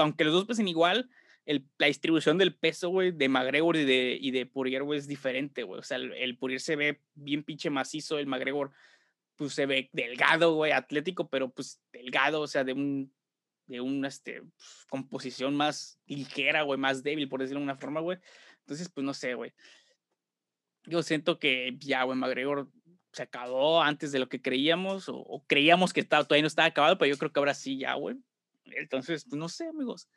[0.00, 1.10] aunque los dos pesen igual,
[1.46, 5.06] el, la distribución del peso, güey, de McGregor y de, y de Poirier, güey, es
[5.06, 5.80] diferente, güey.
[5.80, 8.70] O sea, el, el Poirier se ve bien pinche macizo, el McGregor,
[9.36, 13.12] pues se ve delgado, güey, atlético, pero pues delgado, o sea, de un
[13.70, 18.00] de una este, pues, composición más ligera, güey, más débil, por decirlo de una forma,
[18.00, 18.18] güey.
[18.60, 19.52] Entonces, pues no sé, güey.
[20.86, 22.68] Yo siento que ya, güey, McGregor
[23.12, 26.98] se acabó antes de lo que creíamos, o, creíamos que estaba, todavía no estaba acabado,
[26.98, 28.16] pero yo creo que ahora sí, ya, güey.
[28.64, 30.08] Entonces, pues no sé, amigos.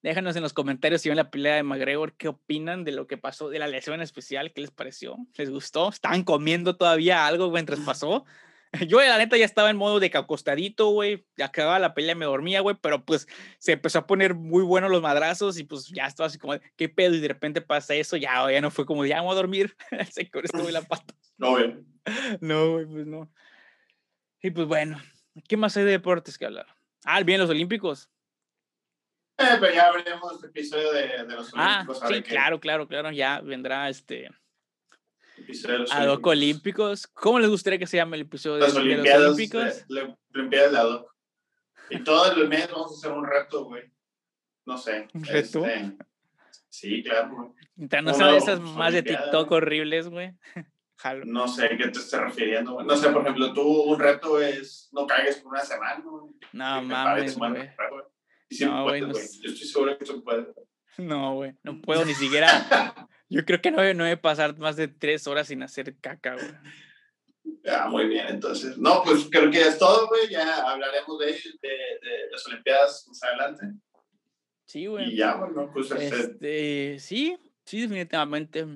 [0.00, 3.18] Déjanos en los comentarios si ven la pelea de McGregor, qué opinan de lo que
[3.18, 7.80] pasó, de la lesión especial, qué les pareció, les gustó, estaban comiendo todavía algo mientras
[7.80, 8.24] pasó.
[8.88, 11.26] Yo, la neta, ya estaba en modo de acostadito, güey.
[11.36, 12.76] Ya acababa la pelea, me dormía, güey.
[12.80, 13.26] Pero pues
[13.58, 16.88] se empezó a poner muy buenos los madrazos y pues ya estaba así como, ¿qué
[16.88, 17.14] pedo?
[17.14, 19.76] Y de repente pasa eso, ya, ya no fue como, ya vamos a dormir.
[20.12, 21.14] se estuvo la pata.
[21.38, 21.76] No, güey.
[22.40, 23.32] No, güey, pues no.
[24.42, 25.00] Y pues bueno,
[25.48, 26.66] ¿qué más hay de deportes que hablar?
[27.04, 28.10] Ah, bien, los Olímpicos.
[29.38, 32.08] Eh, pero ya veremos este episodio de, de los Ah, Olímpicos.
[32.08, 33.12] sí, claro, claro, claro.
[33.12, 34.30] Ya vendrá este.
[35.46, 37.06] De los Olímpicos.
[37.06, 39.24] ¿Cómo les gustaría que se llame el episodio de, de los.
[39.26, 39.86] Olímpicos?
[39.88, 41.14] de- la Olimpiadas de hoc.
[41.90, 43.82] Y todo el mes vamos a hacer un reto, güey.
[44.66, 45.08] No sé.
[45.14, 45.64] ¿Un reto?
[45.64, 45.96] este,
[46.68, 47.48] sí, claro, güey.
[47.76, 49.02] Mientras no Una sean esas más de.
[49.02, 50.32] TikTok horribles, güey.
[50.96, 51.24] Jalo.
[51.26, 52.86] No sé a qué te estás refiriendo, güey.
[52.86, 56.34] No sé, por ejemplo, tú un reto es no caigas por una semana, güey.
[56.52, 57.70] No mames, güey.
[58.50, 60.46] Y sí No, güey, puedes, no Yo estoy seguro que se puede.
[60.98, 61.54] No, güey.
[61.62, 62.48] No puedo ni siquiera.
[63.28, 66.46] Yo creo que no no debe pasar más de tres horas sin hacer caca, güey.
[67.66, 68.78] Ah, muy bien, entonces.
[68.78, 70.28] No, pues creo que es todo, güey.
[70.30, 73.66] Ya hablaremos de, de, de las Olimpiadas más adelante.
[74.64, 75.12] Sí, güey.
[75.12, 78.66] Y ya, bueno, pues este, Este, sí, sí, definitivamente.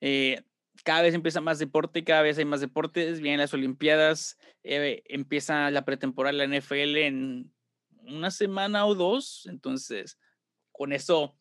[0.00, 0.42] Eh,
[0.84, 3.20] cada vez empieza más deporte, cada vez hay más deportes.
[3.20, 7.52] Vienen las Olimpiadas, eh, empieza la pretemporada de la NFL en
[8.04, 9.46] una semana o dos.
[9.50, 10.18] Entonces,
[10.70, 11.36] con eso,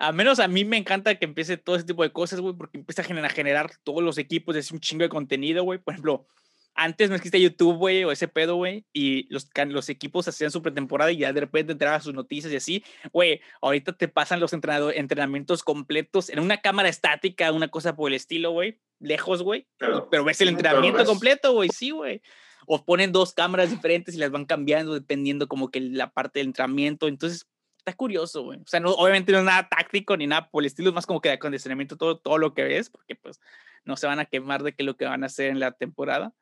[0.00, 2.78] a menos a mí me encanta que empiece todo ese tipo de cosas, güey, porque
[2.78, 5.78] empieza a generar, a generar todos los equipos, es un chingo de contenido, güey.
[5.78, 6.26] Por ejemplo,
[6.74, 10.62] antes no existía YouTube, güey, o ese pedo, güey, y los, los equipos hacían su
[10.62, 12.84] pretemporada y ya de repente entraban sus noticias y así.
[13.12, 18.14] Güey, ahorita te pasan los entrenamientos completos en una cámara estática, una cosa por el
[18.14, 19.66] estilo, güey, lejos, güey.
[19.78, 22.22] Pero- Pero ves el entrenamiento completo, güey, sí, güey.
[22.66, 26.48] O ponen dos cámaras diferentes y las van cambiando dependiendo como que la parte del
[26.48, 27.08] entrenamiento.
[27.08, 27.48] Entonces,
[27.80, 28.58] está curioso, güey.
[28.60, 31.06] O sea, no, obviamente no es nada táctico ni nada por el estilo, es más
[31.06, 33.40] como que de acondicionamiento todo, todo lo que ves, porque pues
[33.84, 36.32] no se van a quemar de que lo que van a hacer en la temporada.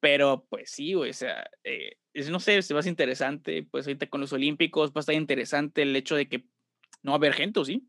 [0.00, 3.86] Pero pues sí, güey, o sea, eh, es- no sé, se va a interesante, pues
[3.86, 6.44] ahorita con los Olímpicos va a estar interesante el hecho de que
[7.02, 7.86] no va a haber gente, ¿o sí?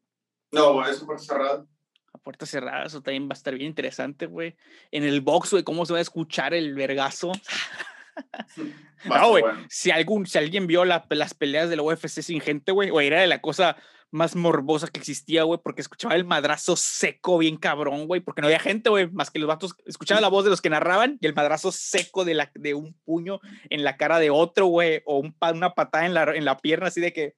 [0.52, 1.68] no, güey, eso por cerrado.
[2.14, 4.56] A puertas cerradas, eso también va a estar bien interesante, güey.
[4.92, 7.32] En el box, güey, cómo se va a escuchar el vergazo.
[9.06, 9.66] No, estar güey, bueno.
[9.70, 13.20] si, algún, si alguien vio la- las peleas de la UFC sin gente, güey, era
[13.20, 13.76] de la cosa
[14.12, 18.48] más morbosa que existía, güey, porque escuchaba el madrazo seco bien cabrón, güey, porque no
[18.48, 21.26] había gente, güey, más que los vatos, escuchaba la voz de los que narraban y
[21.26, 25.18] el madrazo seco de, la, de un puño en la cara de otro, güey, o
[25.18, 27.36] un, una patada en la, en la pierna, así de que...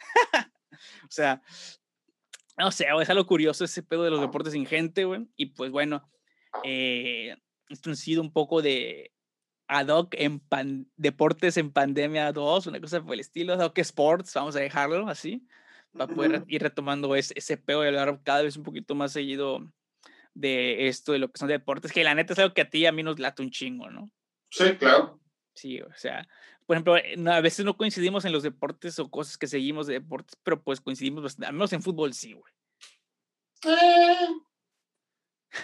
[1.04, 1.40] o sea,
[2.58, 5.46] no sé, güey, es algo curioso ese pedo de los deportes sin gente, güey, y
[5.46, 6.10] pues bueno,
[6.64, 7.36] eh,
[7.68, 9.12] esto ha sido un poco de
[9.68, 13.78] ad hoc en pan- deportes en pandemia 2, una cosa por el estilo, ad hoc
[13.78, 15.46] sports, vamos a dejarlo así,
[15.92, 19.60] para poder ir retomando ese, ese pedo y hablar cada vez un poquito más seguido
[20.34, 22.78] de esto, de lo que son deportes, que la neta es algo que a ti
[22.80, 24.10] y a mí nos late un chingo, ¿no?
[24.50, 25.18] Sí, claro.
[25.54, 26.28] Sí, o sea,
[26.66, 29.94] por ejemplo, eh, a veces no coincidimos en los deportes o cosas que seguimos de
[29.94, 32.52] deportes, pero pues coincidimos bastante, al menos en fútbol sí, güey.
[33.64, 34.28] Eh,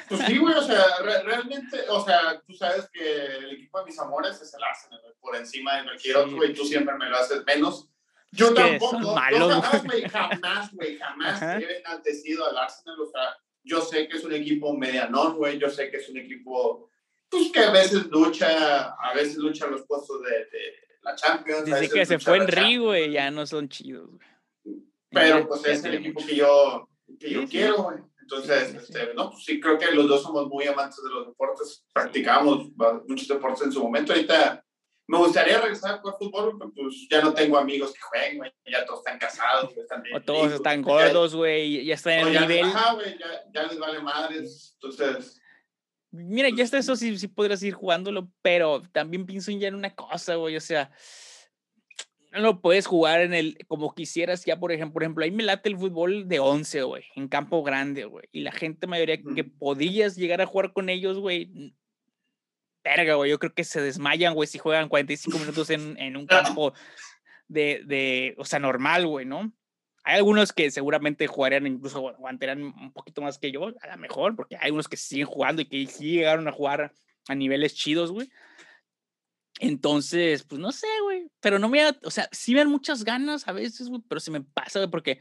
[0.09, 3.85] Pues sí, güey, o sea, re- realmente, o sea, tú sabes que el equipo de
[3.87, 6.21] mis amores es el Arsenal, por encima de cualquier Sí.
[6.23, 7.89] otro, güey, tú siempre me lo haces menos.
[8.31, 10.03] Yo que tampoco, malos, jamás, güey.
[10.09, 14.75] jamás, güey, jamás he enaltecido al Arsenal, o sea, yo sé que es un equipo
[14.77, 16.89] medianón, güey, yo sé que es un equipo,
[17.29, 21.65] pues, que a veces lucha, a veces lucha los puestos de, de la Champions.
[21.69, 24.27] veces que se fue Henry, Champions, güey, ya no son chidos, güey.
[25.11, 26.27] Pero, pues, ya es el equipo mucho.
[26.31, 26.89] que yo,
[27.21, 27.51] que yo Sí, sí.
[27.53, 27.99] quiero, güey.
[28.33, 31.11] Entonces, Sí, sí, este, no, pues sí, creo que los dos somos muy amantes de
[31.11, 31.85] los deportes.
[31.93, 32.69] Practicamos
[33.07, 34.13] muchos deportes en su momento.
[34.13, 34.65] Ahorita
[35.09, 38.53] me gustaría regresar a jugar fútbol, pero pues ya no tengo amigos que jueguen, güey.
[38.65, 42.13] Ya todos están casados, güey, están bien O todos ricos, están gordos, güey, ya están
[42.15, 42.65] en el ya, nivel.
[42.65, 44.77] ajá, güey, ya, ya les vale madres.
[44.81, 45.39] Entonces,
[46.15, 49.95] Mira, ya está eso, sí, sí podrías ir jugándolo, pero también pienso ya en una
[49.95, 50.91] cosa, güey, o sea,
[52.41, 55.69] lo puedes jugar en el, como quisieras ya, por ejemplo, por ejemplo, ahí me late
[55.69, 59.59] el fútbol de 11, güey, en campo grande, güey, y la gente mayoría que Ujú.
[59.59, 61.75] podrías llegar a jugar con ellos, güey,
[62.85, 66.27] verga, güey, yo creo que se desmayan, güey, si juegan 45 minutos en, en un
[66.27, 66.73] campo
[67.49, 69.53] de, de, o sea, normal, güey, ¿no?
[70.05, 73.99] Hay algunos que seguramente jugarían, incluso agu- aguantarían un poquito más que yo, a lo
[73.99, 76.93] mejor, porque hay unos que siguen jugando y que sí llegaron a jugar
[77.29, 78.29] a niveles chidos, güey.
[79.63, 81.31] Entonces, pues no sé, güey.
[81.41, 84.33] Pero no me o sea, sí me dan muchas ganas a veces, güey, pero se
[84.33, 85.21] me pasa, güey, porque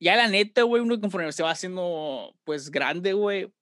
[0.00, 3.52] ya la neta, güey, uno conforme se va haciendo, pues, grande, güey.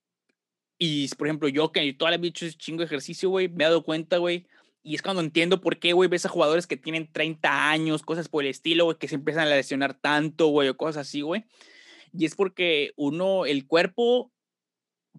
[0.79, 3.67] Y, por ejemplo, yo que toda la hecho ese chingo de ejercicio, güey, me he
[3.67, 4.47] dado cuenta, güey.
[4.83, 8.29] Y es cuando entiendo por qué, güey, ves a jugadores que tienen 30 años, cosas
[8.29, 11.45] por el estilo, güey, que se empiezan a lesionar tanto, güey, o cosas así, güey.
[12.15, 14.32] Y es porque uno, el cuerpo,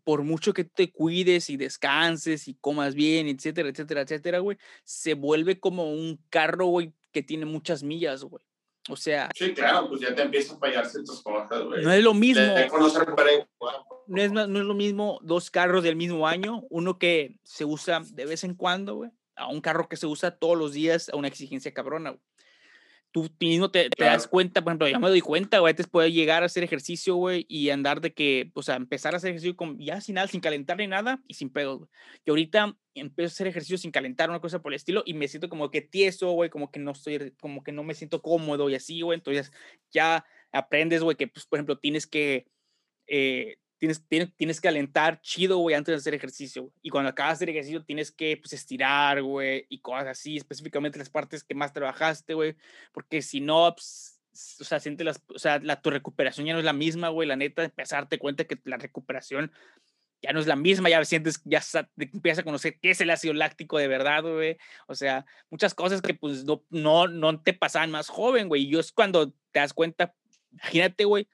[0.04, 5.14] por mucho que te cuides y descanses y comas bien, etcétera, etcétera, etcétera, güey, se
[5.14, 8.44] vuelve como un carro, güey, que tiene muchas millas, güey.
[8.90, 11.84] O sea, sí, claro, pues ya te empiezan a fallar ciertas cosas, güey.
[11.84, 12.42] no es lo De, mismo.
[12.44, 13.76] de conocer para igual.
[14.08, 18.02] no es, no es lo mismo dos carros del mismo año, uno que se usa
[18.12, 21.16] de vez en cuando, güey, a un carro que se usa todos los días a
[21.16, 22.22] una exigencia cabrona, güey.
[23.14, 26.12] Tú mismo te, te das cuenta, por ejemplo, yo me doy cuenta, güey, antes poder
[26.12, 29.56] llegar a hacer ejercicio, güey, y andar de que, o sea, empezar a hacer ejercicio
[29.56, 31.90] con, ya sin nada, sin calentar ni nada y sin pedos, güey.
[32.26, 35.28] Y ahorita empiezo a hacer ejercicio sin calentar, una cosa por el estilo, y me
[35.28, 38.68] siento como que tieso, güey, como que no estoy, como que no me siento cómodo
[38.72, 39.20] y así, güey.
[39.20, 39.52] Entonces
[39.92, 42.48] ya aprendes, güey, que, pues, por ejemplo, tienes que,
[43.06, 46.72] eh, tienes, tienes, tienes que calentar chido, güey, antes de hacer ejercicio.
[46.82, 50.98] Y cuando acabas de hacer ejercicio, tienes que, pues, estirar, güey, y cosas así, específicamente
[50.98, 52.56] las partes que más trabajaste, güey,
[52.94, 54.22] porque si no, pues,
[54.62, 57.28] o sea, siente las, o sea, la, tu recuperación ya no es la misma, güey,
[57.28, 59.52] la neta, empezar a darte cuenta que la recuperación
[60.22, 61.62] ya no es la misma, ya sientes, ya
[61.98, 64.58] empiezas a conocer qué es el ácido láctico de verdad, güey.
[64.88, 68.64] O sea, muchas cosas que pues no, no, no te pasaban más joven, güey.
[68.64, 70.16] Y yo es cuando te das cuenta,
[70.54, 71.28] imagínate, güey,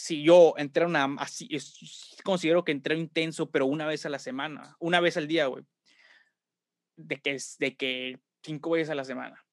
[0.00, 1.46] si yo entré una, así,
[2.24, 5.64] considero que entré intenso, pero una vez a la semana, una vez al día, güey.
[6.96, 9.44] De que, de que cinco veces a la semana.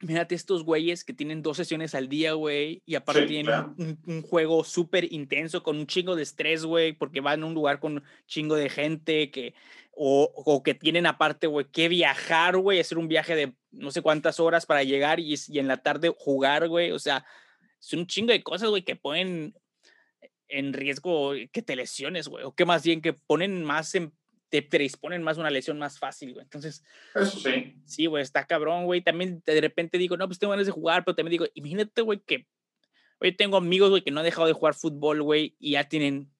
[0.00, 4.64] Mírate estos güeyes que tienen dos sesiones al día, güey, y aparte tienen un, juego
[4.64, 8.04] súper intenso con un chingo de estrés, güey, porque van a un lugar con un
[8.26, 9.54] chingo de gente que,
[9.92, 14.02] o, o que tienen aparte, güey, que viajar, güey, hacer un viaje de no sé
[14.02, 17.24] cuántas horas para llegar y, y en la tarde jugar, güey, o sea,
[17.80, 19.54] son un chingo de cosas, güey, que pueden
[20.48, 24.12] en riesgo que te lesiones, güey, o que más bien que ponen más en,
[24.48, 26.44] te predisponen más una lesión más fácil, güey.
[26.44, 26.82] Entonces,
[27.14, 27.76] eso sí.
[27.84, 29.02] Sí, güey, está cabrón, güey.
[29.02, 32.20] También de repente digo, no, pues tengo ganas de jugar, pero también digo, imagínate, güey,
[32.20, 32.46] que,
[33.20, 36.30] hoy tengo amigos, güey, que no han dejado de jugar fútbol, güey, y ya tienen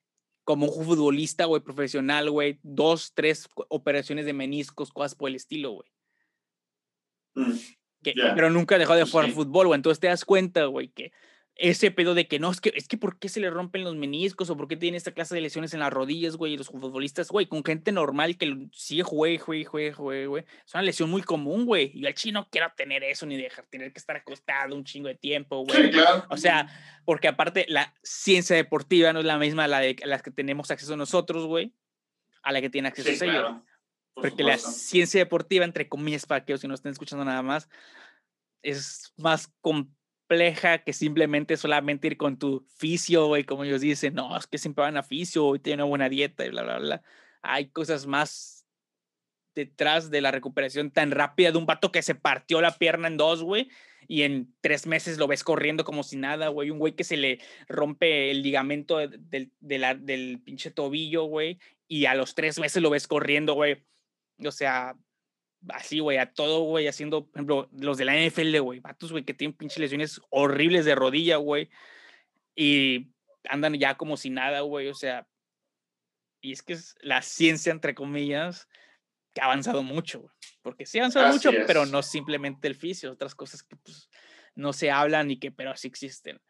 [0.44, 5.72] como un futbolista, güey, profesional, güey, dos, tres operaciones de meniscos, cosas por el estilo,
[5.72, 5.90] güey.
[7.34, 7.52] Mm,
[8.34, 9.76] pero nunca dejado de jugar fútbol, güey.
[9.76, 11.12] Entonces te das cuenta, güey, que
[11.58, 13.96] ese pedo de que no, es que, es que ¿por qué se le rompen los
[13.96, 16.54] meniscos o por qué tiene esta clase de lesiones en las rodillas, güey?
[16.54, 20.44] Y los futbolistas, güey, con gente normal que sigue juegue, juegue, juegue, juegue, güey.
[20.64, 21.90] Es una lesión muy común, güey.
[21.92, 25.16] Y al chino quiero tener eso ni dejar, tener que estar acostado un chingo de
[25.16, 25.82] tiempo, güey.
[25.82, 26.24] Sí, claro.
[26.30, 26.68] O sea,
[27.04, 30.30] porque aparte la ciencia deportiva no es la misma a la de a las que
[30.30, 31.74] tenemos acceso nosotros, güey,
[32.42, 33.56] a la que tiene acceso sí, ellos.
[34.14, 37.68] porque la ciencia deportiva, entre comillas, para que si no estén escuchando nada más,
[38.62, 39.97] es más compleja
[40.28, 44.58] compleja que simplemente solamente ir con tu fisio, güey, como ellos dicen, no, es que
[44.58, 47.02] siempre van a fisio y tienen una buena dieta y bla, bla, bla.
[47.40, 48.66] Hay cosas más
[49.54, 53.16] detrás de la recuperación tan rápida de un vato que se partió la pierna en
[53.16, 53.70] dos, güey,
[54.06, 56.70] y en tres meses lo ves corriendo como si nada, güey.
[56.70, 62.14] Un güey que se le rompe el ligamento del, del pinche tobillo, güey, y a
[62.14, 63.86] los tres meses lo ves corriendo, güey.
[64.44, 64.94] O sea,
[65.68, 69.24] así, güey, a todo, güey, haciendo, por ejemplo, los de la NFL, güey, vatos, güey,
[69.24, 71.70] que tienen pinches lesiones horribles de rodilla, güey,
[72.54, 73.08] y
[73.48, 75.26] andan ya como si nada, güey, o sea,
[76.40, 78.68] y es que es la ciencia, entre comillas,
[79.34, 83.12] que ha avanzado mucho, güey, porque sí ha avanzado mucho, pero no simplemente el fisio,
[83.12, 84.08] otras cosas que pues
[84.54, 86.40] no se hablan y que, pero sí existen.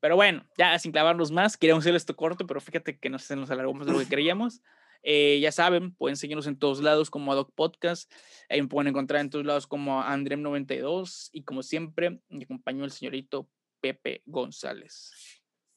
[0.00, 3.36] Pero bueno, ya sin clavarnos más, queríamos hacer esto corto, pero fíjate que no se
[3.36, 4.62] nos alargó más de lo que creíamos.
[5.02, 8.12] Eh, ya saben, pueden seguirnos en todos lados como Adoc Podcast.
[8.48, 11.30] Me pueden encontrar en todos lados como Andrem92.
[11.32, 13.48] Y como siempre, me acompañó el señorito
[13.80, 15.12] Pepe González.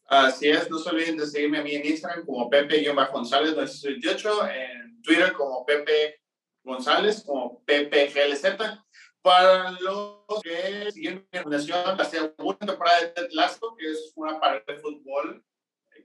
[0.06, 5.02] Así es, no se olviden de seguirme a mí en Instagram como Pepe-González 918, en
[5.02, 6.20] Twitter como Pepe
[6.62, 8.58] González, como Pepe GLZ.
[9.22, 14.38] Para los que siguen mi recomendación, la segunda temporada de Ted Lasso, que es una
[14.40, 15.44] pared de fútbol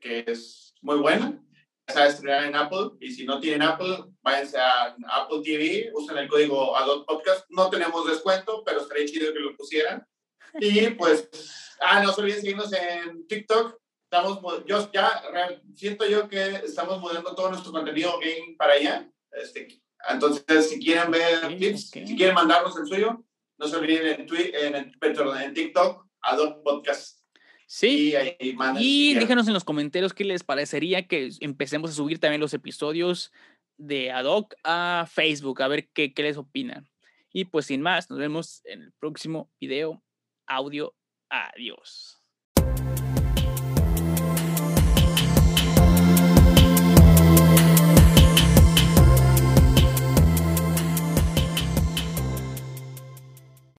[0.01, 1.43] que es muy buena
[1.97, 6.29] a estrenar en Apple y si no tienen Apple, váyanse a Apple TV, usen el
[6.29, 7.47] código Adult Podcast.
[7.49, 10.07] No tenemos descuento, pero estaría chido que lo pusieran.
[10.61, 11.29] Y pues,
[11.81, 13.79] ah, no se olviden seguirnos en TikTok.
[14.11, 15.23] Estamos, yo ya
[15.75, 19.11] siento yo que estamos mudando todo nuestro contenido game para allá.
[19.33, 23.23] Este, entonces, si quieren ver tips, si quieren mandarnos el suyo,
[23.59, 24.93] no se olviden en, en,
[25.43, 27.18] en TikTok, Adult Podcast.
[27.71, 28.15] Sí.
[28.79, 33.31] Y, déjanos en los comentarios qué les parecería que empecemos a subir también los episodios
[33.77, 36.89] de Adoc a Facebook, a ver qué, qué les opinan.
[37.31, 40.03] Y pues sin más, nos vemos en el próximo video
[40.47, 40.95] audio.
[41.29, 42.19] Adiós.